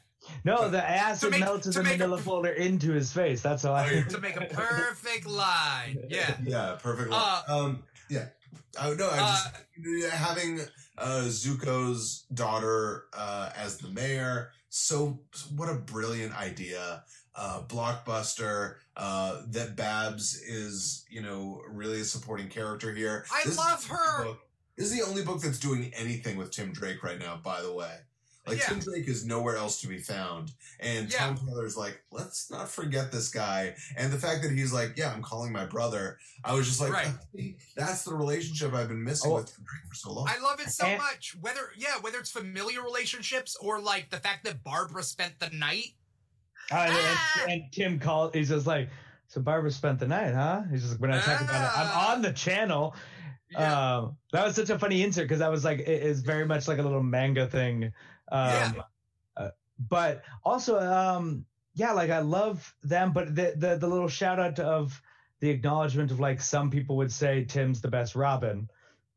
[0.45, 3.41] No, the acid make- melted to the make a- manila folder into his face.
[3.43, 3.91] That's how Oh, I.
[3.91, 4.05] yeah.
[4.05, 5.99] to make a perfect line.
[6.09, 6.37] Yeah.
[6.45, 7.11] Yeah, perfect.
[7.12, 8.26] Uh, um, yeah.
[8.81, 9.51] I no, I Uh,
[9.83, 10.61] just having
[10.99, 14.51] uh, Zucco's daughter uh, as the mayor.
[14.68, 15.20] So
[15.57, 17.05] what a brilliant idea!
[17.35, 18.76] Uh, blockbuster.
[18.97, 23.24] Uh, that Babs is, you know, really a supporting character here.
[23.33, 24.24] I This love her.
[24.24, 24.41] book-
[24.76, 27.37] This is the only book that's doing anything with Tim Drake right now.
[27.43, 27.97] By the way.
[28.51, 28.66] Like Yeah.
[28.68, 31.18] Tim Drake is nowhere else to be found, and Yeah.
[31.18, 33.74] Tom Taylor's like, let's not forget this guy.
[33.96, 36.18] And the fact that he's like, yeah, I'm calling my brother.
[36.44, 37.57] I was just like, Right.
[37.76, 39.36] That's the relationship I've been missing Oh.
[39.36, 40.28] with Tim Drake for so long.
[40.28, 41.36] I love it so And- much.
[41.40, 45.94] Whether yeah, whether it's familiar relationships or like the fact that Barbara spent the night.
[46.72, 47.44] Uh, and, Ah!
[47.48, 48.34] and Tim called.
[48.34, 48.90] He's just like,
[49.28, 50.62] so Barbara spent the night, huh?
[50.70, 52.09] He's just like, when I talk about it, Ah.
[52.11, 52.94] I'm on the channel.
[53.51, 53.96] Yeah.
[53.98, 56.68] Um, that was such a funny insert because that was like it is very much
[56.68, 57.92] like a little manga thing.
[58.31, 58.72] Um, Yeah.
[59.37, 59.51] uh,
[59.89, 64.59] but also, um, yeah, like I love them, but the the, the little shout out
[64.59, 65.01] of
[65.41, 68.68] the acknowledgement of like some people would say Tim's the best Robin.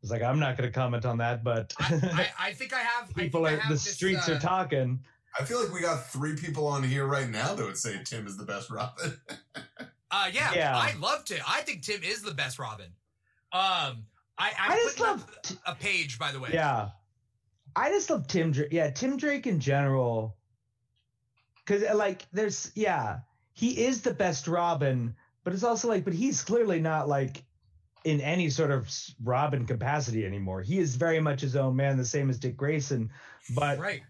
[0.02, 2.80] It's like I'm not going to comment on that, but I, I, I think I
[2.80, 3.14] have.
[3.16, 5.04] People I are have the this, streets uh, are talking.
[5.40, 8.28] I feel like we got three people on here right now that would say Tim
[8.28, 9.18] is the best Robin.
[10.16, 10.78] Uh, yeah, Yeah.
[10.78, 11.40] I love Tim.
[11.48, 12.86] I think Tim is the best Robin.
[13.52, 14.06] Um,
[14.38, 16.50] I I'm I just love up t- a page by the way.
[16.54, 16.90] Yeah.
[17.76, 18.70] I just love Tim Drake.
[18.72, 20.36] Yeah, Tim Drake in general.
[21.66, 23.20] Cause uh, like there's yeah,
[23.54, 27.44] he is the best Robin, but it's also like, but he's clearly not like
[28.04, 28.90] in any sort of
[29.24, 30.62] Robin capacity anymore.
[30.62, 33.10] He is very much his own man, the same as Dick Grayson.
[33.56, 34.02] But Right.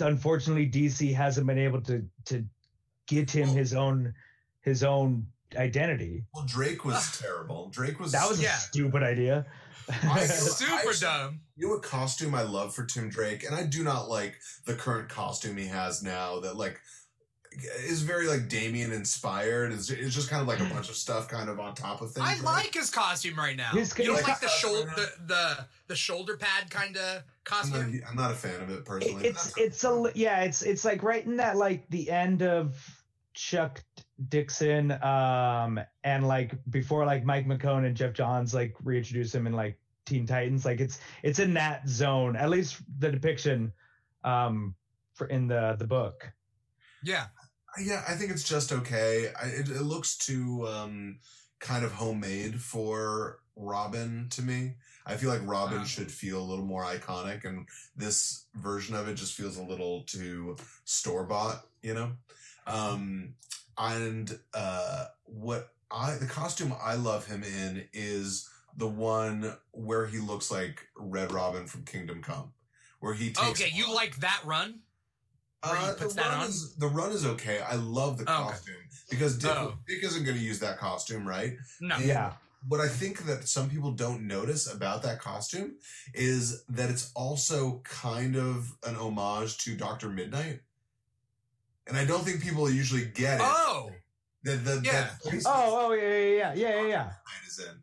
[0.00, 2.44] unfortunately, DC hasn't been able to to
[3.06, 4.14] get him Well- his own
[4.60, 5.26] his own
[5.56, 6.24] identity.
[6.34, 7.68] well, Drake was terrible.
[7.70, 8.56] Drake was That was Yeah.
[8.56, 9.46] a stupid idea.
[9.88, 11.40] I- Super actually- dumb.
[11.56, 14.74] You know what costume I love for Tim Drake, and I do not like the
[14.74, 16.40] current costume he has now.
[16.40, 16.80] That like
[17.84, 19.72] is very like Damian inspired.
[19.72, 22.10] It's, it's just kind of like a bunch of stuff kind of on top of
[22.12, 22.26] things.
[22.26, 22.42] I right?
[22.42, 23.70] like his costume right now.
[23.72, 26.96] His- you don't his like the shoulder uh, right the, the the shoulder pad kind
[26.96, 27.92] of I'm costume.
[28.00, 29.26] not, I'm not a fan of it personally.
[29.26, 32.74] it's it's a yeah it's it's like right in that like the end of
[33.34, 33.82] chuck
[34.28, 39.52] dixon um and like before like mike mckone and geoff johns like reintroduce him in
[39.52, 43.72] like teen titans like it's it's in that zone at least the depiction
[44.24, 44.74] um
[45.14, 46.32] for in the the book
[47.02, 47.26] Yeah.
[47.80, 49.28] Yeah, I think it's just okay.
[49.42, 51.18] I, it, it looks too um,
[51.58, 54.74] kind of homemade for Robin to me.
[55.06, 55.84] I feel like Robin Uh.
[55.84, 57.66] should feel a little more iconic, and
[57.96, 62.12] this version of it just feels a little too store bought, you know.
[62.66, 63.34] Um,
[63.78, 70.18] and uh, what I the costume I love him in is the one where he
[70.18, 72.52] looks like Red Robin from Kingdom Come,
[73.00, 74.80] where he takes Okay, you like that run?
[75.64, 77.60] Uh, the run is the run is okay.
[77.60, 78.50] I love the Oh, okay.
[78.52, 78.74] costume
[79.10, 79.74] because Dick, Oh.
[79.86, 81.52] Dick isn't going to use that costume, right?
[81.80, 81.94] No.
[81.96, 82.32] And yeah
[82.66, 85.76] What I think that some people don't notice about that costume
[86.14, 90.60] is that it's also kind of an homage to Doctor Midnight,
[91.86, 93.44] and I don't think people usually get it.
[93.44, 93.90] Oh.
[94.44, 95.10] that the, Yeah.
[95.24, 97.10] that oh oh yeah yeah yeah yeah yeah yeah
[97.46, 97.82] is in.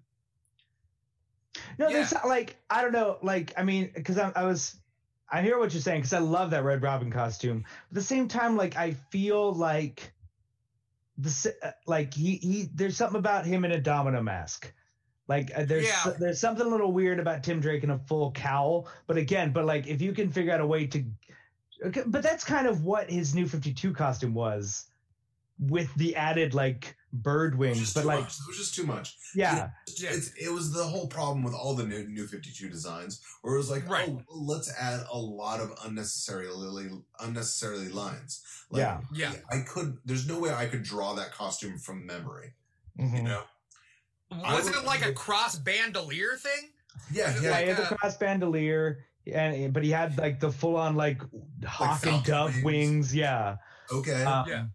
[1.78, 4.76] No, there's not, like I don't know, like I mean, because I, I was,
[5.32, 7.64] I hear what you're saying because I love that Red Robin costume.
[7.90, 10.14] At the same time, like I feel like
[11.18, 14.74] the uh, like he he there's something about him in a domino mask.
[15.28, 16.14] Like uh, there's Yeah.
[16.20, 18.88] there's something a little weird about Tim Drake in a full cowl.
[19.06, 21.14] But again, but like if you can figure out a way to, okay,
[22.08, 24.86] but that's kind of what his new 52 costume was,
[25.60, 27.94] with the added like bird wings.
[27.94, 28.34] But like much.
[28.38, 29.18] it was just too much.
[29.36, 29.56] yeah,
[29.98, 30.10] Yeah.
[30.12, 33.56] It's, it was the whole problem with all the new New Fifty Two designs, where
[33.56, 34.08] it was like, Right.
[34.10, 36.90] oh, let's add a lot of unnecessarily
[37.20, 38.42] unnecessarily lines.
[38.70, 39.02] Like, Yeah.
[39.14, 39.34] Yeah.
[39.52, 39.98] I could.
[40.06, 42.54] There's no way I could draw that costume from memory.
[42.98, 43.18] Mhm.
[43.18, 43.44] You know?
[44.32, 46.70] I Was would- it like a cross bandolier thing?
[47.12, 47.50] Yeah, Is it yeah.
[47.50, 50.76] Yeah, like he had a- the cross bandolier, and but he had like the full
[50.76, 51.22] on like
[51.66, 52.64] hawk and dove wings.
[52.64, 53.16] wings.
[53.16, 53.58] Yeah,
[53.92, 54.66] okay, Um, Yeah.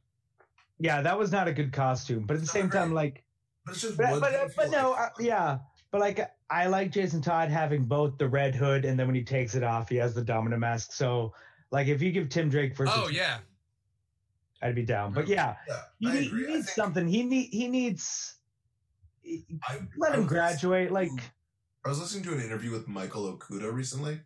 [0.78, 2.24] yeah, that was not a good costume.
[2.26, 3.24] But at the same time, like,
[3.64, 3.96] but it's just.
[3.96, 5.00] but but, but no, like?
[5.00, 5.58] uh, yeah,
[5.90, 6.20] but like
[6.50, 9.62] I like Jason Todd having both the red hood and then when he takes it
[9.62, 10.92] off, he has the domino mask.
[10.92, 11.32] So
[11.70, 13.38] like, if you give Tim Drake first, Oh yeah.
[14.62, 15.12] I'd be down.
[15.12, 17.06] But yeah, yeah, he, need, he needs something.
[17.06, 18.36] He need he needs.
[19.68, 20.90] I, Let I him graduate.
[20.90, 21.10] Like,
[21.84, 24.20] I was listening to an interview with Michael Okuda recently,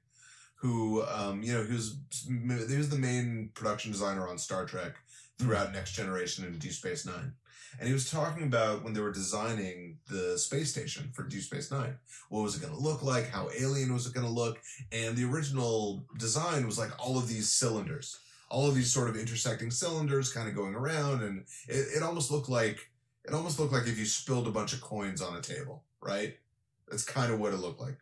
[0.60, 4.94] who, um, you know, he was he was the main production designer on Star Trek
[5.38, 7.32] throughout Next Generation and Deep Space Nine,
[7.78, 11.70] and he was talking about when they were designing the space station for Deep Space
[11.70, 11.94] Nine,
[12.28, 14.58] what was it going to look like, how alien was it going to look,
[14.90, 18.18] and the original design was like all of these cylinders,
[18.50, 22.30] all of these sort of intersecting cylinders kind of going around, and it, it almost
[22.30, 22.90] looked like
[23.24, 26.36] it almost looked like if you spilled a bunch of coins on a table, right?
[26.88, 27.98] That's kind of what it looked like,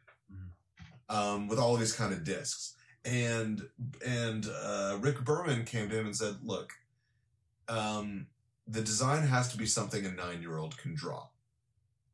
[1.09, 2.74] um, with all of these kind of discs.
[3.05, 3.62] And
[4.07, 6.73] and uh, Rick Berman came to him and said, "Look,
[7.69, 8.27] um,
[8.66, 11.28] the design has to be something a nine year old can draw."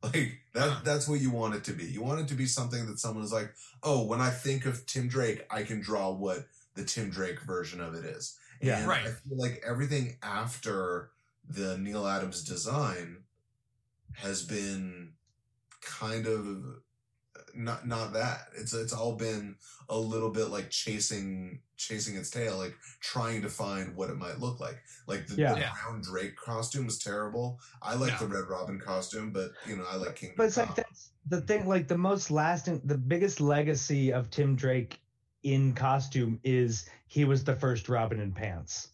[0.02, 0.80] Like that Huh.
[0.84, 1.84] that's what you want it to be.
[1.86, 3.54] You want it to be something that someone is like,
[3.84, 7.80] oh, when I think of Tim Drake, I can draw what the Tim Drake version
[7.80, 8.36] of it is.
[8.60, 8.78] Yeah.
[8.80, 9.06] And Right.
[9.06, 11.10] I feel like everything after
[11.48, 13.24] the Neal Adams design
[14.14, 15.14] has been
[15.80, 16.81] kind of
[17.54, 18.48] not not that.
[18.56, 19.56] It's it's all been
[19.88, 24.38] a little bit like chasing chasing its tail, like trying to find what it might
[24.38, 24.80] look like.
[25.06, 25.54] Like the, Yeah.
[25.54, 27.58] the brown Drake costume was terrible.
[27.82, 28.26] I like No.
[28.28, 30.34] the Red Robin costume, but you know I like King.
[30.36, 31.66] But it's like that's the thing.
[31.66, 35.00] Like the most lasting, the biggest legacy of Tim Drake
[35.42, 38.88] in costume is he was the first Robin in pants.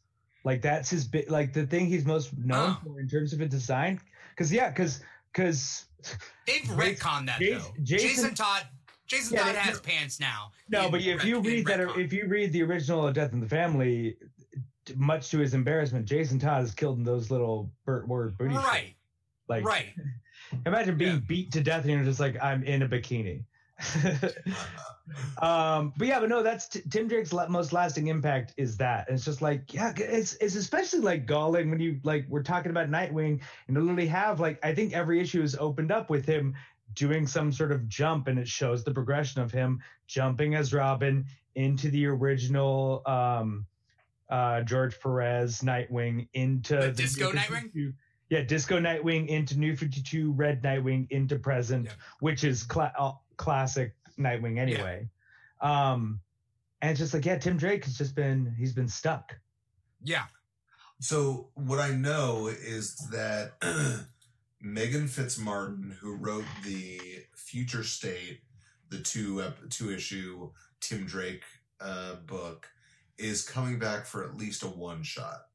[0.44, 1.30] Like that's his bit.
[1.30, 2.80] Like the thing he's most known Oh.
[2.85, 4.01] for in terms of a design.
[4.30, 5.01] Because yeah, because
[5.32, 5.85] because
[6.47, 7.83] They've retconned that Jason- though.
[7.83, 8.66] Jason- Jason, Todd.
[9.07, 10.53] Jason Yeah, Todd they- has pants now.
[10.69, 12.05] no, but if ret- you read that, retcon.
[12.05, 14.16] if you read the original Death in the Family,
[14.97, 18.55] much to his embarrassment, Jason Todd is killed in those little Burt Ward booty.
[18.55, 18.95] right,
[19.49, 19.95] Like right.
[20.66, 21.20] Imagine being Yeah.
[21.27, 23.45] beat to death and you're just like, I'm in a bikini.
[25.41, 29.09] um, but yeah, but no, that's t- Tim Drake's la- most lasting impact is that.
[29.09, 32.71] And it's just like, yeah, it's it's especially like galling when you like we're talking
[32.71, 36.27] about Nightwing and to literally have like I think every issue is opened up with
[36.27, 36.55] him
[36.95, 41.25] doing some sort of jump and it shows the progression of him jumping as Robin
[41.55, 43.67] into the original um
[44.31, 47.95] uh George Perez Nightwing into The New disco 52 Nightwing?
[48.31, 51.93] Yeah, Disco Nightwing into New 52 Red Nightwing into present, Yeah.
[52.21, 55.09] which is cla- uh, classic Nightwing anyway.
[55.60, 56.20] Um
[56.82, 59.35] and it's just like yeah, Tim Drake has just been he's been stuck.
[60.02, 60.24] Yeah,
[61.01, 63.59] So what I know is that
[64.65, 67.01] Meghan Fitzmartin, who wrote the
[67.35, 68.43] Future State,
[68.90, 70.51] the two ep- two issue
[70.81, 71.43] Tim Drake
[71.81, 72.69] uh, book,
[73.19, 75.47] is coming back for at least a one shot.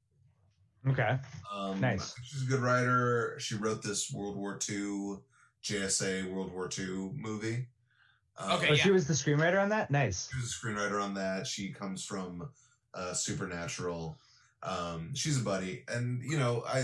[0.87, 1.17] Okay.
[1.53, 2.13] Um, Nice.
[2.23, 3.35] She's a good writer.
[3.39, 5.17] She wrote this World War II
[5.63, 7.67] JSA World War II movie.
[8.37, 8.83] Um, Okay, Oh, yeah.
[8.83, 9.91] she was the screenwriter on that?
[9.91, 10.29] Nice.
[10.31, 11.45] She was a screenwriter on that.
[11.47, 12.49] She comes from
[12.93, 14.17] uh, Supernatural.
[14.63, 16.79] Um, she's a buddy, and you know, I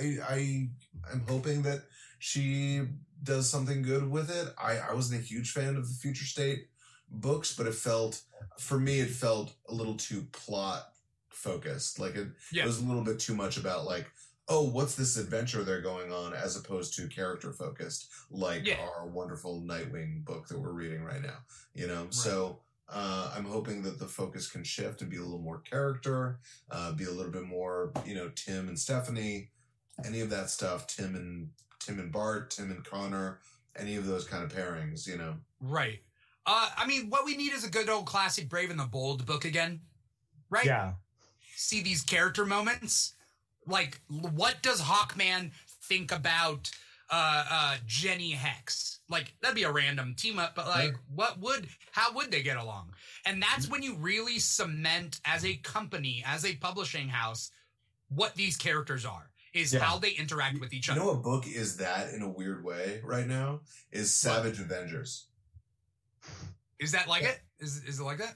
[0.00, 0.68] I I
[1.12, 1.80] am hoping that
[2.20, 2.82] she
[3.24, 4.54] does something good with it.
[4.56, 6.68] I I wasn't a huge fan of the Future State
[7.10, 8.22] books, but it felt
[8.58, 10.92] for me it felt a little too plot
[11.28, 11.98] focused.
[11.98, 12.62] Like it, Yeah.
[12.62, 14.06] it was a little bit too much about like.
[14.48, 18.78] Oh, what's this adventure they're going on as opposed to character focused, like Yeah.
[18.80, 21.38] our wonderful Nightwing book that we're reading right now.
[21.72, 25.38] You know, so uh, I'm hoping that the focus can shift and be a little
[25.38, 26.40] more character,
[26.70, 29.48] uh, be a little bit more, you know, Tim and Stephanie,
[30.04, 30.86] any of that stuff.
[30.86, 31.48] Tim and
[31.80, 33.40] Tim and Bart, Tim and Connor,
[33.76, 35.06] any of those kind of pairings.
[35.06, 36.00] You know, right.
[36.44, 39.24] Uh, I mean, what we need is a good old classic Brave and the Bold
[39.24, 39.80] book again,
[40.50, 40.66] right?
[40.66, 40.92] Yeah.
[41.56, 43.14] see these character moments.
[43.66, 45.50] Like, what does Hawkman
[45.84, 46.70] think about
[47.10, 49.00] uh, uh, Jenny Hex?
[49.08, 51.00] Like, that'd be a random team up, but like, Sure.
[51.14, 52.92] what would, how would they get along?
[53.26, 57.50] And that's when you really cement as a company, as a publishing house,
[58.08, 59.80] what these characters are, is Yeah.
[59.80, 61.00] how they interact with each other.
[61.00, 63.60] you know a book is that in a weird way right now
[63.92, 65.26] is Savage Avengers.
[66.78, 67.40] is that like it?
[67.60, 68.34] Is, is it like that?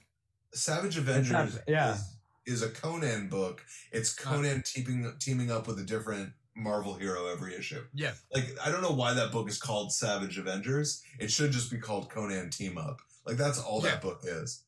[0.54, 1.94] Savage not- Avengers yeah.
[1.94, 2.16] is,
[2.48, 3.64] is a Conan book.
[3.92, 7.84] It's Conan teaming teaming up with a different Marvel hero every issue.
[7.94, 8.12] Yeah.
[8.34, 11.02] Like I don't know why that book is called Savage Avengers.
[11.20, 13.00] It should just be called Conan Team Up.
[13.26, 13.90] Like that's all Yeah.
[13.92, 14.62] that book is.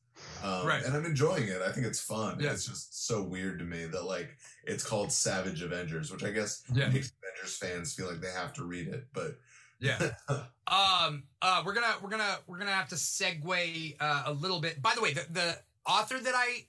[0.45, 0.85] Um, Right.
[0.85, 1.63] And I'm enjoying it.
[1.63, 2.39] I think it's fun.
[2.41, 2.53] Yeah.
[2.53, 6.63] It's just so weird to me that like it's called Savage Avengers, which I guess
[6.73, 6.89] Yeah.
[6.91, 9.07] makes Avengers fans feel like they have to read it.
[9.13, 9.39] But
[9.81, 9.99] Yeah.
[10.69, 11.25] um.
[11.43, 11.63] Uh.
[11.65, 11.95] We're gonna.
[12.03, 12.39] We're gonna.
[12.47, 14.81] We're gonna have to segue uh, a little bit.
[14.83, 16.67] By the way, the the author that I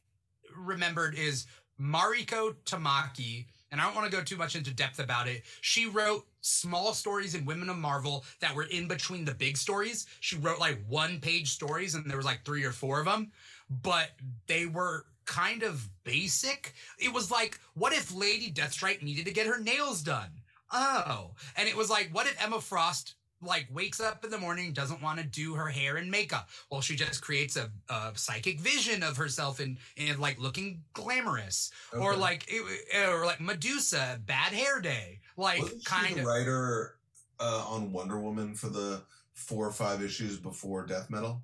[0.56, 1.46] remembered is
[1.80, 5.44] Mariko Tamaki, and I don't want to go too much into depth about it.
[5.62, 10.06] She wrote small stories in Women of Marvel that were in between the big stories.
[10.20, 13.32] She wrote like one page stories, and there was like three or four of them,
[13.70, 14.12] but
[14.48, 16.74] they were kind of basic.
[17.00, 20.30] It was like, what if Lady Deathstrike needed to get her nails done?
[20.74, 24.72] Oh, and it was like, what if Emma Frost like wakes up in the morning
[24.74, 26.50] doesn't want to do her hair and makeup?
[26.70, 31.72] Well, she just creates a, a psychic vision of herself in in like looking glamorous,
[31.98, 36.26] or like it, or like Medusa, bad hair day, like wasn't she kind the of.
[36.28, 36.98] writer
[37.40, 39.02] uh, on Wonder Woman for the
[39.34, 41.42] four or five issues before Death Metal,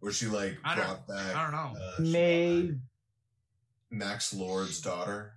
[0.00, 1.34] where she like I don't- brought back.
[1.36, 1.80] I don't know.
[1.80, 2.74] uh, May
[3.90, 5.34] Max Lord's daughter.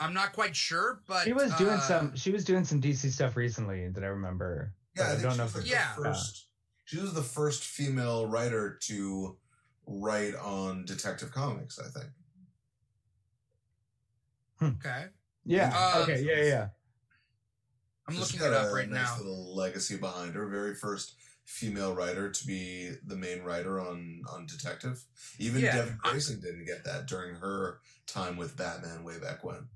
[0.00, 2.14] I'm not quite sure, but She was doing uh, some.
[2.16, 4.72] She was doing some DC stuff recently that I remember.
[4.98, 5.94] Yeah, But I, I think don't she know was if like it- the Yeah.
[5.94, 6.44] first.
[6.84, 9.36] She was the first female writer to
[9.86, 11.78] write on Detective Comics.
[11.78, 12.10] I think.
[14.60, 15.06] Okay,
[15.44, 15.72] Yeah.
[15.74, 16.20] Uh, okay.
[16.22, 16.42] Yeah.
[16.44, 16.68] Yeah.
[18.08, 19.18] I'm So looking it got up a right nice now.
[19.18, 20.48] Little legacy behind her.
[20.48, 21.14] Very first
[21.44, 25.04] female writer to be the main writer on on Detective.
[25.38, 29.44] Even Yeah, Devin I- Grayson didn't get that during her time with Batman way back
[29.44, 29.68] when.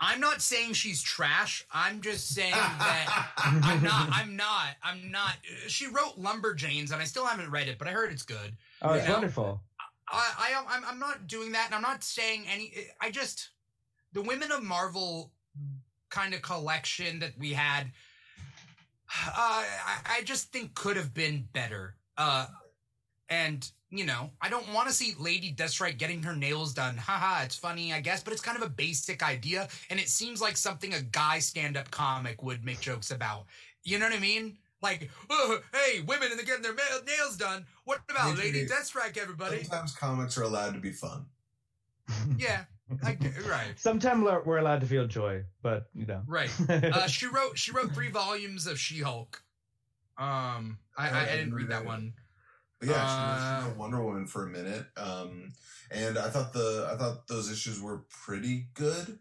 [0.00, 1.64] I'm not saying she's trash.
[1.72, 4.08] I'm just saying that I'm not.
[4.12, 4.76] I'm not.
[4.82, 5.36] I'm not.
[5.68, 8.56] She wrote Lumberjanes, and I still haven't read it, but I heard it's good.
[8.82, 9.14] Oh, it's You know?
[9.14, 9.60] wonderful.
[10.08, 12.72] I, I I'm, I'm not doing that, and I'm not saying any.
[13.00, 13.50] I just
[14.12, 15.32] the Women of Marvel
[16.10, 17.90] kind of collection that we had.
[19.26, 21.94] Uh, I, I just think could have been better.
[22.18, 22.46] Uh,
[23.28, 26.96] and you know, I don't want to see Lady Deathstrike getting her nails done.
[26.96, 30.40] Haha, it's funny, I guess, but it's kind of a basic idea, and it seems
[30.40, 33.46] like something a guy stand-up comic would make jokes about.
[33.84, 34.58] You know what I mean?
[34.82, 37.64] Like, oh, hey, women and they're getting their nails done.
[37.84, 39.62] What about Maybe- Lady Deathstrike, everybody?
[39.64, 41.26] Sometimes comics are allowed to be fun.
[42.38, 42.64] Yeah,
[43.04, 43.16] I
[43.48, 46.22] right, Sometimes we're we're allowed to feel joy, but you know.
[46.28, 46.50] right.
[46.68, 49.42] Uh, she wrote she wrote three volumes of She Hulk.
[50.18, 52.12] Um, I, I, I didn't read that one.
[52.78, 54.86] But yeah, she, was, she Uh, was Wonder Woman for a minute.
[54.96, 55.52] Um,
[55.90, 59.18] and I thought the I thought those issues were pretty good.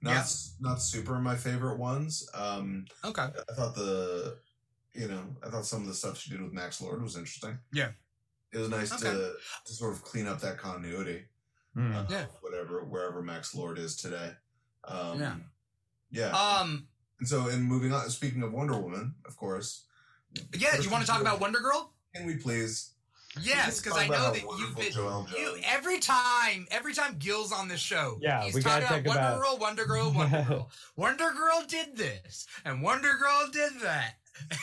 [0.00, 0.24] Not Yeah.
[0.60, 2.28] not super my favorite ones.
[2.34, 3.22] Um, Okay.
[3.22, 4.38] I thought the
[4.94, 7.58] you know I thought some of the stuff she did with Max Lord was interesting.
[7.72, 7.90] Yeah.
[8.52, 9.04] It was nice Okay.
[9.12, 9.32] to
[9.66, 11.26] to sort of clean up that continuity.
[11.74, 11.94] Hmm.
[11.94, 12.26] uh, Yeah.
[12.40, 14.32] Whatever wherever Max Lord is today.
[14.84, 15.36] Um, Yeah.
[16.10, 16.30] Yeah.
[16.30, 16.88] Um,
[17.20, 19.84] and so, in moving on, speaking of Wonder Woman, of course.
[20.54, 20.76] yeah.
[20.76, 21.92] Do you want to talk about Wonder Girl?
[22.18, 22.90] Can we please?
[23.40, 24.86] Yes, because I know that you've been.
[24.92, 29.00] Joelle You, every time, every time Gil's on this show, Yeah, he's we talking gotta
[29.00, 30.70] about talk Wonder about- Girl, Wonder Girl, Wonder Girl.
[30.96, 34.14] Wonder Girl did this, and Wonder Girl did that.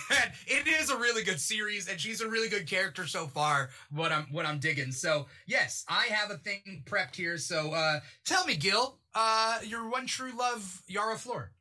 [0.09, 3.69] And it is a really good series, and she's a really good character so far.
[3.91, 4.91] What I'm, what I'm digging.
[4.91, 7.37] So yes, I have a thing prepped here.
[7.37, 11.51] So uh tell me, Gil, uh, your one true love, Yara Flor.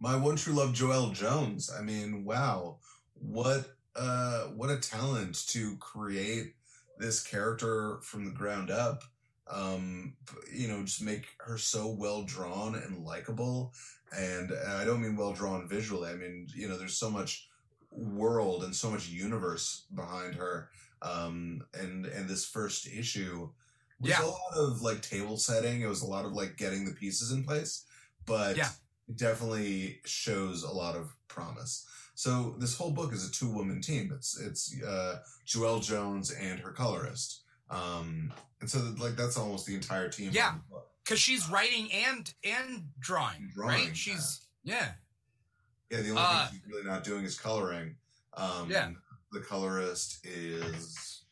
[0.00, 1.70] My one true love, Joelle Jones.
[1.76, 2.78] I mean, wow,
[3.14, 6.54] what uh, what a talent to create
[6.98, 9.02] this character from the ground up.
[9.50, 10.14] Um,
[10.52, 13.72] you know, just make her so well drawn and likable.
[14.16, 16.10] And I don't mean well drawn visually.
[16.10, 17.48] I mean, you know, there's so much
[17.90, 20.70] world and so much universe behind her.
[21.02, 23.48] Um, and and this first issue
[23.98, 24.24] was Yeah.
[24.24, 25.80] a lot of like table setting.
[25.80, 27.84] It was a lot of like getting the pieces in place,
[28.26, 28.70] but Yeah.
[29.08, 31.86] it definitely shows a lot of promise.
[32.20, 34.12] So this whole book is a two woman team.
[34.14, 37.44] It's it's uh, Joelle Jones and her colorist.
[37.70, 38.30] Um,
[38.60, 40.28] and so like that's almost the entire team.
[40.30, 40.48] Yeah.
[40.48, 40.90] on the book.
[41.02, 43.96] because she's writing and and drawing, Drawing, right?
[43.96, 44.88] She's yeah.
[45.90, 47.94] Yeah, the only Uh, thing she's really not doing is coloring.
[48.34, 48.90] Um, Yeah.
[49.32, 51.24] The colorist is.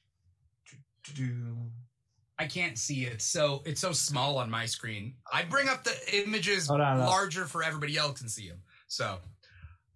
[2.39, 5.17] I can't see it, so it's so small on my screen.
[5.31, 5.95] I bring up the
[6.25, 7.15] images Hold on, hold on.
[7.15, 8.63] larger for everybody else can see them.
[8.87, 9.19] So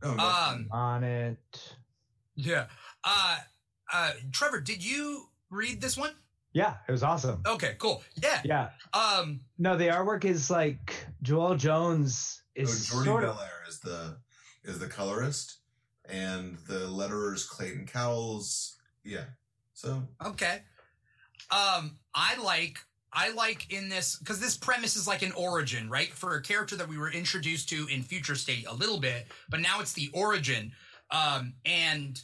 [0.02, 1.74] Oh, Um, On it.
[2.34, 2.66] yeah,
[3.04, 3.38] uh,
[3.92, 6.12] uh, Trevor, did you read this one?
[6.52, 7.40] Yeah, it was awesome.
[7.46, 8.02] Okay, cool.
[8.22, 8.40] Yeah.
[8.44, 8.70] Yeah.
[8.92, 9.40] Um.
[9.58, 14.16] No, the artwork is like Joelle Jones oh, is Jordie sort of Bellaire is the
[14.64, 15.58] is the colorist,
[16.08, 18.76] and the letterers Clayton Cowles.
[19.02, 19.24] Yeah.
[19.72, 20.60] So Okay.
[21.50, 21.98] Um.
[22.14, 22.78] I like.
[23.12, 26.09] I like in this because this premise is like an origin, right?
[26.12, 29.60] For a character that we were introduced to in Future State a little bit, but
[29.60, 30.72] now it's the origin.
[31.10, 31.55] Um.
[31.66, 32.20] And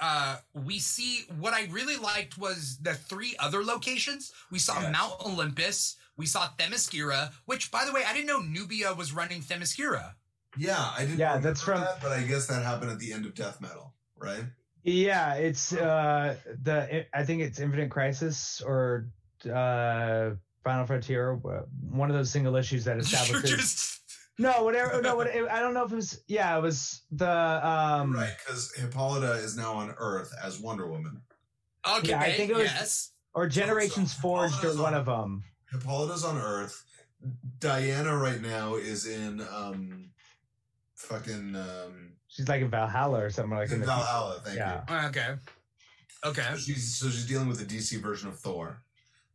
[0.00, 4.32] uh, we see what I really liked was the three other locations.
[4.50, 4.92] We saw Yes.
[4.92, 5.96] Mount Olympus.
[6.16, 10.14] We saw Themyscira, which, by the way, I didn't know Nubia was running Themyscira.
[10.56, 11.18] yeah, I didn't.
[11.18, 13.94] Yeah, that's from- that, but I guess that happened at the end of Death Metal,
[14.16, 14.44] right?
[14.84, 19.06] Yeah, it's uh the I think it's Infinite Crisis or
[19.46, 20.30] uh
[20.64, 23.50] Final Frontier, uh, one of those single issues that You're establishes.
[23.50, 24.00] just
[24.38, 25.02] No, whatever.
[25.02, 26.22] No, what, I don't know if it was.
[26.28, 28.14] Yeah, it was the um.
[28.14, 31.20] right, because Hippolyta is now on Earth as Wonder Woman.
[31.98, 32.10] okay.
[32.10, 33.08] Yeah, I think it was- yes.
[33.34, 35.42] Or Generations So- Forged, or one of them.
[35.70, 36.84] Hippolyta's on Earth.
[37.60, 40.10] Diana right now is in um,
[40.96, 44.40] fucking um, She's like in Valhalla or something like in in Valhalla.
[44.44, 44.82] Thank Yeah.
[45.08, 45.34] Okay.
[46.24, 46.46] Okay.
[46.52, 46.58] you.
[46.58, 48.82] She's so she's dealing with the DC version of Thor.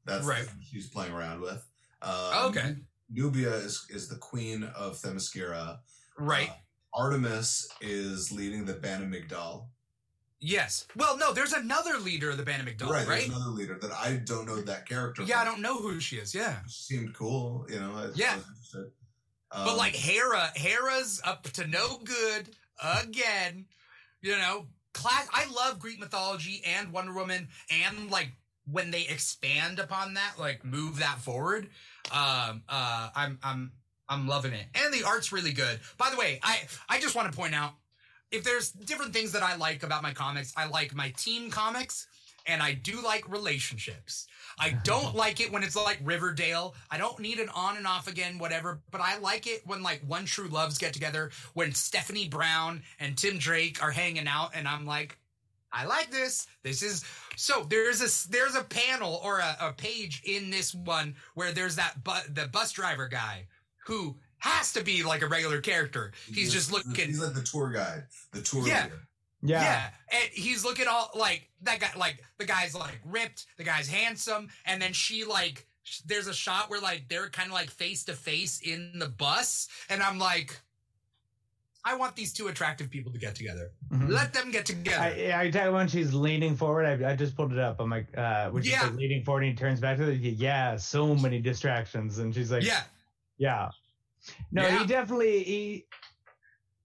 [0.08, 0.46] That's Right.
[0.46, 1.64] what she's playing around with.
[2.02, 2.76] Um, Okay.
[3.10, 5.80] Nubia is is the queen of Themyscira.
[6.18, 6.50] Right.
[6.50, 6.54] Uh,
[6.94, 9.68] Artemis is leading the Bana-Mighdall.
[10.40, 10.86] Yes.
[10.96, 13.20] Well, no, there's another leader of the Band of McDonald, right, right?
[13.22, 15.24] there's another leader that I don't know that character.
[15.24, 16.34] Yeah, I don't know who she is.
[16.36, 16.60] Yeah.
[16.68, 17.94] She seemed cool, you know.
[17.96, 18.34] I, Yeah.
[18.34, 18.92] I interested.
[19.50, 23.66] But Um, like Hera, Hera's up to no good again.
[24.22, 25.28] You know, class.
[25.32, 28.34] I love Greek mythology and Wonder Woman, and like
[28.70, 31.70] when they expand upon that, like move that forward.
[32.12, 33.72] Um, uh, I'm I'm
[34.10, 35.80] I'm loving it, and the art's really good.
[35.98, 37.74] By the way, I I just want to point out
[38.32, 42.08] if there's different things that I like about my comics, I like my team comics.
[42.50, 44.26] And I do like relationships.
[44.58, 46.76] I don't like it when it's like Riverdale.
[46.90, 48.80] I don't need an on and off again, whatever.
[48.90, 53.18] But I like it when like One True Loves get together, when Stephanie Brown and
[53.18, 55.18] Tim Drake are hanging out, and I'm like,
[55.72, 56.48] I like this.
[56.64, 57.04] This is
[57.36, 57.66] so.
[57.70, 62.04] There's a there's a panel or a, a page in this one where there's that
[62.04, 63.46] bu- the bus driver guy
[63.86, 66.14] who has to be like a regular character.
[66.34, 67.08] He's just looking.
[67.08, 68.84] He's like the tour guide, the tour Yeah.
[68.86, 69.02] leader.
[69.44, 69.62] Yeah.
[69.62, 69.90] Yeah.
[70.12, 71.92] and he's looking all like that guy.
[71.96, 76.34] Like the guy's like ripped, the guy's handsome, and then she like sh- there's a
[76.34, 80.18] shot where like they're kind of like face to face in the bus, and I'm
[80.18, 80.60] like,
[81.90, 83.72] I want these two attractive people to get together.
[83.90, 84.10] Mhm.
[84.10, 85.02] Let them get together.
[85.02, 87.80] I, I tell you when she's leaning forward, I, I just pulled it up.
[87.80, 88.90] I'm like, uh, when she's Yeah.
[88.90, 92.18] leaning forward and he turns back to her, yeah, so many distractions.
[92.18, 92.82] And she's like, yeah,
[93.38, 93.70] yeah.
[94.52, 94.80] No, Yeah.
[94.80, 95.86] he definitely, he,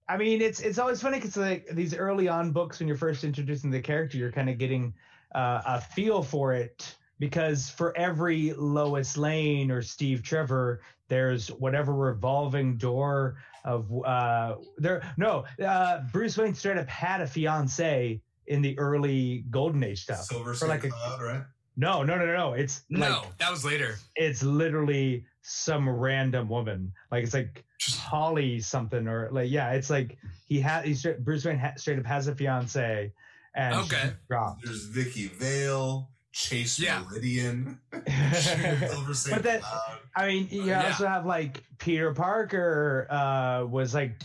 [0.07, 3.25] I mean, it's, it's always funny because like these early on books, when you're first
[3.25, 4.93] introducing the character, you're kind of getting
[5.35, 10.81] uh, a feel for it because for every Lois Lane or Steve Trevor,
[11.13, 13.35] there's whatever revolving door
[13.65, 19.45] of uh there no uh bruce wayne straight up had a fiance in the early
[19.51, 21.43] golden age stuff Silver For Skin like a- Cloud, right?
[21.77, 23.95] no no no no no it's no, like that was later.
[24.15, 27.63] it's literally some random woman like it's like
[27.99, 30.17] holly something or like yeah it's like
[30.47, 33.11] he had he's straight, bruce wayne ha- straight up has a fiance
[33.55, 34.11] and Okay.
[34.29, 37.03] dropped There's Vicki Vale, Chase Yeah.
[37.09, 37.79] Meridian,
[38.33, 39.99] Silver But that- Cloud.
[40.15, 40.87] I mean, you Yeah.
[40.87, 44.15] also have like Peter Parker uh, was like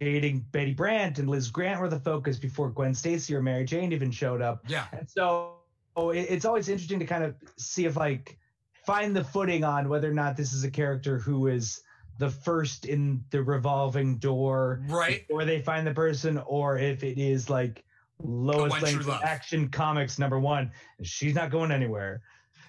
[0.00, 3.92] dating Betty Brant and Liz Grant were the focus before Gwen Stacy or Mary Jane
[3.92, 4.62] even showed up.
[4.68, 5.54] Yeah, And so
[5.96, 8.38] oh, it- it's always interesting to kind of see if like
[8.84, 11.80] find the footing on whether or not this is a character who is
[12.18, 15.24] the first in the revolving door right.
[15.30, 17.84] or they find the person or if it is like
[18.22, 19.00] Lois One Lane.
[19.24, 20.70] Action Comics number one.
[21.02, 22.22] She's not going anywhere.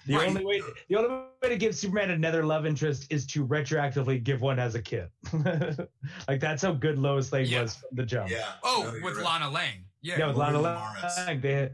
[0.06, 0.28] The Right.
[0.28, 0.60] only way
[0.90, 1.08] the only
[1.42, 5.08] way to give Superman another love interest is to retroactively give one as a kid.
[6.28, 7.62] like that's how good Lois Lane Yeah.
[7.62, 8.30] was from the jump.
[8.30, 8.44] Yeah.
[8.62, 9.24] Oh, No, with right.
[9.24, 9.84] Lana Lang.
[10.02, 10.18] Yeah.
[10.18, 11.16] Yeah, with Lana Lawrence.
[11.26, 11.70] Lang, they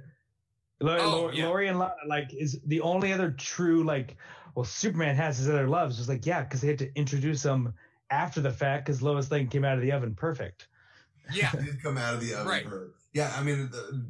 [0.80, 1.46] Lori, Oh, Lori, yeah.
[1.48, 4.16] Lori and Lana like is the only other true like
[4.54, 5.98] well Superman has his other loves.
[5.98, 7.74] It's like yeah, because they had to introduce them
[8.10, 10.68] after the fact because Lois Lane came out of the oven perfect.
[11.32, 11.50] yeah.
[11.64, 12.46] did come out of the oven.
[12.46, 12.64] Right.
[12.68, 14.06] for- yeah, I mean, the,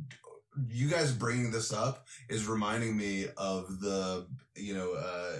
[0.68, 5.36] you guys bringing this up is reminding me of the, you know, uh,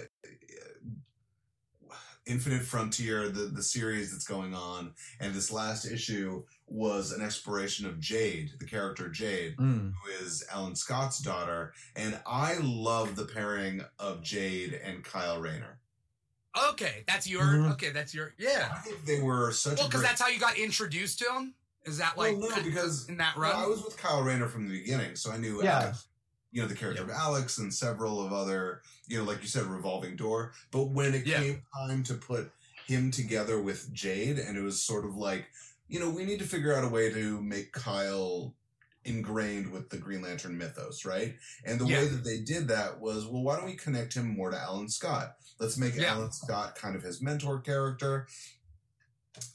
[2.27, 7.87] Infinite Frontier, the the series that's going on, and this last issue was an exploration
[7.87, 9.91] of Jade, the character Jade, Mm.
[9.91, 15.79] who is Alan Scott's daughter, and I love the pairing of Jade and Kyle Rayner.
[16.69, 17.43] Okay, that's your.
[17.43, 17.71] Mhm.
[17.73, 18.27] Okay, that's your.
[18.39, 18.81] I Yeah.
[18.81, 20.09] think they were such Well, because great.
[20.09, 21.55] that's how you got introduced to him.
[21.85, 23.63] Is that like well, no, because in that Well, run?
[23.63, 25.79] I was with Kyle Rayner from the beginning, so I knew Yeah.
[25.79, 26.05] Alex,
[26.51, 29.63] you know, the character of Alex and several of other, you know, like you said,
[29.65, 30.53] revolving door.
[30.71, 31.39] But when it Yeah.
[31.41, 32.51] came time to put
[32.85, 35.45] him together with Jade, and it was sort of like,
[35.87, 38.53] you know, we need to figure out a way to make Kyle
[39.03, 41.35] ingrained with the Green Lantern mythos, right?
[41.65, 44.51] And the way that they did that was, well, why don't we connect him more
[44.51, 45.37] to Alan Scott?
[45.59, 46.13] Let's make Yeah.
[46.13, 48.27] Alan Scott kind of his mentor character.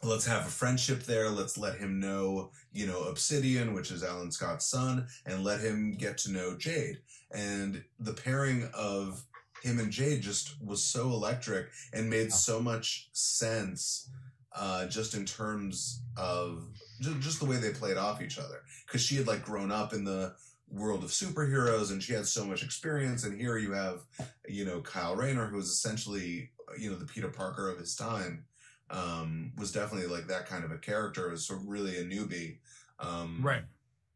[0.02, 1.28] Let's have a friendship there.
[1.28, 5.92] Let's let him know, you know, Obsidian, which is Alan Scott's son, and let him
[5.92, 6.98] get to know Jade.
[7.30, 9.24] And the pairing of
[9.62, 14.08] him and Jade just was so electric and made so much sense,
[14.54, 16.68] uh, just in terms of
[17.00, 18.62] just, just the way they played off each other.
[18.86, 20.34] Because she had like grown up in the
[20.70, 23.24] world of superheroes and she had so much experience.
[23.24, 24.02] And here you have,
[24.48, 28.44] you know, Kyle Rayner, who is essentially, you know, the Peter Parker of his time
[28.90, 31.30] um, was definitely like that kind of a character.
[31.30, 32.58] Was sort of really a newbie,
[32.98, 33.62] um, right.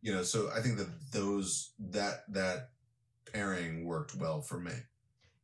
[0.02, 2.70] You know, so I think that those that that
[3.32, 4.72] pairing worked well for me.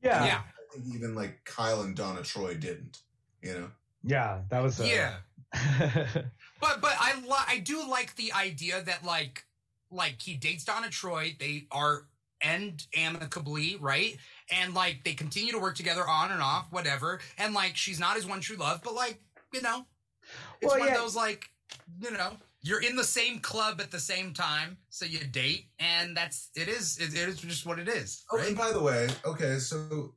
[0.02, 0.24] Yeah.
[0.24, 0.40] Yeah.
[0.40, 3.00] I think even like Kyle and Donna Troy didn't.
[3.42, 3.70] You know,
[4.02, 5.14] Yeah, that was uh, Yeah.
[6.60, 9.44] But but I li- I do like the idea that like
[9.90, 11.36] like he dates Donna Troy.
[11.38, 12.06] They are
[12.40, 14.16] end amicably, right?
[14.50, 17.20] And like they continue to work together on and off, whatever.
[17.38, 19.20] And like she's not his one true love, but like
[19.52, 19.86] you know,
[20.60, 20.94] it's Well, one yeah.
[20.94, 21.50] of those like
[22.00, 22.32] you know
[22.62, 26.68] you're in the same club at the same time, so you date, and that's it
[26.68, 28.24] is it, it is just what it is.
[28.32, 30.14] Oh, and by the way, okay, so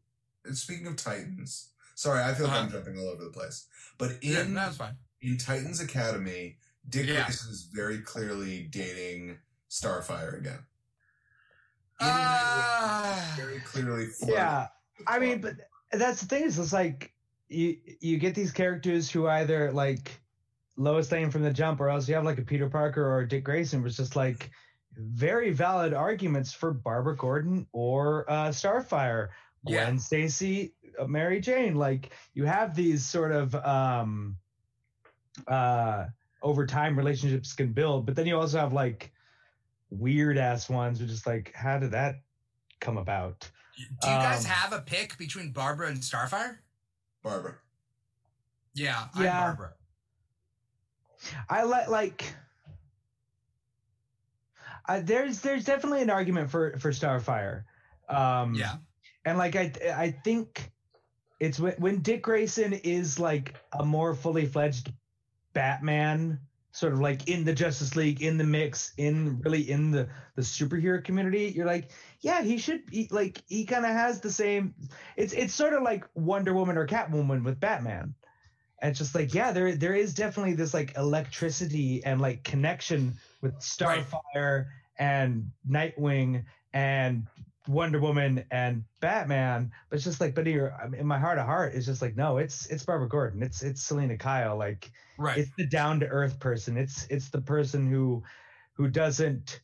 [0.53, 2.77] speaking of Titans, sorry, I feel like I'm Uh-huh.
[2.77, 3.65] jumping all over the place,
[3.97, 4.95] but in yeah, fine.
[5.21, 6.57] in Titans Academy,
[6.87, 7.25] Dick Yeah.
[7.25, 9.37] Grayson is very clearly dating
[9.69, 10.59] Starfire again.
[12.01, 13.33] Ah.
[13.37, 14.05] very clearly.
[14.07, 14.67] flirting Yeah,
[15.07, 15.55] I mean, but
[15.91, 17.13] that's the thing is, it's like
[17.47, 20.19] you you get these characters who either like
[20.77, 23.27] Lois Lane from the jump, or else you have like a Peter Parker or a
[23.27, 24.51] Dick Grayson, which is just like
[24.95, 29.29] very valid arguments for Barbara Gordon or uh, Starfire,
[29.65, 29.85] Yeah.
[29.85, 31.75] Gwen Stacy, uh, Mary Jane.
[31.75, 34.37] Like you have these sort of um,
[35.47, 36.05] uh,
[36.41, 39.11] over time relationships can build, but then you also have like
[39.89, 42.21] weird ass ones, are just like, how did that
[42.79, 43.49] come about?
[43.77, 46.57] Do you guys Um, have a pick between Barbara and Starfire?
[47.23, 47.55] Barbara.
[48.73, 49.41] Yeah, I'm Yeah.
[49.41, 49.73] Barbara.
[51.49, 52.33] I like like
[54.85, 57.63] I, there's there's definitely an argument for for Starfire.
[58.07, 58.77] Um Yeah.
[59.25, 60.71] and like I I think
[61.39, 64.91] it's when, when Dick Grayson is like a more fully fledged
[65.53, 66.39] Batman
[66.71, 70.41] sort of like in the Justice League in the mix in really in the the
[70.41, 71.89] superhero community you're like
[72.21, 74.73] yeah he should be like he kind of has the same
[75.17, 78.13] it's it's sort of like Wonder Woman or Catwoman with Batman
[78.81, 83.13] and it's just like yeah there there is definitely this like electricity and like connection
[83.41, 84.05] with Right.
[84.05, 84.67] Starfire
[84.99, 86.43] and Nightwing
[86.73, 87.25] and
[87.69, 91.73] Wonder Woman and Batman, but it's just like, but here in my heart of heart,
[91.75, 95.37] it's just like, no, it's it's Barbara Gordon, it's it's Selina Kyle, like Right.
[95.37, 98.23] it's the down to earth person, it's it's the person who
[98.73, 99.59] who doesn't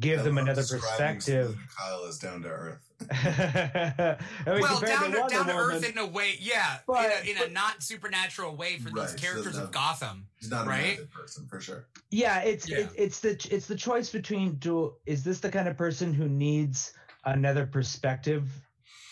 [0.00, 1.46] give I them another perspective.
[1.52, 2.82] Selina Kyle is down to earth.
[3.10, 4.16] I
[4.46, 7.38] mean, well, down to, Wonder down to Woman- earth in a way, yeah, But- in,
[7.38, 10.26] a, in a not supernatural way for Right, these characters doesn't of Gotham.
[10.36, 10.98] He's not Right?
[10.98, 11.86] magic person for sure.
[12.10, 12.80] Yeah, it's Yeah.
[12.80, 16.28] It, it's the it's the choice between do is this the kind of person who
[16.28, 16.92] needs
[17.26, 18.48] another perspective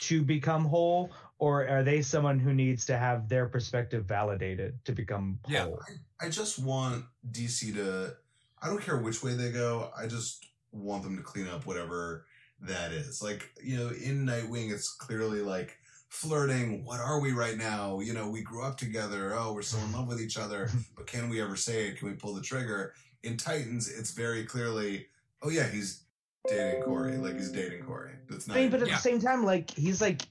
[0.00, 4.92] to become whole, or are they someone who needs to have their perspective validated to
[4.92, 5.64] become Yeah.
[5.64, 5.80] whole?
[6.20, 8.16] I just want DC to.
[8.62, 9.90] I don't care which way they go.
[9.96, 12.26] I just want them to clean up whatever
[12.60, 13.20] that is.
[13.22, 15.76] Like you know, in Nightwing, it's clearly like
[16.08, 16.84] flirting.
[16.84, 18.00] What are we right now?
[18.00, 19.34] You know, we grew up together.
[19.34, 20.70] Oh, we're so in love with each other.
[20.96, 21.98] But can we ever say it?
[21.98, 22.94] Can we pull the trigger?
[23.22, 25.06] In Titans, it's very clearly.
[25.42, 26.03] Oh yeah, he's
[26.48, 27.16] dating Kory.
[27.16, 28.12] Like he's dating Kory.
[28.28, 28.56] That's not.
[28.56, 28.96] I mean, but at Yeah.
[28.96, 30.22] the same time, like he's like,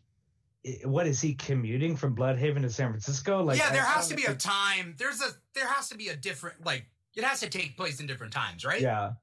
[0.85, 3.43] what is he commuting from Blüdhaven to San Francisco?
[3.43, 4.95] Like, yeah, there I- has to be a time.
[4.97, 6.85] There's a there has to be a different like
[7.15, 8.81] it has to take place in different times, right?
[8.81, 9.13] Yeah,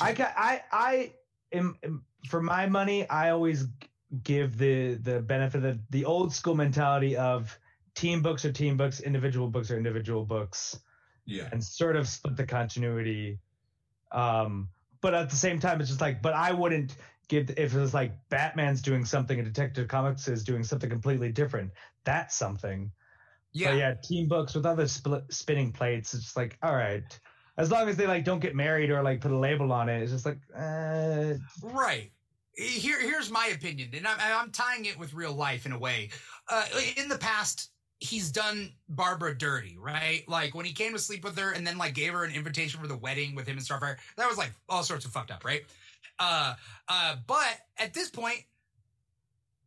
[0.00, 1.12] I got I I
[1.52, 3.08] am, am- for my money.
[3.08, 3.66] I always
[4.22, 7.56] give the the benefit of the old school mentality of
[7.94, 10.78] team books are team books, individual books are individual books,
[11.24, 11.48] yeah.
[11.52, 13.38] and sort of split the continuity.
[14.12, 14.68] Um,
[15.00, 16.96] but at the same time, it's just like, but I wouldn't
[17.28, 21.32] give if it was like Batman's doing something and Detective Comics is doing something completely
[21.32, 21.72] different.
[22.04, 22.90] That's something.
[23.52, 23.70] Yeah.
[23.70, 26.14] But yeah, team books with other split, spinning plates.
[26.14, 27.02] It's just like, all right,
[27.56, 30.02] as long as they like don't get married or like put a label on it,
[30.02, 32.12] it's just like, uh, Right.
[32.54, 36.08] Here, here's my opinion, and I'm, I'm tying it with real life in a way.
[36.48, 36.64] Uh,
[36.96, 40.24] in the past, he's done Barbara dirty, right?
[40.28, 42.80] Like when he came to sleep with her, and then like gave her an invitation
[42.80, 43.96] for the wedding with him and Starfire.
[44.16, 45.64] That was like all sorts of fucked up, right?
[46.18, 46.54] Uh,
[46.88, 48.42] uh, but at this point,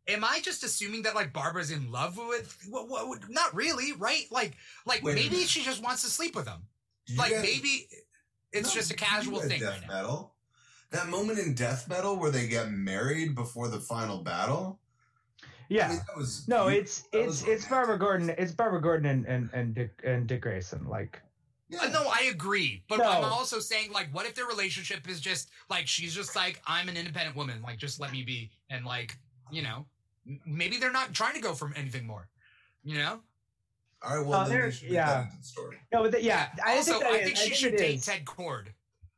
[0.07, 2.57] am I just assuming that like Barbara's in love with?
[2.69, 2.89] What?
[2.89, 3.29] What?
[3.29, 4.25] not really, right?
[4.31, 4.53] Like,
[4.85, 6.61] like Wait maybe she just wants to sleep with him.
[7.07, 7.87] You Like guys- maybe
[8.51, 10.31] it's No, just a casual thing Death right now.
[10.91, 14.79] That moment in Death Metal where they get married before the final battle.
[15.71, 15.87] I yeah.
[15.89, 17.97] mean, that was No, you- it's that it's was it's Barbara.
[17.99, 18.29] Gordon.
[18.37, 20.87] It's Barbara Gordon and and and Dick and Dick Grayson.
[20.87, 21.21] Like,
[21.69, 21.81] Yeah.
[21.83, 22.83] Uh, no, I agree.
[22.89, 23.05] But No.
[23.09, 26.89] I'm also saying, like, what if their relationship is just like she's just like, I'm
[26.89, 29.17] an independent woman, like, just let me be, and like,
[29.51, 29.85] you know,
[30.45, 32.27] maybe they're not trying to go for anything more,
[32.83, 33.19] you know?
[34.01, 35.05] All right, well, Uh, then we should make yeah.
[35.07, 35.77] that into the story.
[35.93, 36.49] no, but the, yeah.
[36.65, 38.05] I also, think I is- think she should date is.
[38.05, 38.67] Ted Kord.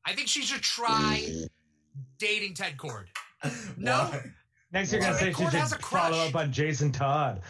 [0.06, 1.46] I think she should try
[2.18, 3.08] dating Ted Kord.
[3.78, 4.12] No.
[4.74, 7.42] Next, you're gonna Ted say she Cord has should a follow up on Jason Todd.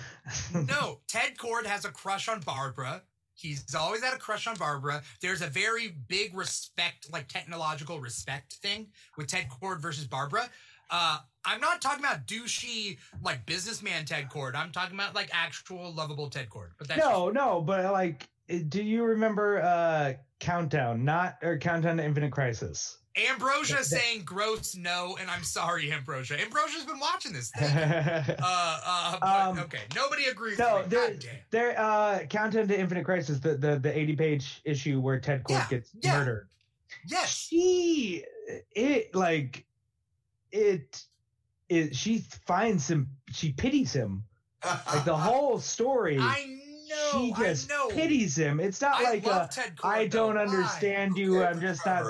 [0.53, 3.03] No, Ted Kord has a crush on Barbara.
[3.33, 5.01] He's always had a crush on Barbara.
[5.21, 8.87] There's a very big respect, like technological respect thing
[9.17, 10.49] with Ted Kord versus Barbara.
[10.89, 14.55] Uh, I'm not talking about douchey, like businessman Ted Kord.
[14.55, 16.71] I'm talking about like actual lovable Ted Kord.
[16.77, 18.27] But that's no, no, but like,
[18.67, 21.05] do you remember uh Countdown?
[21.05, 22.97] Not or Countdown to Infinite Crisis.
[23.29, 26.39] Ambrosia saying gross no, and I'm sorry, Ambrosia.
[26.39, 27.69] Ambrosia's been watching this thing.
[27.71, 30.57] Uh, uh, but, Um, okay, nobody agrees.
[30.57, 31.75] no, there- God damn.
[31.77, 35.67] uh, Countdown to Infinite Crisis, the the the 80 page issue where Ted Kord Yeah,
[35.69, 36.17] gets yeah.
[36.17, 36.47] murdered.
[37.07, 37.33] Yes.
[37.35, 38.23] she
[38.75, 39.65] it like
[40.51, 41.03] it
[41.69, 44.23] it she finds him she pities him
[44.65, 46.59] like the whole story I
[46.89, 47.11] know.
[47.11, 47.87] she just I know.
[47.89, 50.41] pities him it's not I like a, Ted i don't though.
[50.45, 50.51] Why?
[50.51, 52.09] understand you i'm just not y-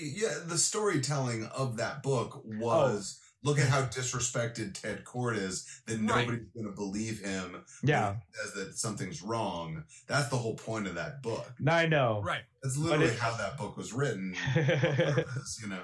[0.00, 3.26] Yeah, the storytelling of that book was oh.
[3.50, 6.02] look at how disrespected Ted Kord is, that Right.
[6.02, 7.64] nobody's going to believe him.
[7.82, 9.84] yeah when he says that something's wrong.
[10.06, 11.52] That's the whole point of that book.
[11.66, 12.42] i know Right.
[12.62, 14.34] That's literally it- how that book was written.
[14.56, 15.82] you know.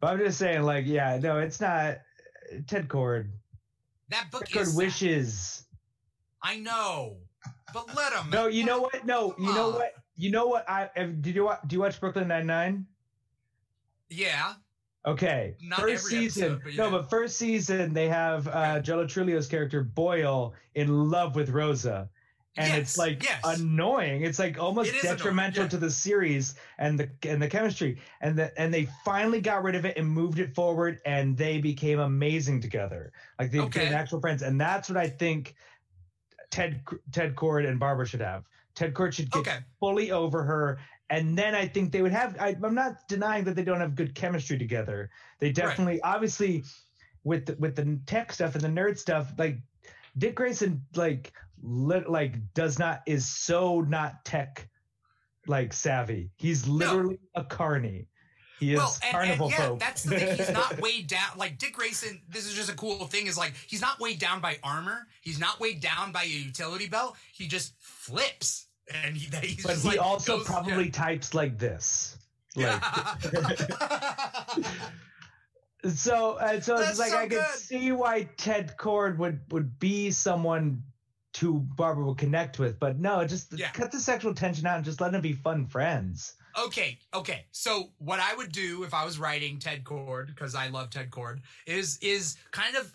[0.00, 1.96] but i'm just saying like yeah no it's not
[2.66, 3.30] ted kord
[4.10, 4.74] That book ted kord is.
[4.76, 5.64] wishes
[6.42, 7.16] I know,
[7.74, 8.30] but let him.
[8.30, 11.34] no you know what no Come you know what you know what i have- did
[11.34, 12.86] you wa- do you watch brooklyn 99
[14.10, 14.54] Yeah.
[15.06, 16.52] Okay, Not first season.
[16.54, 21.08] episode, but No, but first season they have uh, Joe Lo Truglio's character Boyle in
[21.10, 22.10] love with Rosa,
[22.56, 23.40] and Yes, it's like yes.
[23.44, 24.22] annoying.
[24.22, 25.68] It's like almost It detrimental yeah.
[25.70, 28.00] to the series and the and the chemistry.
[28.20, 31.58] And the and they finally got rid of it and moved it forward, and they
[31.60, 33.12] became amazing together.
[33.38, 33.80] Like they Okay.
[33.80, 35.54] became actual friends, and that's what I think
[36.50, 36.82] Ted
[37.12, 38.44] Ted Kord and Barbara should have.
[38.74, 39.58] Ted Kord should get Okay.
[39.80, 40.78] fully over her
[41.10, 43.94] and then i think they would have I, i'm not denying that they don't have
[43.94, 46.64] good chemistry together they definitely obviously
[47.24, 49.58] with the, with the tech stuff and the nerd stuff like
[50.16, 51.32] dick grayson like
[51.62, 54.68] lit, like does not is so not tech
[55.46, 58.06] like savvy he's literally a carny
[58.58, 60.36] he is Well, and, and carnival yeah, folk that's the thing.
[60.36, 61.36] He's not weighed down.
[61.36, 63.26] Like Dick Grayson, this is just a cool thing.
[63.26, 65.06] Is like he's not weighed down by armor.
[65.20, 67.16] He's not weighed down by a utility belt.
[67.32, 68.66] He just flips,
[69.04, 72.18] and he, he's but he like also probably types like this
[72.56, 72.82] like
[75.94, 79.78] So, uh, so That's it's like so I could see why Ted Kord would would
[79.78, 80.82] be someone
[81.34, 83.70] to Barbara would connect with, but no, just Yeah.
[83.70, 86.34] cut the sexual tension out and just let them be fun friends.
[86.58, 87.46] Okay, okay.
[87.52, 91.10] So what I would do if I was writing Ted Kord, because I love Ted
[91.10, 92.92] Kord, is is kind of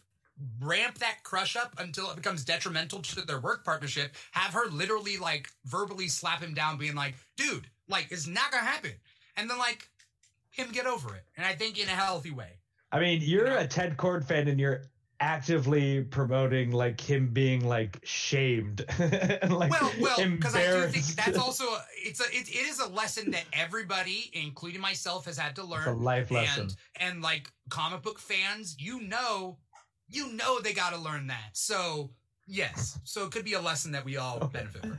[0.59, 4.15] ramp that crush up until it becomes detrimental to their work partnership.
[4.31, 8.65] Have her literally like verbally slap him down, being like, "Dude, like it's not gonna
[8.65, 8.93] happen,"
[9.37, 9.89] and then like
[10.49, 11.25] him get over it.
[11.37, 12.59] And I think in a healthy way.
[12.91, 13.57] I mean, you're know?
[13.57, 14.83] a Ted Kord fan, and you're
[15.19, 21.05] actively promoting like him being like shamed and like well, well, because I do think
[21.15, 25.37] that's also a, it's a it, it is a lesson that everybody, including myself, has
[25.37, 25.79] had to learn.
[25.79, 26.63] It's a life lesson.
[26.63, 29.57] and and like comic book fans you know
[30.13, 32.09] you know they got to learn that so
[32.47, 34.97] yes so it could be a lesson that we all benefit from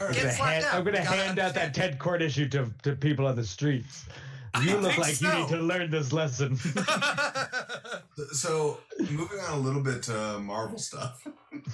[0.00, 0.66] All I'm Get gonna, slapped hand.
[0.76, 1.72] I'm gonna hand out that.
[1.72, 4.04] Ted Kord issue to, to people on the streets.
[4.52, 6.58] I You look think like you need to learn this lesson.
[8.32, 8.78] So
[9.10, 11.26] moving on a little bit to Marvel stuff.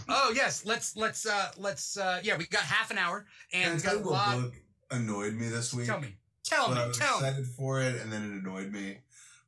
[0.09, 3.77] oh yes let's let's uh let's uh yeah we got half an hour and And
[3.77, 4.55] we got a lot book
[4.91, 5.87] annoyed me this week.
[5.87, 8.43] tell me tell but I me was tell me excited for it, and then it
[8.43, 8.99] annoyed me.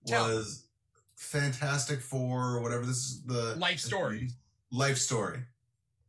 [0.06, 0.34] Tell me.
[0.34, 0.64] was
[1.22, 4.30] Fantastic Four, or whatever this is the Life Story.
[4.70, 5.40] Life story.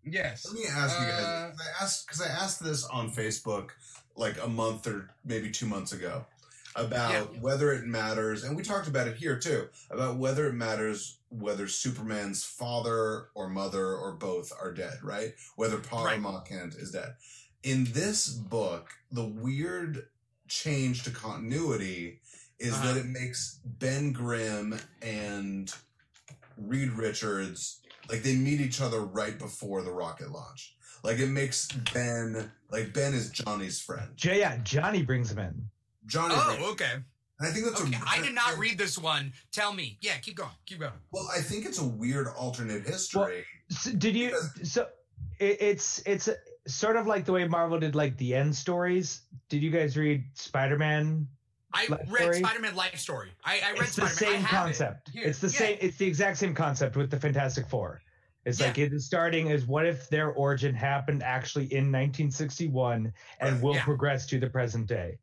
[0.06, 1.58] yes Let me ask you Uh, guys.
[1.60, 3.70] I asked because I asked this on Facebook
[4.16, 6.26] like a month or maybe two months ago
[6.76, 7.40] about Yeah.
[7.42, 11.68] whether it matters, and we talked about it here too about whether it matters whether
[11.68, 15.34] Superman's father or mother or both are dead, right?
[15.56, 16.46] Whether Pa Right.
[16.46, 17.16] Kent is dead.
[17.64, 20.08] In this book, the weird
[20.48, 22.20] change to continuity
[22.64, 22.94] is Uh-huh.
[22.94, 25.72] that it makes Ben Grimm and
[26.58, 27.80] Reed Richards
[28.10, 30.76] like they meet each other right before the rocket launch.
[31.04, 34.10] Like it makes Ben like Ben is Johnny's friend.
[34.16, 35.70] J- yeah, Johnny brings him in.
[36.06, 36.92] Johnny, oh okay
[37.40, 38.10] and I think that's okay a.
[38.10, 41.40] i did not read this one tell me yeah keep going keep going Well, I
[41.40, 43.46] think it's a weird alternate history.
[43.72, 44.38] S did you?
[44.64, 44.88] So
[45.40, 46.34] it, it's it's uh,
[46.68, 49.22] sort of like the way Marvel did like the end stories.
[49.50, 51.28] Did you guys read Spider Man?
[51.74, 52.40] I Life read Story?
[52.40, 54.66] spider-man life story i, I read It's the spider-man I same have it.
[54.78, 55.10] concept.
[55.10, 55.58] Here, It's the yeah.
[55.60, 55.78] same.
[55.82, 58.02] It's the exact same concept with the Fantastic Four.
[58.46, 58.68] It's Yeah.
[58.68, 63.84] like it's starting as what if their origin happened actually in 1961 and will Yeah.
[63.84, 65.18] progress to the present day.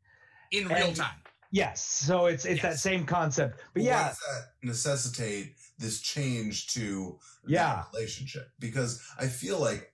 [0.51, 1.15] in And- real time
[1.53, 3.57] Yes, so it's it's that same concept.
[3.57, 7.83] But But why yeah, does that necessitate this change to Yeah.
[7.83, 8.51] that relationship?
[8.59, 9.93] Because I feel like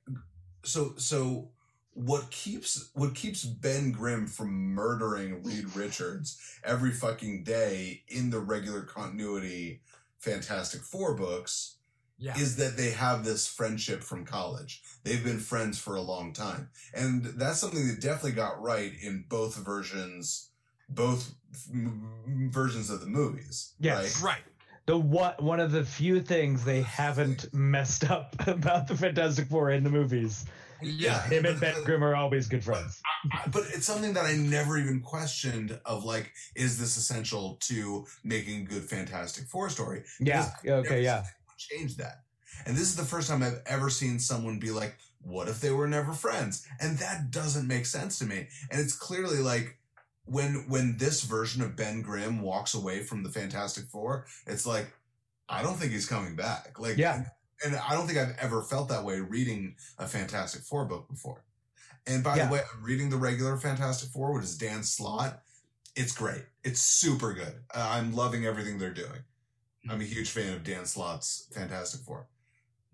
[0.63, 1.49] so so
[1.97, 8.39] what keeps what keeps Ben Grimm from murdering Reed Richards every fucking day in the
[8.39, 9.81] regular continuity
[10.19, 11.77] Fantastic Four books
[12.19, 14.83] yeah is that they have this friendship from college.
[15.03, 16.69] They've been friends for a long time.
[16.93, 20.49] And that's something that definitely got right in both versions,
[20.89, 21.33] both
[21.71, 23.73] m- versions of the movies.
[23.79, 24.21] Yes.
[24.21, 24.35] Right?
[24.35, 24.43] right
[24.87, 29.71] the what one of the few things they haven't messed up about the Fantastic Four
[29.71, 30.45] in the movies.
[30.81, 31.21] Yeah.
[31.27, 33.01] Him and Ben Grimm are always good friends.
[33.31, 38.05] I- but it's something that I never even questioned of like, is this essential to
[38.23, 40.03] making a good Fantastic Four story?
[40.19, 40.49] Yeah.
[40.61, 41.03] Because Okay.
[41.03, 41.23] Yeah.
[41.57, 42.23] Change that.
[42.65, 45.71] And this is the first time I've ever seen someone be like, what if they
[45.71, 46.65] were never friends?
[46.79, 48.47] And that doesn't make sense to me.
[48.71, 49.77] And it's clearly like
[50.25, 54.87] when when this version of Ben Grimm walks away from the Fantastic Four, it's like,
[55.49, 56.79] I don't think he's coming back.
[56.79, 57.25] Like Yeah.
[57.65, 61.43] And I don't think I've ever felt that way reading a Fantastic Four book before.
[62.05, 62.47] And by Yeah.
[62.47, 65.41] the way, I'm reading the regular Fantastic Four, which is Dan Slott.
[65.95, 66.45] It's great.
[66.63, 67.55] It's super good.
[67.73, 69.23] Uh, I'm loving everything they're doing.
[69.89, 72.27] I'm a huge fan of Dan Slott's Fantastic Four.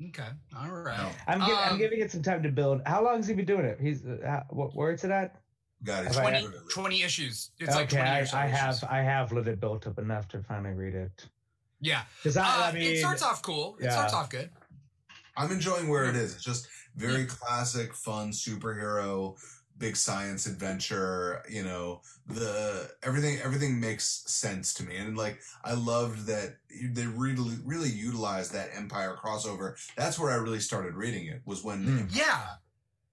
[0.10, 0.28] Okay.
[0.58, 0.98] All right.
[0.98, 1.12] No.
[1.28, 2.82] I'm, gi- I'm Um, giving it some time to build.
[2.86, 3.80] How long has he been doing it?
[3.82, 5.40] He's uh, how, what, where's it at?
[5.84, 6.14] Got it.
[6.14, 7.52] 20, 20 issues.
[7.60, 10.42] It's like okay, 20 I, I have I have let it built up enough to
[10.44, 11.26] finally read it.
[11.84, 12.04] Yeah.
[12.22, 13.76] Because I, Uh, I mean, it starts off cool.
[13.80, 13.92] It yeah.
[13.92, 14.50] starts off good.
[15.36, 16.36] I'm enjoying where it is.
[16.36, 19.36] It's just very classic, fun superhero,
[19.78, 21.44] big science adventure.
[21.50, 26.58] You know, the everything everything makes sense to me, and like I loved that
[26.92, 29.76] they really really utilized that Empyre crossover.
[29.98, 31.42] That's where I really started reading it.
[31.46, 32.16] Was when Mm.
[32.16, 32.48] Yeah.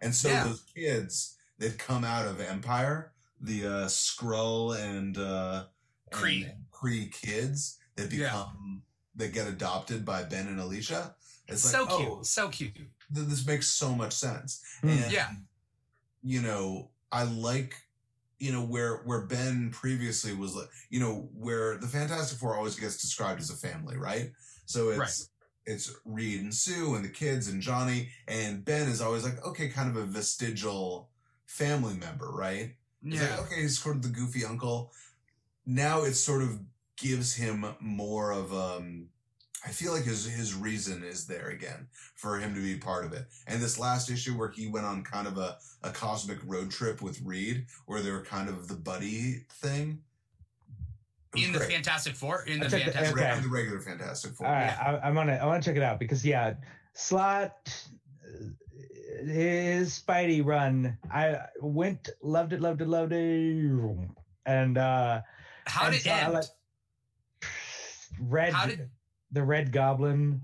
[0.01, 0.45] and so Yeah.
[0.45, 3.09] those kids that come out of Empyre,
[3.41, 5.65] the uh, Skrull and uh,
[6.13, 6.53] and Kree.
[6.71, 8.27] Kree kids that Yeah.
[8.31, 8.83] become
[9.17, 11.15] that get adopted by Ben and Alicia.
[11.49, 12.09] It's like so cute.
[12.09, 12.75] oh, So cute.
[12.75, 12.87] th-
[13.27, 14.61] this makes so much sense.
[14.83, 15.03] Mm.
[15.05, 15.31] And, Yeah.
[16.23, 17.75] you know, I like,
[18.39, 22.77] you know, where where Ben previously was like, you know, where the Fantastic Four always
[22.77, 24.33] gets described as a family, right?
[24.67, 25.29] So it's Right.
[25.67, 29.69] it's Reed and Sue and the kids and Johnny and Ben is always like, okay,
[29.69, 31.11] kind of a vestigial
[31.47, 32.77] family member, right?
[33.05, 33.31] It's Yeah.
[33.37, 34.93] like, okay, he's sort of the goofy uncle.
[35.67, 36.61] Now it's sort of
[37.01, 39.09] gives him more of um
[39.65, 43.13] I feel like his his reason is there again for him to be part of
[43.13, 43.27] it.
[43.47, 47.03] And this last issue where he went on kind of a, a cosmic road trip
[47.03, 50.01] with Reed, where they were kind of the buddy thing.
[51.35, 51.61] It was in the.
[51.61, 52.45] Fantastic Four.
[52.45, 53.37] In the I the- Fantastic okay.
[53.37, 54.47] in the regular Fantastic Four.
[54.47, 56.55] All right, I, I'm gonna I want to check it out because yeah,
[56.95, 57.53] slott
[59.27, 60.97] his Spidey run.
[61.13, 64.09] I went loved it, loved it, loved it,
[64.47, 65.21] and uh
[65.67, 66.33] How and did it so I end?
[66.33, 66.45] like-
[68.21, 68.91] red How did-
[69.33, 70.41] the red goblin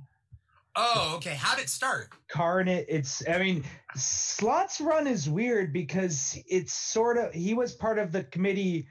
[0.78, 1.34] Oh, okay.
[1.34, 2.10] How did it start?
[2.28, 7.98] carnate it's i mean slott's run is weird because it's sort of he was part
[7.98, 8.86] of the committee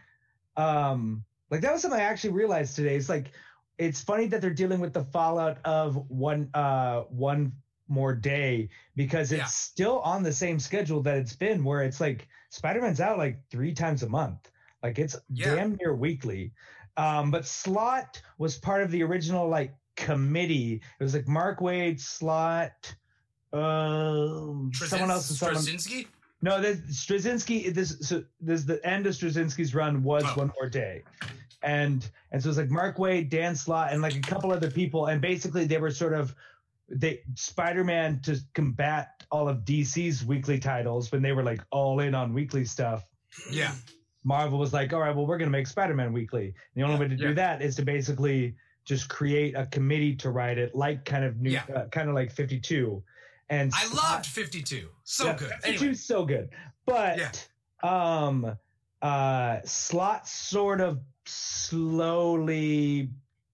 [0.58, 3.32] um like that was something i actually realized today it's like
[3.78, 7.52] it's funny that they're dealing with the fallout of one uh one
[7.88, 9.46] more day because it's Yeah.
[9.46, 13.74] still on the same schedule that it's been where it's like spider-man's out like three
[13.74, 14.50] times a month
[14.82, 15.54] like it's Yeah.
[15.56, 16.52] damn near weekly
[16.98, 22.00] um but slott was part of the original like committee it was like mark waid
[22.00, 22.96] slot
[23.54, 26.08] um someone else someone Straczynski?
[26.42, 27.74] no, this Straczynski.
[27.74, 30.34] This so this the end of Straczynski's run was Oh.
[30.36, 31.04] one more day,
[31.64, 35.06] and and so it's like Mark Waid, Dan Slott, and like a couple other people,
[35.08, 36.36] and basically they were sort of
[36.90, 42.14] they Spider-Man to combat all of DC's weekly titles when they were like all in
[42.14, 43.06] on weekly stuff.
[43.50, 43.74] Yeah.
[44.26, 46.48] Marvel was like, all right, well, we're going to make Spider-Man weekly.
[46.48, 47.28] And the only way to Yeah.
[47.30, 51.40] do that is to basically just create a committee to write it, like kind of
[51.40, 51.64] new, Yeah.
[51.74, 53.02] uh, kind of like 52.
[53.50, 54.90] And I loved 52.
[55.04, 55.50] So yeah, good.
[55.62, 55.94] 52 Anyway.
[55.94, 56.50] so good.
[56.86, 57.48] But
[57.84, 58.58] um
[59.04, 63.10] uh slott sort of slowly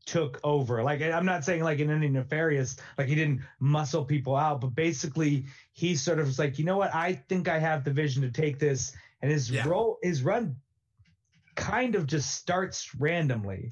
[0.06, 0.82] took over.
[0.84, 4.74] Like I'm not saying like in any nefarious, like he didn't muscle people out, but
[4.76, 8.22] basically he sort of was like, you know what, I think I have the vision
[8.24, 8.94] to take this.
[9.22, 9.68] And his Yeah.
[9.68, 10.56] role his run
[11.56, 13.72] kind of just starts randomly.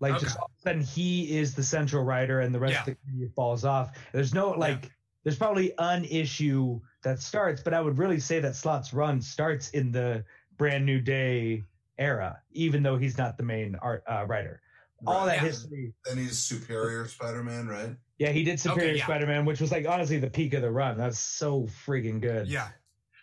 [0.00, 2.80] Like just all of a sudden he is the central writer and the rest Yeah.
[2.80, 3.96] of the community falls off.
[4.12, 4.90] There's no like
[5.22, 9.70] there's probably an issue that starts, but I would really say that Slott's run starts
[9.70, 10.24] in the
[10.58, 11.64] brand new day
[11.98, 14.60] era, even though he's not the main art uh, writer.
[15.06, 15.42] All that Yeah.
[15.48, 15.92] history.
[16.04, 17.96] Then he's Superior Spider-Man, right?
[18.18, 19.04] Yeah, he did Superior yeah.
[19.04, 20.96] Spider-Man, which was like honestly the peak of the run.
[20.98, 22.46] That's so freaking good.
[22.48, 22.68] Yeah.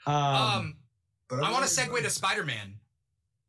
[0.05, 0.77] Um, Um,
[1.31, 2.09] But I want to segue to.
[2.09, 2.75] Spider-Man.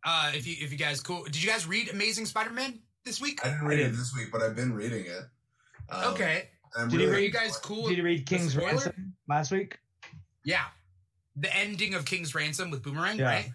[0.05, 3.41] Uh, if you if you guys cool, did you guys read Amazing Spider-Man this week?
[3.45, 3.95] I didn't read I it did.
[3.99, 5.23] this week, but I've been reading it.
[5.91, 6.49] Um, okay.
[6.75, 7.89] and I'm Did you really Are you guys cool?
[7.89, 8.57] did you read King's?
[8.57, 9.79] Ransom last week?
[10.45, 10.65] Yeah.
[11.37, 13.25] The ending of King's Ransom with Boomerang, Yeah.
[13.27, 13.47] right?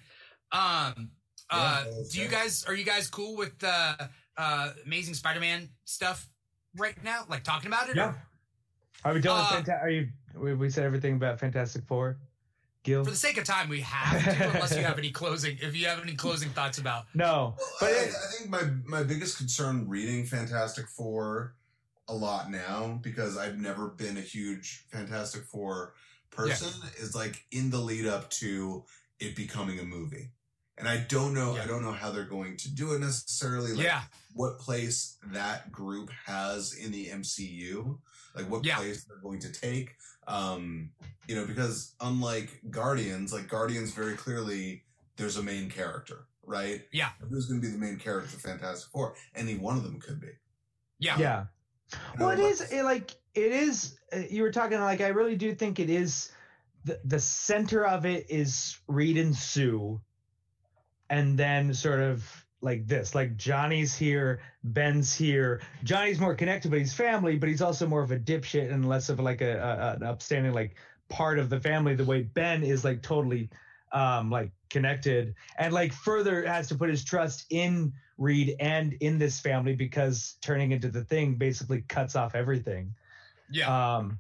[0.51, 1.09] Um
[1.49, 3.95] uh Yeah, that's do you guys are you guys cool with uh
[4.37, 6.27] uh Amazing Spider-Man stuff
[6.77, 7.23] right now?
[7.29, 7.95] Like talking about it?
[7.95, 8.09] Yeah.
[8.09, 8.21] or-
[9.05, 9.39] Are we done?
[9.39, 10.07] Uh, with Fanta- are you?
[10.35, 12.17] We, we said everything about Fantastic Four.
[12.87, 13.03] Gil?
[13.03, 15.85] For the sake of time, we have to, unless you have any closing if you
[15.87, 19.37] have any closing thoughts about no, Well, but I, it, I think my my biggest
[19.37, 21.55] concern reading Fantastic Four
[22.07, 25.93] a lot now because I've never been a huge Fantastic Four
[26.31, 26.69] person
[26.99, 28.85] is like in the lead up to
[29.19, 30.29] it becoming a movie.
[30.79, 31.63] And I don't know, Yeah.
[31.63, 33.73] I don't know how they're going to do it necessarily.
[33.73, 34.01] Like yeah,
[34.33, 37.97] what place that group has in the MCU,
[38.35, 38.75] like what Yeah.
[38.77, 39.95] place they're going to take.
[40.27, 40.91] Um,
[41.27, 44.83] you know, because unlike Guardians, like Guardians very clearly
[45.15, 46.81] there's a main character, right?
[46.91, 47.09] Yeah.
[47.29, 49.15] Who's going to be the main character of Fantastic Four?
[49.35, 50.29] Any one of them could be.
[50.99, 51.45] yeah, Yeah.
[51.93, 53.97] You Well, it know, is it, like it is.
[54.13, 56.31] uh, You were talking like I really do think it is.
[56.83, 60.01] The the center of it is Reed and Sue,
[61.09, 65.61] and then sort of like this, like Johnny's here, Ben's here.
[65.83, 69.09] Johnny's more connected, but he's family, but he's also more of a dipshit and less
[69.09, 70.75] of like a, a an upstanding like
[71.09, 71.95] part of the family.
[71.95, 73.49] The way Ben is like totally
[73.93, 79.17] um like connected and like further has to put his trust in Reed and in
[79.17, 82.93] this family because turning into the thing basically cuts off everything.
[83.51, 83.95] yeah.
[83.97, 84.19] Um,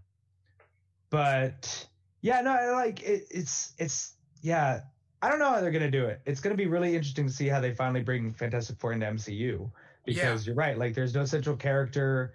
[1.09, 1.87] but
[2.21, 4.81] yeah, no, like it, it's it's yeah.
[5.21, 6.21] I don't know how they're gonna do it.
[6.25, 9.69] It's gonna be really interesting to see how they finally bring Fantastic Four into MCU
[10.05, 10.77] because you're right.
[10.77, 12.33] Like, there's no central character.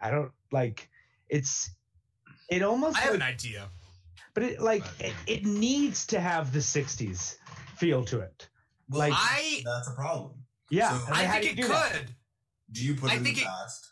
[0.00, 0.88] I don't like.
[1.28, 1.70] It's
[2.48, 3.68] it almost I have like, an idea.
[4.34, 7.36] but it like it, it needs to have the '60s
[7.76, 8.48] feel to it.
[8.88, 10.32] well, like- I that's a problem.
[10.70, 11.72] Yeah, So- I I think it do could.
[11.72, 12.02] that?
[12.72, 13.88] Do you put I it in think the it- past?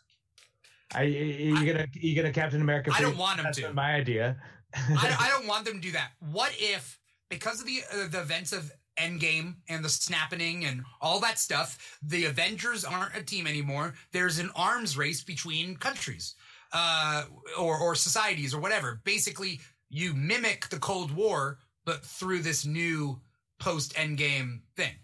[0.93, 2.91] I, you gonna you gonna Captain America?
[2.93, 3.71] I don't want them That's to.
[3.73, 4.35] my idea.
[4.75, 6.11] I, I don't want them to do that.
[6.19, 6.99] What if,
[7.31, 11.97] because of the uh, the events of Endgame and the snapping and all that stuff,
[12.03, 13.95] the Avengers aren't a team anymore.
[14.11, 16.35] There's an arms race between countries,
[16.73, 17.23] uh,
[17.57, 19.01] or or societies or whatever.
[19.03, 23.19] Basically, you mimic the Cold War, but through this new
[23.59, 24.95] post Endgame thing,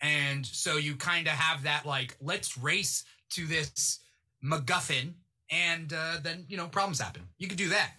[0.00, 3.98] and so you kind of have that like let's race to this
[4.44, 5.14] MacGuffin,
[5.50, 7.22] and uh, then you know problems happen.
[7.38, 7.92] You could do that.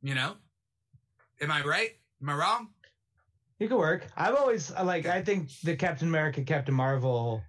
[0.00, 0.34] You know?
[1.40, 1.90] Am I right?
[2.22, 2.68] Am I wrong?
[3.58, 4.06] It could work.
[4.16, 5.06] I've always uh, like.
[5.06, 7.42] I think the Captain America, Captain Marvel,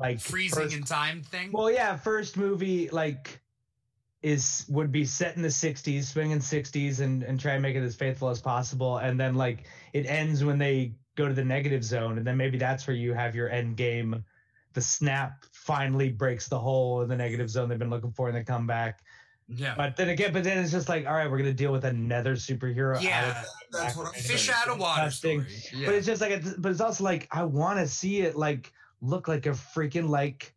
[0.00, 1.50] like Freezing first- in time thing?
[1.52, 3.40] Well, yeah, first movie like
[4.22, 7.82] is would be set in the '60s, swinging '60s, and and try and make it
[7.82, 8.98] as faithful as possible.
[8.98, 12.58] And then like it ends when they go to the negative zone, and then maybe
[12.58, 14.24] that's where you have your end game.
[14.74, 18.36] The snap finally breaks the hole in the negative zone they've been looking for, and
[18.36, 19.00] they come back.
[19.48, 19.74] Yeah.
[19.76, 22.34] But then again, but then it's just like, all right, we're gonna deal with another
[22.34, 22.92] superhero.
[22.92, 23.44] out of yeah.
[23.72, 25.46] That's what I'm Fish out of water story.
[25.74, 25.86] Yeah.
[25.86, 28.72] But it's just like, it's, but it's also like I want to see it like
[29.00, 30.54] look like a freaking like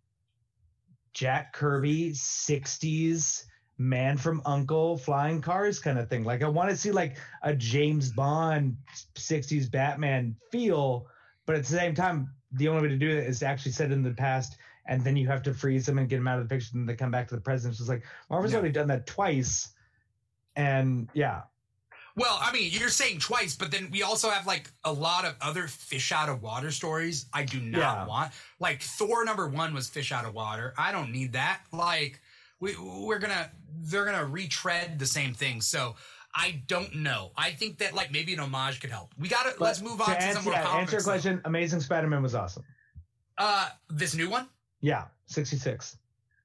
[1.13, 3.45] Jack Kirby '60s
[3.77, 6.26] man from Uncle flying cars kind of thing.
[6.26, 8.76] Like I want to see like a James Bond
[9.15, 11.07] '60s Batman feel,
[11.45, 13.91] but at the same time, the only way to do it is to actually set
[13.91, 14.57] it in the past.
[14.88, 16.90] And then you have to freeze them and get them out of the picture, and
[16.90, 17.80] they come back to the present.
[17.80, 18.58] It's like Marvel's Yeah.
[18.60, 19.70] already done that twice,
[20.56, 21.41] and yeah,
[22.18, 25.36] well, I mean, you're saying twice, but then we also have like a lot of
[25.40, 28.06] other fish out of water stories I do not Yeah.
[28.06, 28.34] want.
[28.60, 30.74] Like Thor number one was fish out of water.
[30.78, 31.62] I don't need that.
[31.72, 32.20] Like
[32.60, 33.49] we we're gonna
[33.84, 35.62] they're gonna retread the same thing.
[35.62, 35.95] So
[36.36, 37.32] I don't know.
[37.38, 39.14] I think that like maybe an homage could help.
[39.18, 41.41] We gotta But let's move on to to, answer, some more yeah, answer your question.
[41.45, 42.64] Amazing Spider-Man was awesome.
[43.38, 44.48] Uh, this new one.
[44.82, 45.98] Yeah, 66.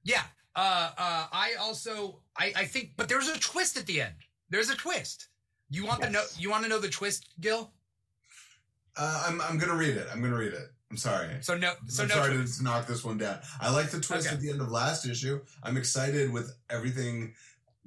[0.03, 0.21] Yeah.
[0.55, 4.13] Uh, uh, I also, I, I think, but there's a twist at the end.
[4.49, 5.27] There's a twist.
[5.69, 6.23] You want to know?
[6.37, 7.71] You want to know the twist, Gil?
[8.95, 10.07] Uh, I'm I'm gonna read it.
[10.11, 10.67] I'm gonna read it.
[10.89, 11.27] I'm sorry.
[11.41, 12.15] So no, so I'm no.
[12.15, 12.57] sorry twist.
[12.59, 13.39] to knock this one down.
[13.59, 14.35] I like the twist Okay.
[14.35, 15.41] at the end of last issue.
[15.61, 17.33] I'm excited with everything,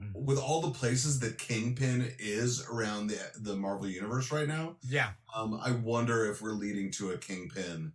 [0.01, 0.13] Mm.
[0.15, 4.77] with all the places that Kingpin is around the the Marvel universe right now.
[4.83, 7.93] Yeah, Um, I wonder if we're leading to a Kingpin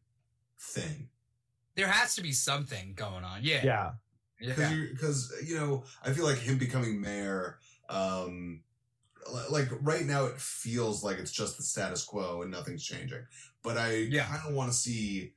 [0.60, 1.10] thing
[1.76, 3.40] there has to be something going on.
[3.44, 3.92] Yeah, Yeah.
[4.92, 5.48] because yeah.
[5.48, 7.60] you know I feel like him becoming mayor.
[7.90, 8.62] Um,
[9.50, 13.26] like right now it feels like it's just the status quo and nothing's changing.
[13.64, 14.26] But I Yeah.
[14.28, 15.34] kind of want to see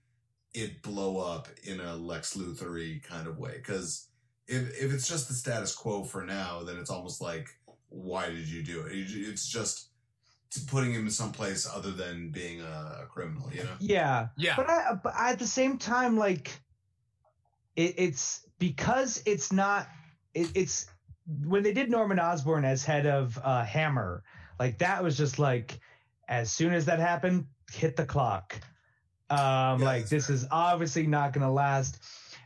[0.55, 4.09] it blow up in a Lex Luthor kind of way because
[4.47, 7.49] if if it's just the status quo for now, then it's almost like
[7.91, 8.93] why did you do it?
[8.93, 9.88] It's just
[10.57, 13.71] putting him in someplace other than being a, a criminal, you know?
[13.81, 14.29] Yeah.
[14.37, 14.55] yeah.
[14.57, 16.59] But, I, but at the same time, like,
[17.77, 19.89] it, it's because it's not,
[20.35, 20.87] it, it's
[21.45, 24.23] when they did Norman Osborn as head of uh, Hammer,
[24.59, 25.79] like, that was just like,
[26.29, 28.59] as soon as that happened, hit the clock.
[29.31, 30.37] Um, Yeah, like, this fair.
[30.37, 31.99] is obviously not going to last.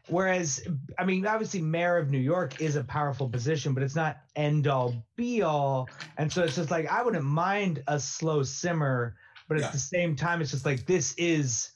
[0.09, 0.67] Whereas,
[0.99, 4.67] I mean, obviously, mayor of New York is a powerful position, but it's not end
[4.67, 5.89] all be all.
[6.19, 9.15] And so it's just like, I wouldn't mind a slow simmer,
[9.49, 9.71] but at Yeah.
[9.71, 11.71] the same time, it's just like, this is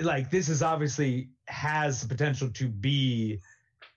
[0.00, 3.40] like, this is obviously has the potential to be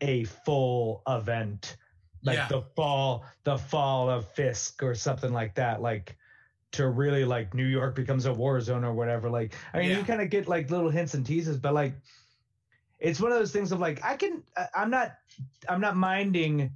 [0.01, 1.77] a full event.
[2.21, 2.47] like Yeah.
[2.49, 6.17] the fall the fall of Fisk or something like that like
[6.73, 9.99] to really like New York becomes a war zone or whatever like I mean Yeah.
[9.99, 11.93] you kind of get like little hints and teases but like
[12.99, 14.43] it's one of those things of like I can
[14.75, 15.15] I'm not
[15.67, 16.71] I'm not minding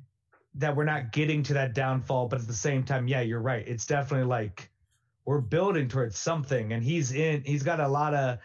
[0.55, 3.67] that we're not getting to that downfall but at the same time yeah you're right
[3.67, 4.69] it's definitely like
[5.25, 8.37] we're building towards something and he's in he's got a lot of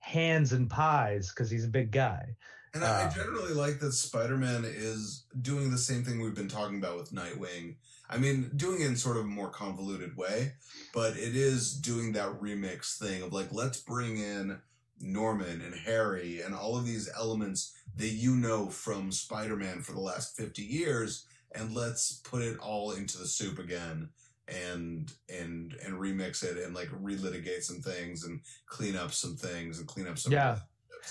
[0.00, 2.36] hands and pies because he's a big guy
[2.74, 6.34] And I, I Uh, generally like that Spider Man is doing the same thing we've
[6.34, 7.76] been talking about with Nightwing.
[8.10, 10.52] I mean, doing it in sort of a more convoluted way,
[10.92, 14.60] but it is doing that remix thing of like, let's bring in
[15.00, 19.92] Norman and Harry and all of these elements that you know from Spider Man for
[19.92, 24.08] the last 50 years, and let's put it all into the soup again
[24.46, 29.78] and and and remix it and like relitigate some things and clean up some things
[29.78, 30.58] and clean up some Yeah.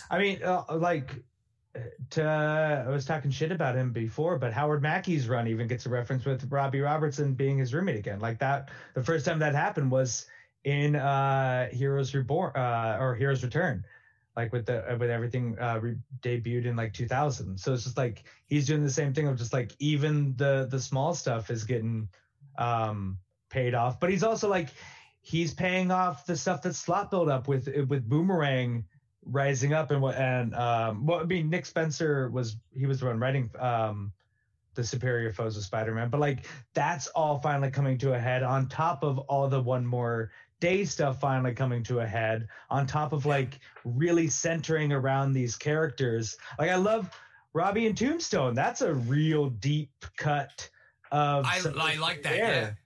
[0.10, 1.24] I mean, uh, like,
[2.12, 5.90] to, I was talking shit about him before, but Howard Mackie's run even gets a
[5.90, 8.20] reference with Robbie Robertson being his roommate again.
[8.20, 10.28] Like that, the first time that happened was
[10.64, 13.86] in uh Heroes Reborn uh, or Heroes Return,
[14.36, 17.58] like with the with everything uh, re- debuted in like 2000.
[17.60, 20.80] So it's just like he's doing the same thing of just like even the the
[20.80, 22.08] small stuff is getting
[22.58, 23.18] um
[23.50, 24.70] paid off, but he's also like
[25.22, 28.86] he's paying off the stuff that slott built up with with Boomerang
[29.26, 33.06] rising up and what and um well I mean Nick Spencer was he was the
[33.06, 34.12] one writing um
[34.76, 38.68] the superior foes of Spider-Man but like that's all finally coming to a head on
[38.68, 40.32] top of all the one more
[40.64, 45.58] day stuff finally coming to a head on top of like really centering around these
[45.58, 47.10] characters like I love
[47.52, 50.70] Robbie and Tombstone that's a real deep cut
[51.12, 52.32] of I, I like that.
[52.38, 52.78] there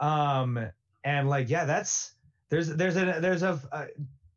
[0.00, 0.42] Yeah.
[0.42, 0.70] um
[1.02, 2.12] and like yeah that's
[2.48, 3.86] there's there's a there's a uh,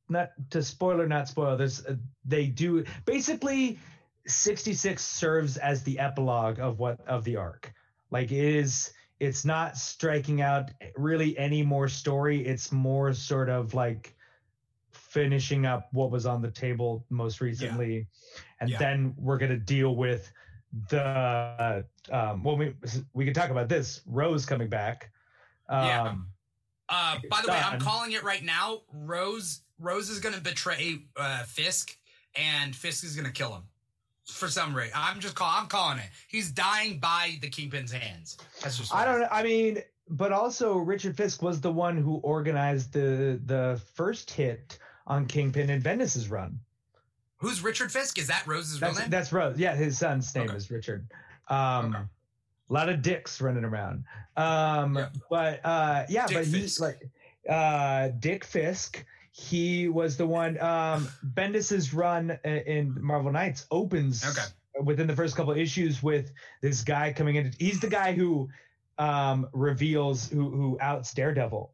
[0.10, 3.78] not to spoiler not spoil there's a, they do basically
[4.26, 7.72] 66 serves as the epilogue of what of the arc
[8.10, 8.94] like it is
[9.24, 14.16] it's not striking out really any more story it's more sort of like
[14.92, 18.08] finishing up what was on the table most recently
[18.60, 18.78] and Yeah.
[18.80, 20.32] then we're going to deal with
[20.90, 22.74] the um well we
[23.14, 25.12] we can talk about this rose coming back
[25.70, 26.16] um Yeah.
[26.90, 28.82] Uh, by the way, I'm calling it right now.
[28.92, 31.98] Rose Rose is going to betray uh, Fisk,
[32.36, 33.64] and Fisk is going to kill him
[34.34, 34.94] for some reason.
[34.96, 35.50] I'm just call.
[35.52, 36.10] I'm calling it.
[36.28, 38.38] He's dying by the Kingpin's hands.
[38.62, 38.94] That's just.
[38.94, 39.28] I don't know.
[39.32, 39.80] I mean,
[40.10, 44.78] but also Richard Fisk was the one who organized the the first hit
[45.08, 46.60] on Kingpin and Bendis's run.
[47.38, 48.18] Who's Richard Fisk?
[48.20, 49.10] Is that Rose's real That's name?
[49.10, 49.58] that's Rose.
[49.58, 50.56] Yeah, his son's name Okay.
[50.58, 51.08] is Richard.
[51.50, 52.04] Um Okay.
[52.70, 54.06] a lot of dicks running around.
[54.38, 55.10] Um Yeah.
[55.30, 57.02] but uh yeah, Dick but he's like
[57.50, 59.04] uh Dick Fisk
[59.36, 64.46] he was the one um Bendis's run in Marvel Knights opens Okay.
[64.84, 66.32] within the first couple issues with
[66.62, 68.48] this guy coming in he's the guy who
[69.00, 71.72] um reveals who who outs Daredevil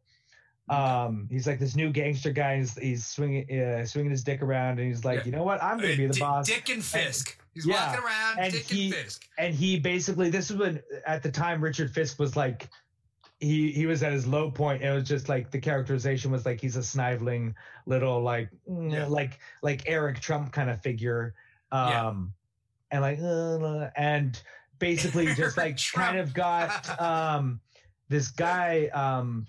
[0.70, 4.78] um he's like this new gangster guy he's, he's swinging uh, swinging his dick around
[4.78, 5.24] and he's like Yeah.
[5.26, 7.36] you know what i'm gonna be the Dick, boss Dick and Fisk.
[7.52, 8.38] He's Yeah, walking around.
[8.38, 9.28] and Dick he- and Fisk.
[9.36, 12.70] and he basically this is when at the time richard fisk was like
[13.40, 14.82] he he was at his low point.
[14.82, 17.54] And it was just like the characterization was like he's a sniveling
[17.86, 19.06] little like mm, Yeah.
[19.06, 21.34] like like eric trump kind of figure.
[21.72, 22.12] Um Yeah.
[22.92, 24.40] and like uh, and
[24.78, 27.60] basically just like kind of got um
[28.08, 29.46] this guy um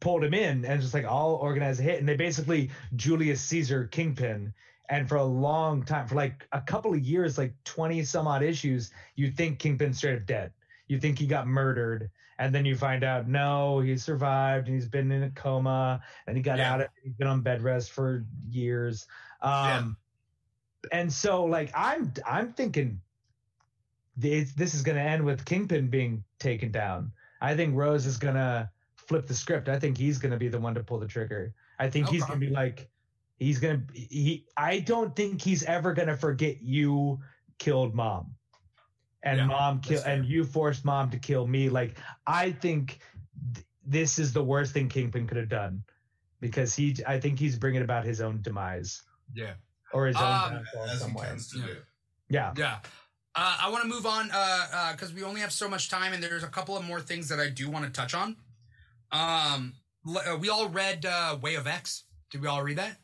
[0.00, 1.98] pulled him in and just like all organized a hit.
[1.98, 4.52] And they basically julius caesar kingpin.
[4.90, 8.42] And for a long time for like a couple of years like 20 some odd
[8.42, 10.52] issues you think kingpin straight up dead.
[10.88, 12.10] You think he got murdered
[12.40, 16.36] and then you find out no he survived and he's been in a coma and
[16.36, 16.72] he got Yeah.
[16.72, 19.06] out of he's been on bed rest for years.
[19.42, 19.96] Um
[20.90, 23.00] and so like i'm i'm thinking
[24.16, 27.12] this, this is going to end with kingpin being taken down.
[27.40, 29.68] I think rose is going to flip the script.
[29.68, 31.54] I think he's going to be the one to pull the trigger.
[31.78, 32.90] I think he's going to be like
[33.38, 37.18] he's going to he i don't think he's ever going to forget you
[37.58, 38.34] killed mom
[39.22, 43.00] and Yeah, mom kill and you forced mom to kill me like i think
[43.54, 45.82] th- this is the worst thing kingpin could have done
[46.40, 49.02] because he i think he's bringing about his own demise
[49.34, 49.54] Yeah.
[49.92, 51.28] or his own Um, downfall in some way.
[51.56, 51.64] Yeah.
[52.28, 52.52] Yeah.
[52.56, 52.78] Yeah.
[53.34, 56.20] Uh, I want to move on uh, because we only have so much time, and
[56.22, 58.36] there's a couple of more things that I do want to touch on.
[59.12, 59.74] Um,
[60.06, 62.04] l- uh, we all read uh, Way of X.
[62.30, 62.96] Did we all read that?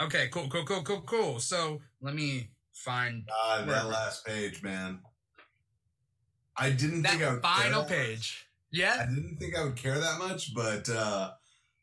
[0.00, 1.40] Okay, cool, cool, cool, cool, cool.
[1.40, 5.00] So let me find Ah, that last page, man.
[6.56, 7.98] I didn't think I that would care final that much.
[7.98, 8.46] page.
[8.70, 11.32] Yeah, I didn't think I would care that much, but uh,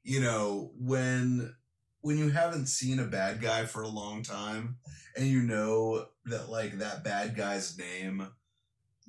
[0.04, 1.54] you know, when
[2.02, 4.78] when you haven't seen a bad guy for a long time
[5.18, 8.28] and you know that like that bad guy's name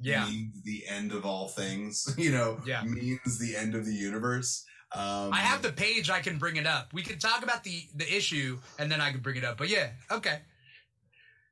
[0.00, 0.24] Yeah.
[0.26, 2.12] means the end of all things.
[2.18, 2.82] You know, Yeah.
[2.82, 4.64] means the end of the universe.
[4.92, 6.08] Um, I have the page.
[6.08, 6.92] I can bring it up.
[6.94, 9.58] We could talk about the the issue, and then I can bring it up.
[9.58, 10.40] But yeah, okay.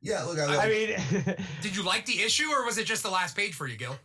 [0.02, 3.10] Yeah, look, I, I mean, Did you like the issue, or was it just the
[3.10, 3.96] last page for you, Gil?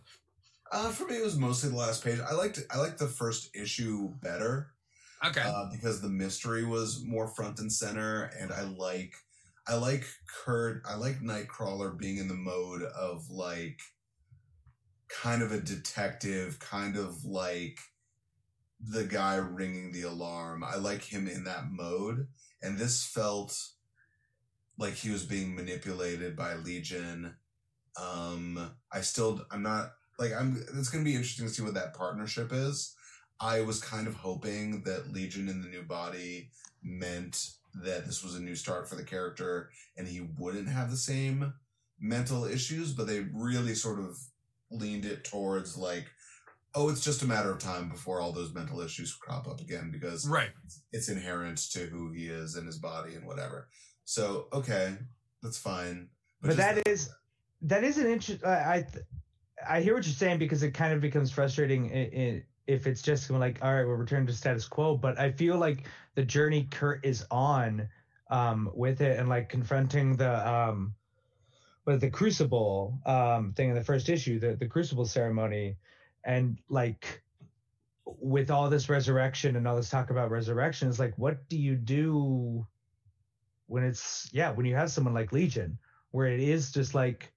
[0.72, 2.20] uh, for me, it was mostly the last page.
[2.20, 4.72] I liked I liked the first issue better.
[5.24, 5.42] Okay.
[5.42, 9.14] uh, because the mystery was more front and center, and I like
[9.68, 10.06] I like
[10.44, 10.82] Kurt.
[10.88, 13.80] I like Nightcrawler being in the mode of like
[15.10, 17.78] kind of a detective, kind of like
[18.80, 20.64] the guy ringing the alarm.
[20.64, 22.28] I like him in that mode,
[22.62, 23.56] and this felt
[24.78, 27.36] like he was being manipulated by Legion.
[28.02, 30.64] Um, I still, I'm not like I'm.
[30.76, 32.96] It's gonna be interesting to see what that partnership is.
[33.40, 36.52] I was kind of hoping that Legion in the new body
[36.84, 40.98] meant that this was a new start for the character and he wouldn't have the
[40.98, 41.54] same
[42.00, 44.18] mental issues, but they really sort of
[44.70, 46.06] leaned it towards like,
[46.76, 49.90] oh, it's just a matter of time before all those mental issues crop up again
[49.92, 50.50] because right.
[50.92, 53.68] it's inherent to who he is and his body and whatever.
[54.12, 54.98] So, okay,
[55.42, 56.10] that's fine.
[56.42, 57.10] but just that is
[57.62, 58.44] that is an interest.
[58.44, 58.86] I
[59.66, 62.88] I I hear what you're saying because it kind of becomes frustrating i i if
[62.88, 64.98] it's just like, all right, we'll return to status quo.
[64.98, 67.88] But I feel like the journey Kurt is on
[68.30, 70.94] um, with it and like confronting the um,
[71.86, 75.78] but the Crucible um, thing in the first issue, the the Crucible ceremony,
[76.26, 77.24] and like
[78.06, 81.78] with all this resurrection and all this talk about resurrection, it's like, what do you
[81.78, 82.68] do
[83.72, 85.78] when it's yeah when you have someone like Legion
[86.12, 87.32] where it is just like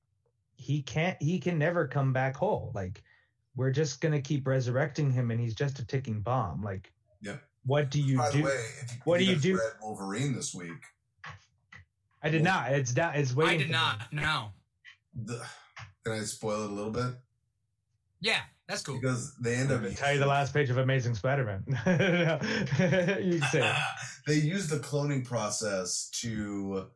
[0.56, 3.02] he can't he can never come back whole like
[3.54, 6.90] we're just gonna keep resurrecting him and he's just a ticking bomb like
[7.22, 7.40] Yep.
[7.64, 9.54] what do you By do the way, if you, what if do you do?
[9.58, 10.72] read Wolverine this week?
[12.22, 13.72] i did not it's down it's waiting I did for me.
[13.72, 14.12] not.
[14.12, 14.48] No.
[15.14, 15.40] The,
[16.04, 17.14] can I spoil it a little bit?
[18.20, 18.98] Yeah, that's cool.
[19.00, 21.64] Because they end I'm up gonna tell you the last page of Amazing Spider-Man.
[23.22, 23.76] you say it.
[24.26, 26.86] they use the cloning process to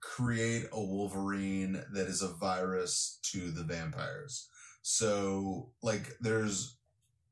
[0.00, 4.48] create a Wolverine that is a virus to the vampires.
[4.82, 6.76] So, like, there's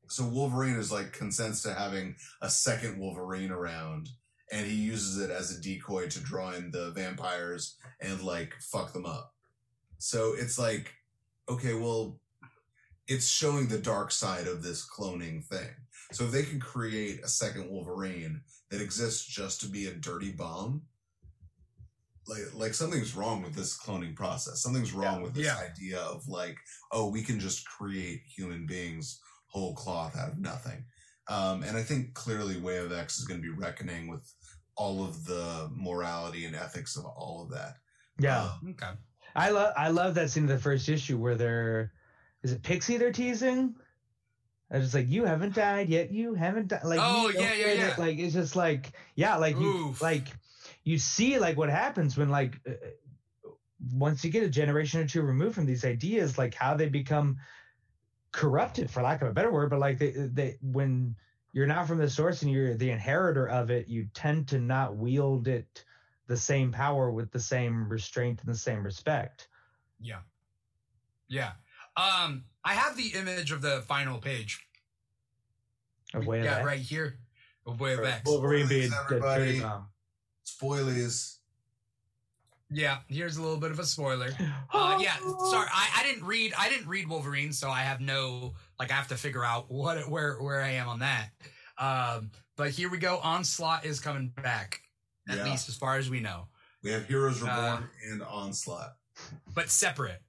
[0.07, 4.09] so Wolverine is like consents to having a second Wolverine around,
[4.51, 8.93] and he uses it as a decoy to draw in the vampires and like fuck
[8.93, 9.33] them up.
[9.99, 10.93] So it's like,
[11.49, 12.19] okay, well,
[13.11, 15.69] it's showing the dark side of this cloning thing.
[16.13, 20.31] So if they can create a second Wolverine that exists just to be a dirty
[20.31, 20.83] bomb,
[22.27, 24.61] like like something's wrong with this cloning process.
[24.61, 25.57] Something's wrong with this Yeah.
[25.57, 26.57] idea of like,
[26.91, 30.85] oh, we can just create human beings whole cloth out of nothing.
[31.27, 34.25] Um, and I think clearly Way of X is going to be reckoning with
[34.77, 37.75] all of the morality and ethics of all of that.
[38.19, 38.93] yeah Um, Okay.
[39.35, 41.91] i love i love that scene in the first issue where they're
[42.43, 43.75] is it pixie they're teasing
[44.69, 47.87] and it's like you haven't died yet you haven't died like Oh, yeah, yeah, yeah.
[47.93, 47.97] it.
[47.99, 50.27] like it's just like yeah like you like
[50.83, 52.73] you see like what happens when like uh,
[53.93, 57.37] once you get a generation or two removed from these ideas like how they become
[58.31, 61.15] corrupted for lack of a better word but like they they when
[61.53, 64.95] you're not from the source and you're the inheritor of it you tend to not
[64.95, 65.83] wield it
[66.27, 69.49] the same power with the same restraint and the same respect
[69.99, 70.19] Yeah.
[71.27, 71.51] Yeah.
[71.97, 74.65] Um, I have the image of the final page.
[76.13, 76.65] of way of yeah, X.
[76.65, 77.17] right here.
[77.65, 78.21] Of Way of X.
[78.25, 81.19] Wolverine being Spoilers, a dirty everybody.
[82.73, 84.29] Yeah, here's a little bit of a spoiler.
[84.73, 85.15] Uh, yeah,
[85.49, 88.95] sorry, I, I didn't read I didn't read Wolverine, so I have no like I
[88.95, 91.29] have to figure out what where where I am on that.
[91.77, 93.19] Um, but here we go.
[93.21, 94.81] Onslaught is coming back,
[95.27, 95.43] at Yeah.
[95.43, 96.47] least as far as we know,
[96.81, 98.95] We have Heroes Reborn Uh, and Onslaught.
[99.53, 100.21] but separate.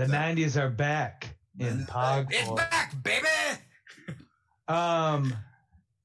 [0.00, 2.28] The That- '90s are back in Pog.
[2.30, 3.26] It's back, baby.
[4.66, 5.34] Um,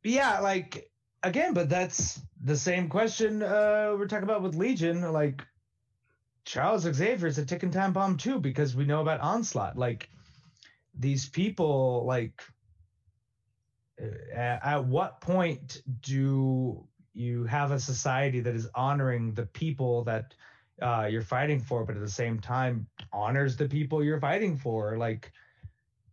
[0.04, 0.90] yeah, like
[1.22, 5.04] again, but that's the same question uh, we're talking about with Legion.
[5.14, 5.46] Like
[6.46, 9.78] Charles Xavier is a ticking time bomb too, because we know about Onslaught.
[9.78, 10.10] Like
[10.98, 12.42] these people, like
[14.02, 20.06] uh, at, at what point do you have a society that is honoring the people
[20.06, 20.34] that
[20.82, 24.98] uh, you're fighting for, but at the same time honors the people you're fighting for?
[24.98, 25.32] Like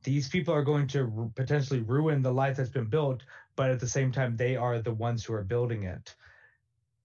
[0.03, 3.25] these people are going to ru- potentially ruin the life that's been built,
[3.57, 6.15] but at the same time, they are the ones who are building it.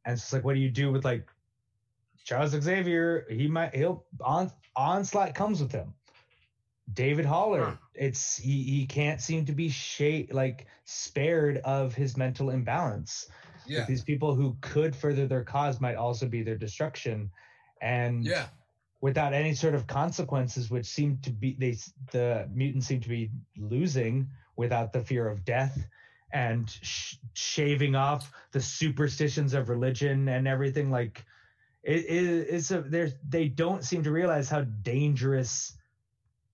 [0.06, 1.28] And it's like, what do you do with like
[2.24, 3.26] Charles Xavier?
[3.30, 5.94] He might he'll on onslaught comes with him.
[6.94, 7.76] David Haller, Huh.
[7.94, 13.28] it's he, he can't seem to be shade like spared of his mental imbalance.
[13.80, 17.30] Like, these people who could further their cause might also be their destruction.
[17.82, 18.48] And yeah.
[19.02, 21.78] without any sort of consequences, which seem to be they
[22.12, 25.88] the mutants seem to be losing without the fear of death
[26.34, 31.24] and sh- shaving off the superstitions of religion and everything like
[31.84, 35.78] it is a there's they don't seem to realize how dangerous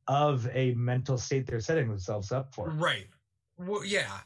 [0.07, 3.07] of a mental state they're setting themselves up for Right.
[3.57, 4.19] Well, yeah.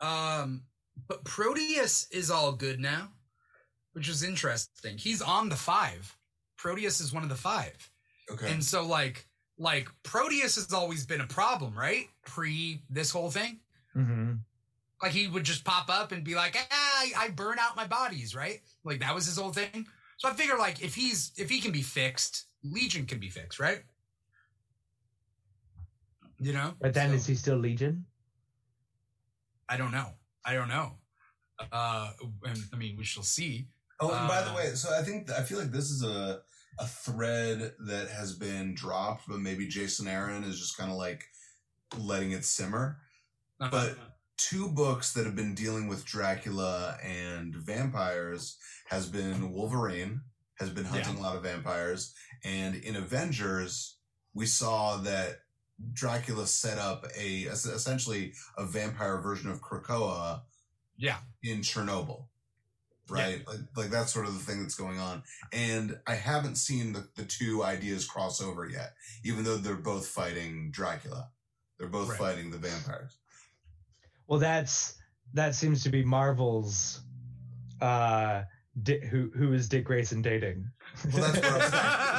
[0.00, 0.62] Um,
[1.08, 3.12] but Proteus is all good now,
[3.96, 4.98] which is interesting.
[4.98, 6.14] He's on the five.
[6.58, 7.90] Proteus is one of the five.
[8.30, 8.52] Okay.
[8.52, 9.26] And so like
[9.58, 12.04] like Proteus has always been a problem, right?
[12.26, 13.60] Pre this whole thing.
[13.94, 14.32] hmm
[15.02, 17.86] Like he would just pop up and be like, ah, I, I burn out my
[17.86, 18.60] bodies, right?
[18.84, 19.86] Like that was his whole thing.
[20.18, 23.58] So I figure like if he's if he can be fixed, Legion can be fixed,
[23.58, 23.80] right?
[26.38, 26.74] You know?
[26.82, 28.04] but then So- is he still legion
[29.70, 30.10] I don't know.
[30.44, 30.92] I don't know.
[31.72, 32.10] Uh,
[32.44, 33.66] and, I mean, we shall see.
[34.00, 36.42] Oh, and by the Uh, way, so I think I feel like this is a
[36.78, 41.24] a thread that has been dropped, but maybe Jason Aaron is just kind of like
[41.96, 43.00] letting it simmer.
[43.58, 43.98] But-
[44.38, 48.58] Two books that have been dealing with Dracula and vampires
[48.88, 50.20] has been Wolverine
[50.56, 52.14] has been hunting a lot of vampires,
[52.44, 53.96] and in Avengers
[54.34, 55.40] we saw that
[55.94, 60.42] Dracula set up a essentially a vampire version of Krakoa
[60.98, 62.26] yeah, in Chernobyl.
[63.08, 63.46] Right?
[63.46, 65.22] Like like that's sort of the thing that's going on.
[65.52, 70.06] And I haven't seen the, the two ideas cross over yet, even though they're both
[70.08, 71.30] fighting Dracula.
[71.78, 72.18] They're both Right.
[72.18, 73.16] fighting the vampires.
[74.26, 74.96] well that's
[75.34, 77.02] that seems to be marvel's
[77.80, 78.42] uh
[79.10, 80.68] who who is dick grayson dating
[81.12, 81.62] Well, that's what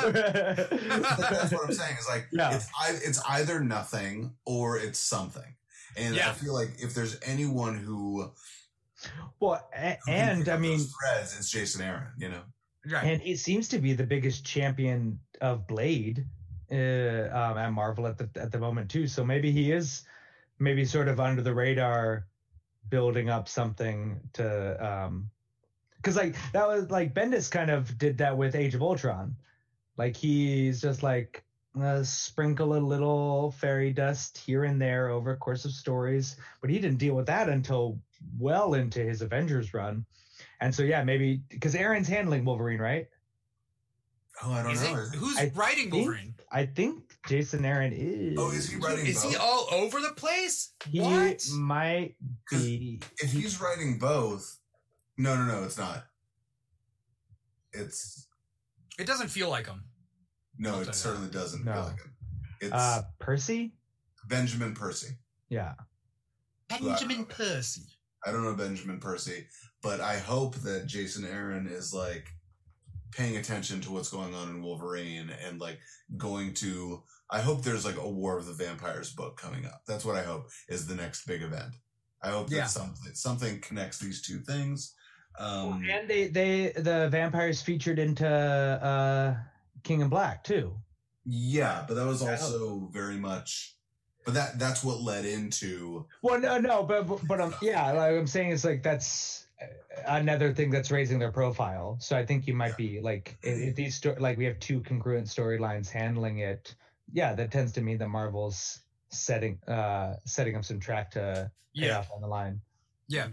[0.05, 1.97] I'm that's what I'm saying.
[1.99, 2.55] Is like Yeah.
[2.55, 2.69] it's
[3.07, 5.55] it's either nothing or it's something.
[5.95, 8.31] And I feel like if there's anyone who,
[9.39, 12.07] well a- and i mean threads, it's Jason Aaron.
[12.17, 12.41] You know,
[12.91, 13.03] right.
[13.03, 16.25] and he seems to be the biggest champion of Blade
[16.71, 19.07] uh, um, at Marvel at the at the moment too.
[19.07, 20.03] So maybe he is
[20.59, 22.25] maybe sort of under the radar,
[22.89, 25.29] building up something to um,
[25.97, 29.35] because like that was like Bendis kind of did that with Age of Ultron,
[29.97, 31.43] like he's just like.
[31.79, 36.71] Uh, sprinkle a little fairy dust here and there over a course of stories, but
[36.71, 37.99] he didn't deal with that until
[38.37, 40.05] well into his Avengers run.
[40.61, 43.07] And so, yeah, maybe because Aaron's handling Wolverine, right?
[44.43, 44.95] oh, I don't Is know.
[44.95, 46.35] it- who's I writing think- Wolverine?
[46.51, 48.35] I think Jason Aaron is.
[48.37, 49.05] Oh, is he writing?
[49.07, 50.73] Is he all over the place?
[50.87, 51.43] He what?
[51.53, 52.15] might
[52.51, 53.01] be.
[53.21, 54.59] if he's writing both,
[55.17, 56.05] no, no, no, it's not.
[57.73, 58.27] It's
[58.99, 59.83] It doesn't feel like him.
[60.57, 60.95] no, I'll tell you it that.
[60.95, 61.73] certainly doesn't No.
[61.73, 62.15] feel like him.
[62.61, 63.73] It's Uh, Percy.
[64.27, 65.17] Benjamin Percy.
[65.49, 65.73] Yeah.
[66.69, 67.96] Benjamin Percy.
[68.25, 69.47] I don't know Benjamin Percy,
[69.81, 72.27] but I hope that Jason Aaron is like
[73.11, 75.79] paying attention to what's going on in Wolverine and like
[76.17, 77.03] going to.
[77.29, 79.81] I hope there's like a War of the Vampires book coming up.
[79.87, 81.73] That's what I hope is the next big event.
[82.23, 82.65] I hope that Yeah.
[82.65, 84.93] something something connects these two things.
[85.39, 89.35] Um, and they they the vampires featured into uh
[89.83, 90.75] King in Black too.
[91.25, 93.76] yeah, but that was also very much.
[94.27, 98.11] But that that's what led into Well, no, no, but but, but um, yeah, like
[98.13, 99.47] I'm saying, it's like that's
[100.05, 101.95] another thing that's raising their profile.
[102.01, 104.81] So I think you might be like if, if these sto- like we have two
[104.81, 106.75] congruent storylines handling it.
[107.13, 111.85] Yeah, that tends to mean that Marvel's setting uh setting up some track to pay
[111.85, 111.99] Yeah.
[111.99, 112.59] off on the line.
[113.07, 113.27] Yeah.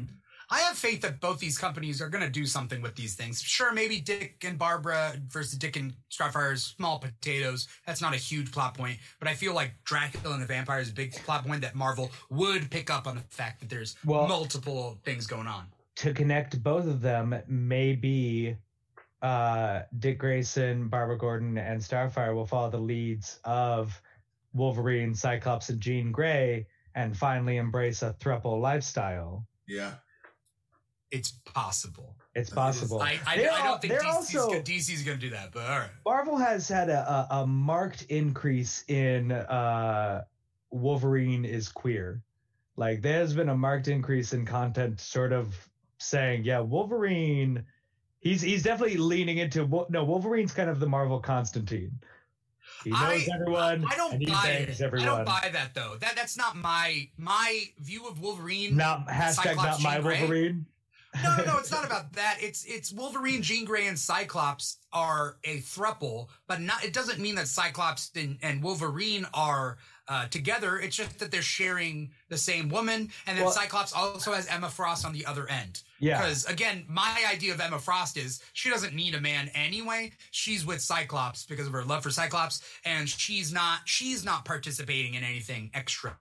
[0.50, 3.40] I have faith that both these companies are going to do something with these things.
[3.40, 7.66] Sure, maybe Dick and Barbara versus Dick and Starfire is small potatoes.
[7.86, 10.90] That's not a huge plot point, but I feel like Dracula and the Vampire is
[10.90, 14.28] a big plot point that Marvel would pick up on the fact that there's Well-
[14.28, 15.66] multiple things going on.
[15.96, 18.56] to connect both of them may be
[19.22, 23.98] uh, Dick Grayson, Barbara Gordon, and Starfire will follow the leads of
[24.52, 29.46] Wolverine, Cyclops, and Jean Grey, and finally embrace a thruple lifestyle.
[29.66, 29.94] yeah.
[31.14, 32.16] It's possible.
[32.34, 33.00] It's It possible.
[33.00, 35.78] I, I, I don't think DC's, also- gonna, DC's going to do that, but all
[35.78, 35.90] right.
[36.04, 40.24] Marvel has had a, a, a marked increase in uh,
[40.72, 42.20] Wolverine is queer.
[42.76, 45.54] Like there's been a marked increase in content, sort of
[45.98, 47.64] saying, yeah, Wolverine.
[48.18, 51.92] He's he's definitely leaning into no Wolverine's kind of the Marvel Constantine.
[52.82, 53.84] He knows I- everyone.
[53.88, 54.80] I don't and he buy it.
[54.80, 55.08] everyone.
[55.08, 55.96] I don't buy that though.
[56.00, 58.76] That that's not my my view of Wolverine.
[58.76, 60.20] Not hashtag Cyclops, not my Jean.
[60.20, 60.66] Wolverine.
[61.22, 62.38] No, no, no, it's not about that.
[62.40, 66.84] It's it's Wolverine, Jean Grey, and Cyclops are a thruple, but not.
[66.84, 69.78] It doesn't mean that Cyclops and, and Wolverine are
[70.08, 70.78] uh, together.
[70.78, 74.68] It's just that they're sharing the same woman, and then Well- Cyclops also has Emma
[74.68, 75.82] Frost on the other end.
[76.00, 76.18] Yeah.
[76.18, 80.12] Because again, my idea of Emma Frost is she doesn't need a man anyway.
[80.32, 85.14] She's with Cyclops because of her love for Cyclops, and she's not she's not participating
[85.14, 86.16] in anything extra.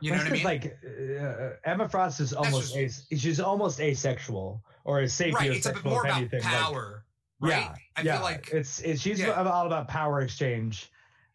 [0.00, 0.44] You know what I mean?
[0.44, 5.34] Like uh, Emma Frost is almost just- as, she's almost asexual or as sapiosexual.
[5.34, 5.50] right.
[5.52, 6.40] It's a bit more about anything.
[6.42, 7.04] Like, power.
[7.40, 7.50] right?
[7.50, 9.32] Yeah, I yeah, feel like it's, it's she's Yeah.
[9.42, 10.90] all about power exchange.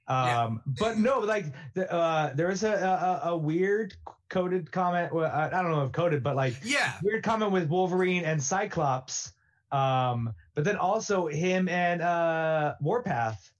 [0.09, 0.43] Yeah.
[0.45, 3.95] Um, but no, like the, uh, there was a, a a weird
[4.29, 5.13] coded comment.
[5.13, 6.93] Well, I, I don't know if coded, but like yeah.
[7.03, 9.31] weird comment with Wolverine and Cyclops.
[9.71, 13.51] Um, but then also him and uh, Warpath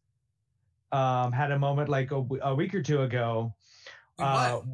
[0.91, 3.53] um, had a moment like a week or two ago.
[4.19, 4.65] Uh, What?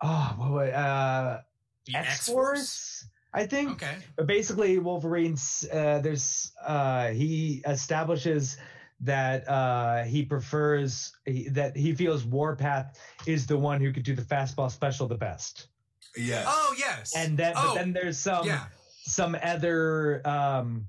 [0.00, 1.40] Oh, what, wa- uh,
[1.86, 3.70] The X Force, I think.
[3.72, 3.96] Okay.
[4.16, 8.56] But basically, Wolverine's uh, there's uh, he establishes
[9.00, 14.14] that uh, he prefers he, that he feels Warpath is the one who could do
[14.14, 15.68] the fastball special the best,
[16.16, 16.44] Yes.
[16.48, 17.14] Oh yes.
[17.16, 18.64] and then oh, but then there's some yeah.
[19.02, 20.86] some other um,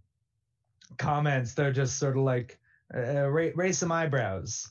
[0.97, 2.59] comments They're just sort of like
[2.93, 4.69] uh, raise, raise some eyebrows.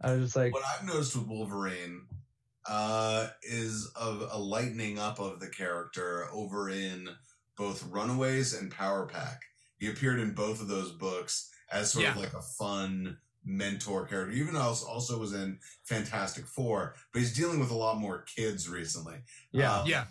[0.00, 2.02] I was just like, what I've noticed with Wolverine
[2.68, 7.08] uh, is of a lightening up of the character over in
[7.56, 9.40] both Runaways and Power Pack.
[9.78, 14.32] He appeared in both of those books as sort of like a fun mentor character.
[14.32, 18.68] Even also also was in Fantastic Four, but he's dealing with a lot more kids
[18.68, 19.16] recently.
[19.52, 19.80] yeah.
[19.80, 20.04] Um, Yeah.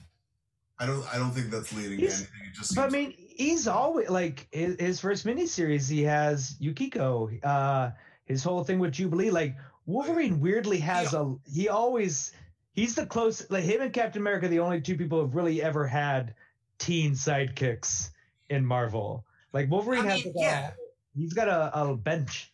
[0.78, 1.06] I don't.
[1.14, 2.50] I don't think that's leading He's- to anything.
[2.52, 2.76] It just.
[2.76, 5.90] But I mean, he's always like his, his first miniseries.
[5.90, 7.42] He has Yukio.
[7.46, 7.92] Uh,
[8.26, 9.30] his whole thing with Jubilee.
[9.32, 9.56] Like
[9.86, 11.34] Wolverine, weirdly has a.
[11.50, 12.34] He always.
[12.76, 13.50] He's the close.
[13.50, 16.34] Like him and Captain America, are the only two people who've really ever had
[16.78, 18.10] teen sidekicks
[18.50, 19.26] in Marvel.
[19.54, 20.26] Like Wolverine I has.
[20.26, 20.72] mean, like, a- yeah.
[21.16, 22.52] he's got a, a bench.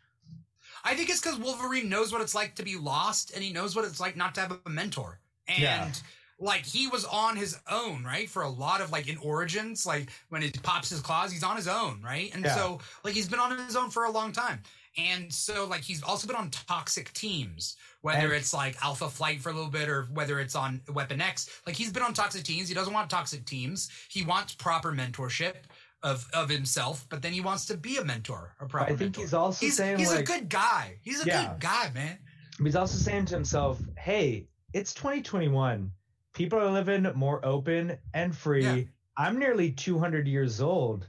[0.84, 3.76] I think it's because Wolverine knows what it's like to be lost, and he knows
[3.76, 5.20] what it's like not to have a mentor.
[5.48, 5.92] And Yeah.
[6.40, 8.30] like he was on his own, right?
[8.30, 11.56] For a lot of like in Origins, like when he pops his claws, he's on
[11.56, 12.32] his own, right?
[12.34, 12.56] And Yeah.
[12.56, 14.62] so like he's been on his own for a long time.
[14.98, 19.50] And so like he's also been on toxic teams, whether it's like Alpha Flight for
[19.50, 21.50] a little bit or whether it's on Weapon X.
[21.66, 22.68] Like he's been on toxic teams.
[22.68, 23.90] He doesn't want toxic teams.
[24.10, 25.56] He wants proper mentorship
[26.04, 29.00] of of himself, but then he wants to be a mentor, a proper I think
[29.00, 29.22] mentor.
[29.22, 30.98] he's also He's, saying he's like a good guy.
[31.02, 31.48] He's a Yeah.
[31.52, 32.18] good guy, man.
[32.62, 35.92] he's also saying to himself, "Hey, it's 2021.
[36.34, 38.64] People are living more open and free.
[38.64, 38.82] Yeah.
[39.18, 41.08] I'm nearly 200 years old.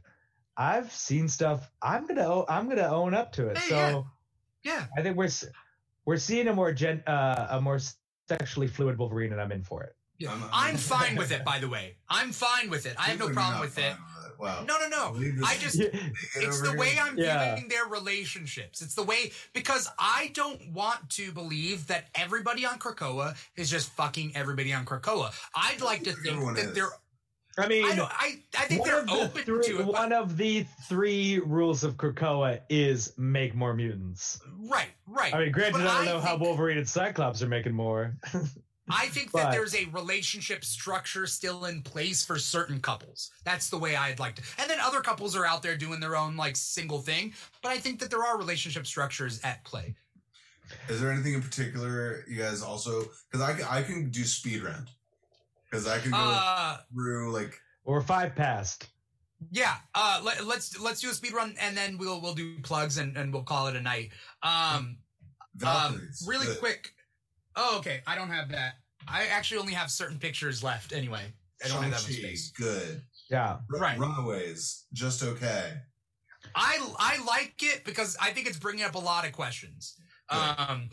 [0.57, 1.71] I've seen stuff.
[1.81, 3.59] I'm gonna o- I'm gonna own up to it.
[3.59, 4.07] Hey, so
[4.63, 4.73] yeah.
[4.75, 4.85] Yeah.
[4.97, 5.31] I think we're
[6.05, 7.81] we're seeing a more gen uh, a more
[8.29, 9.97] sexually fluid Wolverine, and I'm in for it.
[10.19, 10.31] Yeah.
[10.31, 11.97] I'm- I'm fine with it, by the way.
[12.09, 12.95] I'm fine with it.
[12.99, 13.93] I have no You're problem with it.
[13.95, 14.07] fine
[14.39, 14.65] Wow.
[14.67, 15.45] No, no, no.
[15.47, 15.79] I just
[16.37, 16.97] it's the way.
[17.01, 17.55] I'm Yeah.
[17.55, 18.83] viewing their relationships.
[18.83, 23.91] It's the way because I don't want to believe that everybody on Krakoa is just
[23.93, 25.33] fucking everybody on Krakoa.
[25.55, 26.75] I'd like to think Everyone that is.
[26.75, 26.91] they're.
[27.59, 28.11] I mean, I don't.
[28.11, 29.87] I, I think they're of the open three, to it.
[29.87, 34.41] One of the three rules of Krakoa is make more mutants.
[34.59, 35.35] right, right.
[35.35, 38.17] I mean, granted, But I don't I know how Wolverine and Cyclops are making more.
[38.91, 43.31] I think But- that there's a relationship structure still in place for certain couples.
[43.45, 44.43] That's the way I'd like to.
[44.59, 47.33] And then other couples are out there doing their own like single thing.
[47.63, 49.95] But I think that there are relationship structures at play.
[50.89, 53.05] Is there anything in particular you guys also?
[53.31, 54.89] Because I can, I can do speed round.
[55.73, 58.89] Because I can go Uh, through like or five past.
[59.51, 59.77] yeah.
[59.95, 63.17] Uh, let, let's let's do a speed run and then we'll we'll do plugs and,
[63.17, 64.11] and we'll call it a night.
[64.43, 64.99] Um,
[65.67, 66.59] um really Good.
[66.59, 66.95] quick.
[67.57, 68.03] Oh, okay.
[68.07, 68.75] I don't have that.
[69.09, 71.25] I actually only have certain pictures left anyway.
[71.65, 72.51] I don't have that much space.
[72.51, 73.03] good.
[73.31, 73.59] Yeah.
[73.69, 73.99] Ru- Right.
[73.99, 75.73] Runaways, just okay.
[76.55, 79.95] I I like it because I think it's bringing up a lot of questions.
[80.31, 80.55] Yeah.
[80.69, 80.91] Um,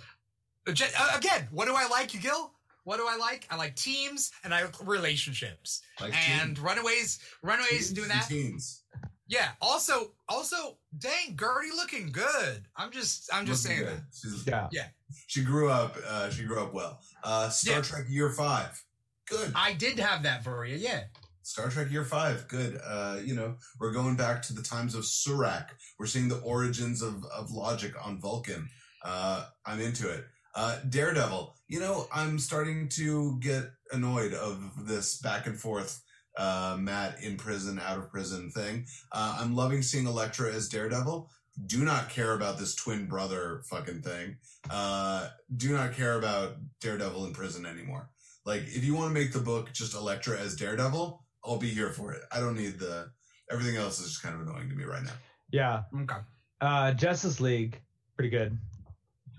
[0.67, 2.53] uh, again, what do I like, you Gil?
[2.89, 3.45] What do I like?
[3.51, 5.83] I like teams and I like relationships.
[6.01, 8.27] Like and teen- Runaways, Runaways teens doing and that.
[8.27, 8.81] Teens.
[9.27, 9.49] Yeah.
[9.61, 12.63] Also, also, dang, Gertie looking good.
[12.75, 14.03] I'm just, I'm just Looking saying good.
[14.43, 14.47] that.
[14.47, 14.87] She's- Yeah.
[15.27, 15.97] She grew up.
[16.03, 16.99] Uh, she grew up well.
[17.23, 17.81] Uh, Star Yeah.
[17.83, 18.83] Trek Year Five,
[19.27, 19.51] good.
[19.55, 20.75] I did have that for you.
[20.75, 21.03] Yeah.
[21.43, 22.81] Star Trek Year Five, good.
[22.83, 25.67] Uh, you know, we're going back to the times of Surak.
[25.99, 28.67] We're seeing the origins of, of logic on Vulcan.
[29.05, 30.25] Uh, I'm into it.
[30.55, 36.01] Uh, Daredevil, you know, I'm starting to get annoyed of this back and forth,
[36.37, 38.85] uh, Matt in prison, out of prison thing.
[39.11, 41.29] Uh, I'm loving seeing Elektra as Daredevil.
[41.65, 44.37] Do not care about this twin brother fucking thing.
[44.69, 48.09] Uh, do not care about Daredevil in prison anymore.
[48.45, 51.91] Like, if you want to make the book just Elektra as Daredevil, I'll be here
[51.91, 52.21] for it.
[52.31, 53.11] I don't need the
[53.51, 55.11] everything else is just kind of annoying to me right now.
[55.51, 55.83] Yeah.
[56.03, 56.21] Okay.
[56.61, 57.81] Uh, Justice League,
[58.15, 58.57] pretty good.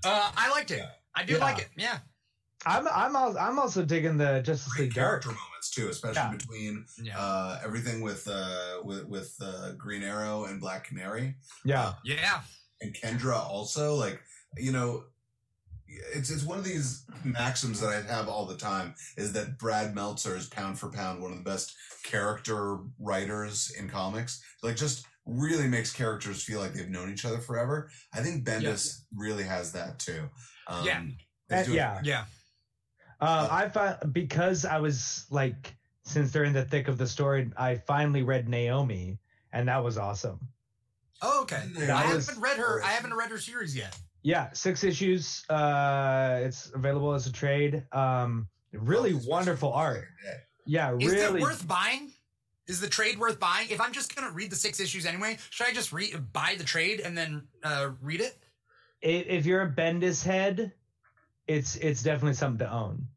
[0.05, 0.79] Uh, I liked it.
[0.79, 0.91] Yeah.
[1.15, 1.39] I do Yeah.
[1.41, 1.69] like it.
[1.77, 1.99] Yeah.
[2.67, 5.23] I'm I'm al- I'm also digging the Justice Great League Dark.
[5.23, 6.31] character moments too, especially Yeah.
[6.37, 7.19] between Yeah.
[7.19, 11.37] uh, everything with uh, with with uh, Green Arrow and Black Canary.
[11.65, 11.83] Yeah.
[11.83, 12.43] Uh, yeah.
[12.83, 14.21] and Kendra also like
[14.57, 15.05] you know
[16.15, 19.95] it's it's one of these maxims that I have all the time is that Brad
[19.95, 21.75] Meltzer is pound for pound one of the best
[22.05, 24.43] character writers in comics.
[24.63, 27.91] Like just really makes characters feel like they've known each other forever.
[28.15, 30.29] I think Bendis really has that too.
[30.71, 31.03] Um, Yeah.
[31.59, 32.01] he's Uh, yeah.
[32.05, 32.25] Yeah.
[33.21, 35.75] Uh, I found because I was like,
[36.05, 39.19] since they're in the thick of the story, I finally read Naomi,
[39.53, 40.41] and that was awesome.
[41.23, 41.69] Oh, okay.
[41.77, 42.83] Yeah, I I was- haven't read her.
[42.83, 43.99] I haven't read her series yet.
[44.23, 45.45] Yeah, six issues.
[45.51, 47.85] Uh, it's available as a trade.
[47.93, 50.09] Um, really Oh, wonderful for art.
[50.25, 50.37] yeah.
[50.67, 51.41] Yeah, Is really.
[51.41, 52.13] it worth buying?
[52.67, 53.69] Is the trade worth buying?
[53.71, 56.65] If I'm just gonna read the six issues anyway, should I just read buy the
[56.65, 58.39] trade and then uh, read it?
[59.03, 60.73] I- if you're a Bendis head,
[61.47, 63.09] it's it's definitely something to own.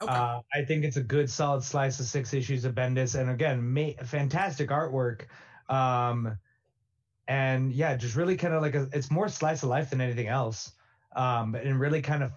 [0.00, 0.12] Okay.
[0.12, 3.72] Uh, I think it's a good solid slice of six issues of Bendis, and again,
[3.74, 5.22] ma- fantastic artwork.
[5.68, 6.38] Um,
[7.26, 10.28] and yeah, just really kind of like a, it's more slice of life than anything
[10.28, 10.72] else.
[11.16, 12.32] Um, and really kind of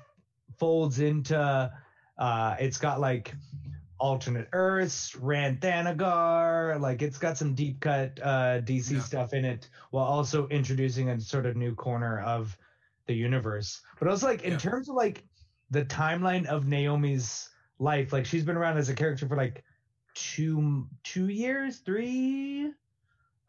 [0.58, 1.72] folds into.
[2.18, 3.34] Uh, it's got like
[4.00, 9.02] alternate Earths, Rann Thanagar, like it's got some deep cut uh, DC Yeah.
[9.02, 12.58] stuff in it, while also introducing a sort of new corner of
[13.08, 13.82] the universe.
[14.00, 14.58] But also like in Yeah.
[14.58, 15.24] terms of like
[15.70, 17.50] the timeline of Naomi's
[17.80, 19.64] life, like she's been around as a character for like
[20.14, 22.72] two two years, three.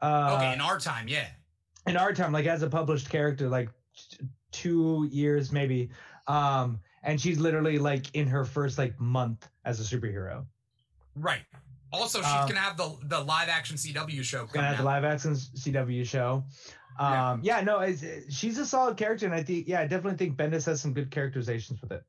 [0.01, 1.29] Uh, okay, in our time, yeah.
[1.87, 3.69] in our time, like as a published character, like
[4.11, 4.19] t-
[4.51, 5.91] two years maybe.
[6.27, 10.45] Um, and she's literally like in her first like month as a superhero.
[11.15, 11.43] Right.
[11.93, 15.05] Also, she's Um, gonna have the the live action CW show Gonna have the live
[15.05, 16.45] action CW show.
[17.01, 17.31] Yeah.
[17.31, 18.05] Um, yeah, no, it's,
[18.35, 21.11] she's a solid character, and I think, yeah, I definitely think Bendis has some good
[21.11, 22.03] characterizations with it.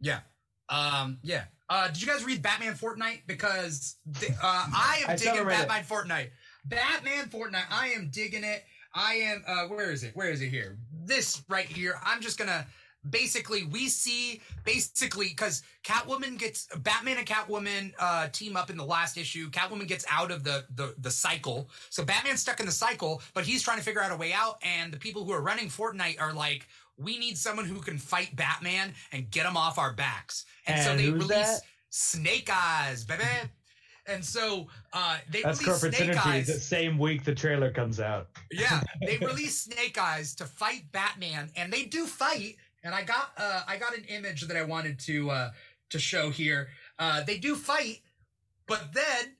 [0.00, 0.20] Yeah.
[0.68, 1.18] Um.
[1.22, 1.44] Yeah.
[1.68, 1.88] Uh.
[1.88, 3.22] Did you guys read Batman Fortnite?
[3.26, 5.68] Because uh, I am I digging haven't it.
[5.68, 6.30] Batman Fortnite.
[6.64, 7.66] Batman Fortnite.
[7.70, 8.64] I am digging it.
[8.94, 9.44] I am.
[9.46, 9.64] Uh.
[9.66, 10.16] Where is it?
[10.16, 10.78] Where is it here?
[11.04, 12.00] This right here.
[12.04, 12.66] I'm just gonna.
[13.10, 18.84] Basically, we see basically because Catwoman gets Batman and Catwoman uh, team up in the
[18.84, 19.50] last issue.
[19.50, 23.44] Catwoman gets out of the, the the cycle, so Batman's stuck in the cycle, but
[23.44, 24.58] he's trying to figure out a way out.
[24.62, 28.34] And the people who are running Fortnite are like, we need someone who can fight
[28.36, 30.44] Batman and get him off our backs.
[30.66, 31.60] And, so they release that?
[31.90, 33.24] Snake Eyes, baby.
[34.06, 36.26] And so uh, they That's release corporate Snake synergy.
[36.26, 36.46] Eyes.
[36.46, 38.28] The same week the trailer comes out.
[38.50, 42.56] Yeah, they release Snake Eyes to fight Batman, and they do fight.
[42.82, 45.50] And I got uh, I got an image that I wanted to uh,
[45.90, 46.68] to show here.
[46.98, 48.00] Uh, they do fight,
[48.66, 49.36] but then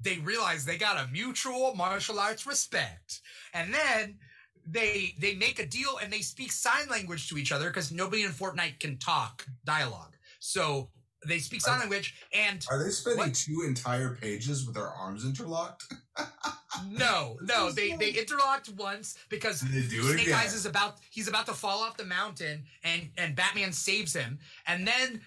[0.00, 3.20] they realize they got a mutual martial arts respect,
[3.52, 4.18] and then
[4.66, 8.22] they they make a deal and they speak sign language to each other because nobody
[8.22, 10.16] in Fortnite can talk dialogue.
[10.38, 10.90] So
[11.26, 13.34] they speak sign language, and Are they spending What?
[13.34, 15.84] two entire pages with their arms interlocked?
[16.90, 20.38] no, no, they they interlocked once because Did they do it Snake again?
[20.38, 24.38] Eyes is about he's about to fall off the mountain and and Batman saves him
[24.66, 25.20] and then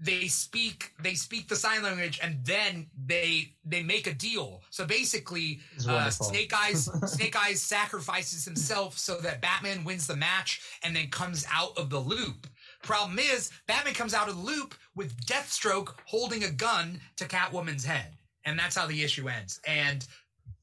[0.00, 4.62] they speak they speak the sign language and then they they make a deal.
[4.70, 6.08] So basically uh.
[6.10, 11.46] Snake Eyes Snake Eyes sacrifices himself so that Batman wins the match and then comes
[11.52, 12.46] out of the loop.
[12.82, 17.84] Problem is, Batman comes out of the loop with Deathstroke holding a gun to Catwoman's
[17.84, 18.16] head.
[18.44, 19.60] And that's how the issue ends.
[19.66, 20.06] And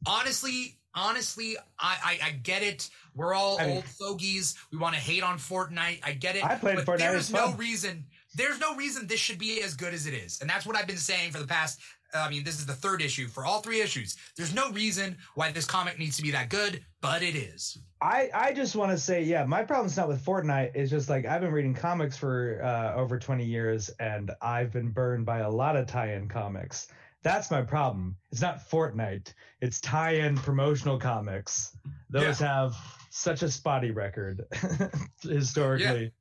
[0.06, 2.90] honestly, honestly, I, I, I get it.
[3.16, 4.56] We're all I mean- old fogies.
[4.72, 6.00] We want to hate on Fortnite.
[6.04, 6.44] I get it.
[6.46, 7.58] I played but Fortnite, There's no fun.
[7.58, 8.06] reason.
[8.36, 10.40] There's no reason this should be as good as it is.
[10.42, 11.80] And that's what I've been saying for the past.
[12.14, 14.18] I mean, this is the third issue for all three issues.
[14.36, 17.78] There's no reason why this comic needs to be that good, but it is.
[18.02, 20.72] I, I just want to say, yeah, my problem's not with Fortnite.
[20.76, 24.90] It's just like I've been reading comics for uh, over 20 years and I've been
[24.90, 26.88] burned by a lot of tie in comics.
[27.22, 28.16] That's my problem.
[28.32, 31.76] It's not Fortnite, it's tie in promotional comics.
[32.10, 32.76] Those have
[33.10, 34.46] such a spotty record
[35.22, 36.12] historically.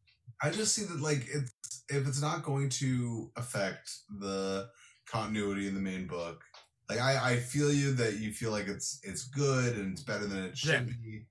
[0.43, 1.53] I just see that like it's
[1.89, 3.91] if it's not going to affect
[4.21, 4.69] the
[5.11, 6.43] continuity in the main book.
[6.89, 10.27] Like I, I feel you that you feel like it's it's good and it's better
[10.27, 10.81] than it should Yeah.
[10.81, 11.27] be.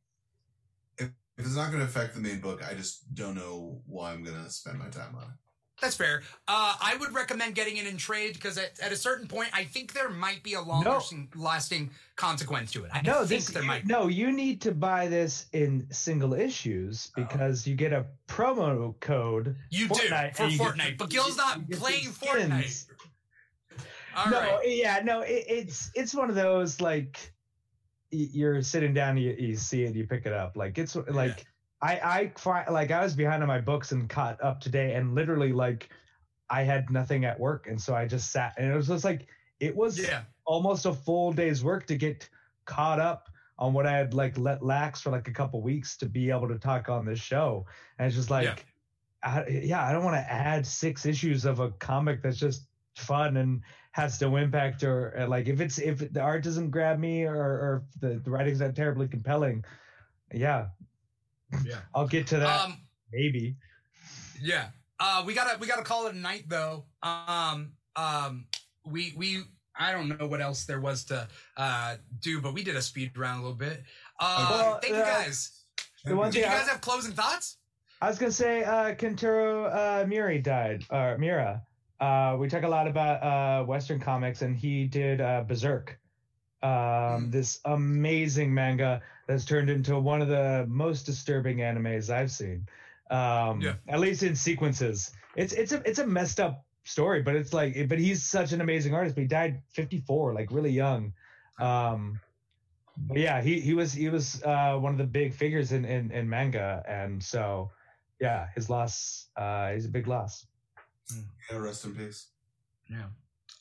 [0.97, 4.11] If, if it's not going to affect the main book, I just don't know why
[4.13, 5.29] I'm going to spend my time on it.
[5.79, 6.23] That's fair.
[6.47, 9.63] Uh, I would recommend getting it in trade because at, at a certain point, I
[9.63, 11.01] think there might be a longer No.
[11.35, 12.89] lasting consequence to it.
[12.91, 13.85] I No, think this there you- might.
[13.85, 14.07] no.
[14.07, 17.21] You need to buy this in single issues Oh.
[17.21, 19.55] because you get a promo code.
[19.69, 22.17] You Fortnite, do for and you get Fortnite, but Gil's not you get playing skins.
[22.49, 22.86] Fortnite.
[24.17, 24.59] All no, right.
[24.67, 27.31] yeah, no, it, it's it's one of those like
[28.09, 30.55] you're sitting down, you, you see it, you pick it up.
[30.57, 31.45] Like it's like
[31.81, 35.13] I I fi- like I was behind on my books and caught up today, and
[35.13, 35.89] literally like
[36.49, 39.27] I had nothing at work, and so I just sat, and it was just like
[39.59, 40.23] it was Yeah.
[40.45, 42.29] almost a full day's work to get
[42.65, 43.27] caught up
[43.59, 46.47] on what I had like let lax for like a couple weeks to be able
[46.47, 47.65] to talk on this show.
[47.97, 48.65] And it's just like,
[49.23, 49.41] Yeah.
[49.41, 52.66] I, yeah, I don't want to add six issues of a comic that's just
[52.99, 53.61] fun and
[53.91, 57.35] has no impact or, or, like if it's if the art doesn't grab me or,
[57.35, 59.63] or if the, the writing's not terribly compelling,
[60.33, 60.67] yeah,
[61.63, 61.79] Yeah.
[61.95, 62.77] I'll get to that Um,
[63.11, 63.55] maybe.
[64.41, 64.67] Yeah.
[64.99, 66.85] Uh, we gotta we gotta call it a night though.
[67.03, 68.45] Um, um,
[68.85, 69.43] we we
[69.79, 73.17] I don't know what else there was to uh do, but we did a speed
[73.17, 73.83] round a little bit.
[74.19, 75.51] Uh, Well, thank you uh, guys.
[76.05, 77.57] The one Do you thing I- guys have closing thoughts?
[78.01, 81.61] I was gonna say uh Kentaro uh Miri died or Mira.
[81.99, 85.99] Uh we talk a lot about uh Western comics and he did uh Berserk.
[86.61, 87.31] Um Mm.
[87.31, 92.67] this amazing manga that's turned into one of the most disturbing animes I've seen.
[93.09, 93.75] Um Yeah.
[93.87, 95.11] at least in sequences.
[95.35, 98.61] It's it's a it's a messed up story, but it's like but he's such an
[98.61, 99.15] amazing artist.
[99.15, 101.13] But he died 54, like really young.
[101.59, 102.21] Um
[102.97, 106.11] but yeah, he he was he was uh one of the big figures in in,
[106.11, 107.71] in manga and so
[108.19, 110.45] yeah, his loss uh is a big loss.
[111.51, 112.27] Yeah, rest in peace.
[112.89, 113.05] Yeah.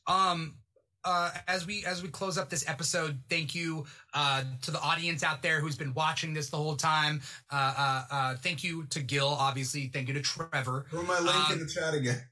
[0.06, 0.56] Um
[1.04, 5.22] uh as we as we close up this episode, thank you uh to the audience
[5.22, 7.20] out there who's been watching this the whole time.
[7.50, 9.88] Uh uh uh thank you to Gil, obviously.
[9.92, 10.86] Thank you to Trevor.
[10.90, 12.20] Throw my link Um, in the chat again.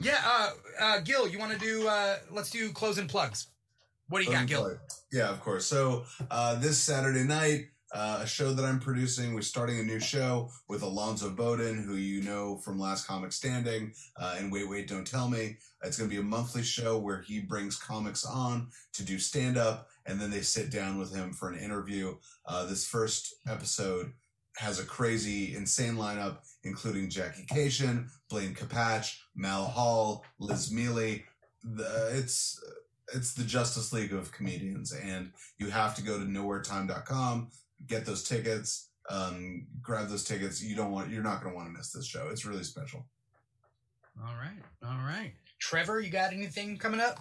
[0.00, 0.50] Yeah, uh
[0.80, 3.48] uh Gil, you wanna do uh let's do closing plugs.
[4.08, 4.76] What do you got, Gil?
[5.12, 5.66] Yeah, of course.
[5.66, 9.34] So uh, this Saturday night, uh, a show that I'm producing.
[9.34, 13.92] We're starting a new show with Alonzo Bowden, who you know from Last Comic Standing,
[14.16, 15.56] uh, and Wait, Wait, Don't Tell Me.
[15.82, 19.56] It's going to be a monthly show where he brings comics on to do stand
[19.56, 22.16] up, and then they sit down with him for an interview.
[22.46, 24.12] Uh, this first episode
[24.56, 31.20] has a crazy, insane lineup, including Jackie Kashian, Blaine Capatch, Mal Hall, Liz Miele.
[31.64, 32.62] The, it's
[33.14, 37.50] it's the Justice League of comedians, and you have to go to nowheretime.com,
[37.86, 40.62] get those tickets, um, grab those tickets.
[40.62, 42.28] You don't want, you're not going to want to miss this show.
[42.30, 43.06] It's really special.
[44.22, 45.32] All right, all right.
[45.58, 47.20] Trevor, you got anything coming up?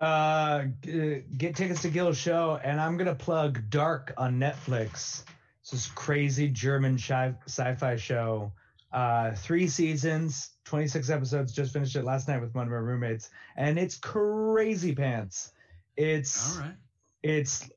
[0.00, 5.22] Uh g- get tickets to Gil's show and I'm going to plug Dark on Netflix.
[5.62, 8.52] It's this crazy German sci- sci-fi show.
[8.92, 13.30] Uh 3 seasons, 26 episodes, just finished it last night with one of my roommates
[13.56, 15.52] and it's crazy pants.
[15.96, 16.74] It's All right.
[17.22, 17.70] it's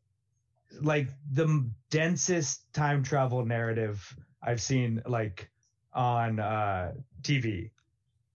[0.81, 5.49] like the densest time travel narrative I've seen like
[5.93, 7.71] on uh TV.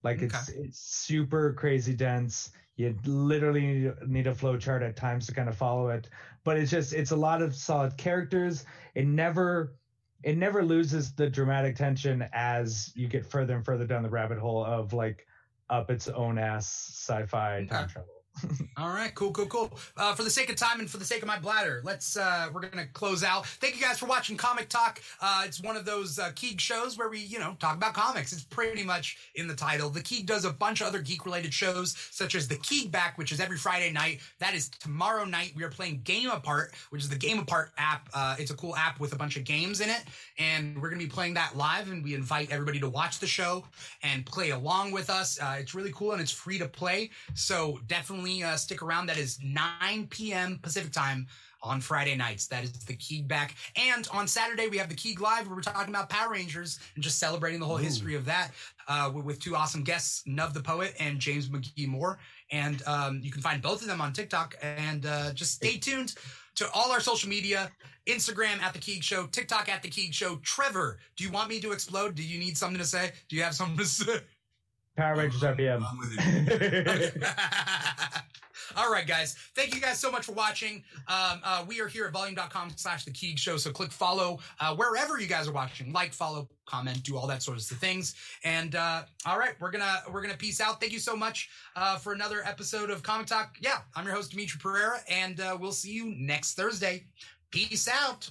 [0.03, 2.51] Like it's it's super crazy dense.
[2.75, 6.09] You literally need, a flow chart at times to kind of follow it,
[6.43, 8.65] but it's just it's a lot of solid characters.
[8.95, 9.75] It never
[10.23, 14.39] it never loses the dramatic tension as you get further and further down the rabbit
[14.39, 15.27] hole of like
[15.69, 18.22] up its own ass sci-fi time travel.
[18.77, 19.77] All right, cool, cool, cool.
[19.95, 22.49] Uh, for the sake of time and for the sake of my bladder, let's uh,
[22.53, 23.45] we're gonna close out.
[23.45, 25.01] Thank you guys for watching Comic Talk.
[25.21, 28.33] Uh, it's one of those uh, Keeg shows where we, you know, talk about comics.
[28.33, 29.89] It's pretty much in the title.
[29.89, 33.17] The Keeg does a bunch of other geek related shows, such as the Keeg Back,
[33.17, 34.19] which is every Friday night.
[34.39, 35.53] That is tomorrow night.
[35.55, 38.09] We are playing Game Apart, which is the Game Apart app.
[38.13, 40.03] Uh, it's a cool app with a bunch of games in it,
[40.39, 41.91] and we're gonna be playing that live.
[41.91, 43.63] And we invite everybody to watch the show
[44.01, 45.39] and play along with us.
[45.39, 47.11] Uh, it's really cool and it's free to play.
[47.35, 49.07] So definitely uh, stick around.
[49.07, 50.59] That is 9 p.m.
[50.61, 51.27] Pacific time
[51.61, 52.47] on Friday nights.
[52.47, 53.55] That is the Keeg back.
[53.75, 57.03] And on Saturday, we have the Keeg Live where we're talking about Power Rangers and
[57.03, 58.51] just celebrating the whole history of that
[58.87, 62.19] uh, with, two awesome guests, Nuv the Poet and James McGee Moore.
[62.51, 64.55] And um, you can find both of them on TikTok.
[64.61, 66.15] And uh, just stay tuned
[66.55, 67.71] to all our social media
[68.07, 70.35] Instagram at the Keeg Show, TikTok at the Keeg Show.
[70.43, 72.15] Trevor, do you want me to explode?
[72.15, 73.11] Do you need something to say?
[73.29, 74.19] Do you have something to say?
[74.95, 75.83] Power Rangers RPM.
[75.83, 77.21] I'm with you.
[78.75, 79.35] All right, guys.
[79.55, 80.83] Thank you guys so much for watching.
[81.07, 83.57] Um, uh, we are here at volume.com slash the Keeg Show.
[83.57, 85.91] So click follow uh, wherever you guys are watching.
[85.91, 88.15] Like, follow, comment, do all that sorts of things.
[88.43, 90.79] And uh, all right, we're gonna we're gonna peace out.
[90.79, 93.57] Thank you so much uh, for another episode of Comic Talk.
[93.59, 97.05] Yeah, I'm your host Dimithri Perera, and uh, we'll see you next Thursday.
[97.51, 98.29] Peace out.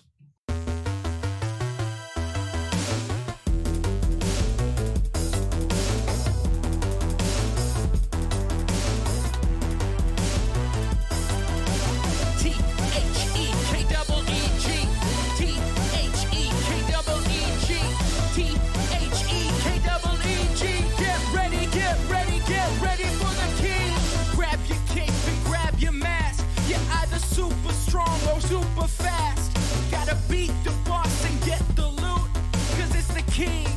[28.82, 29.52] super fast.
[29.90, 32.28] Gotta beat the boss and get the loot.
[32.76, 33.68] Cause it's the king.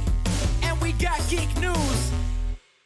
[0.63, 2.24] And we got geek news.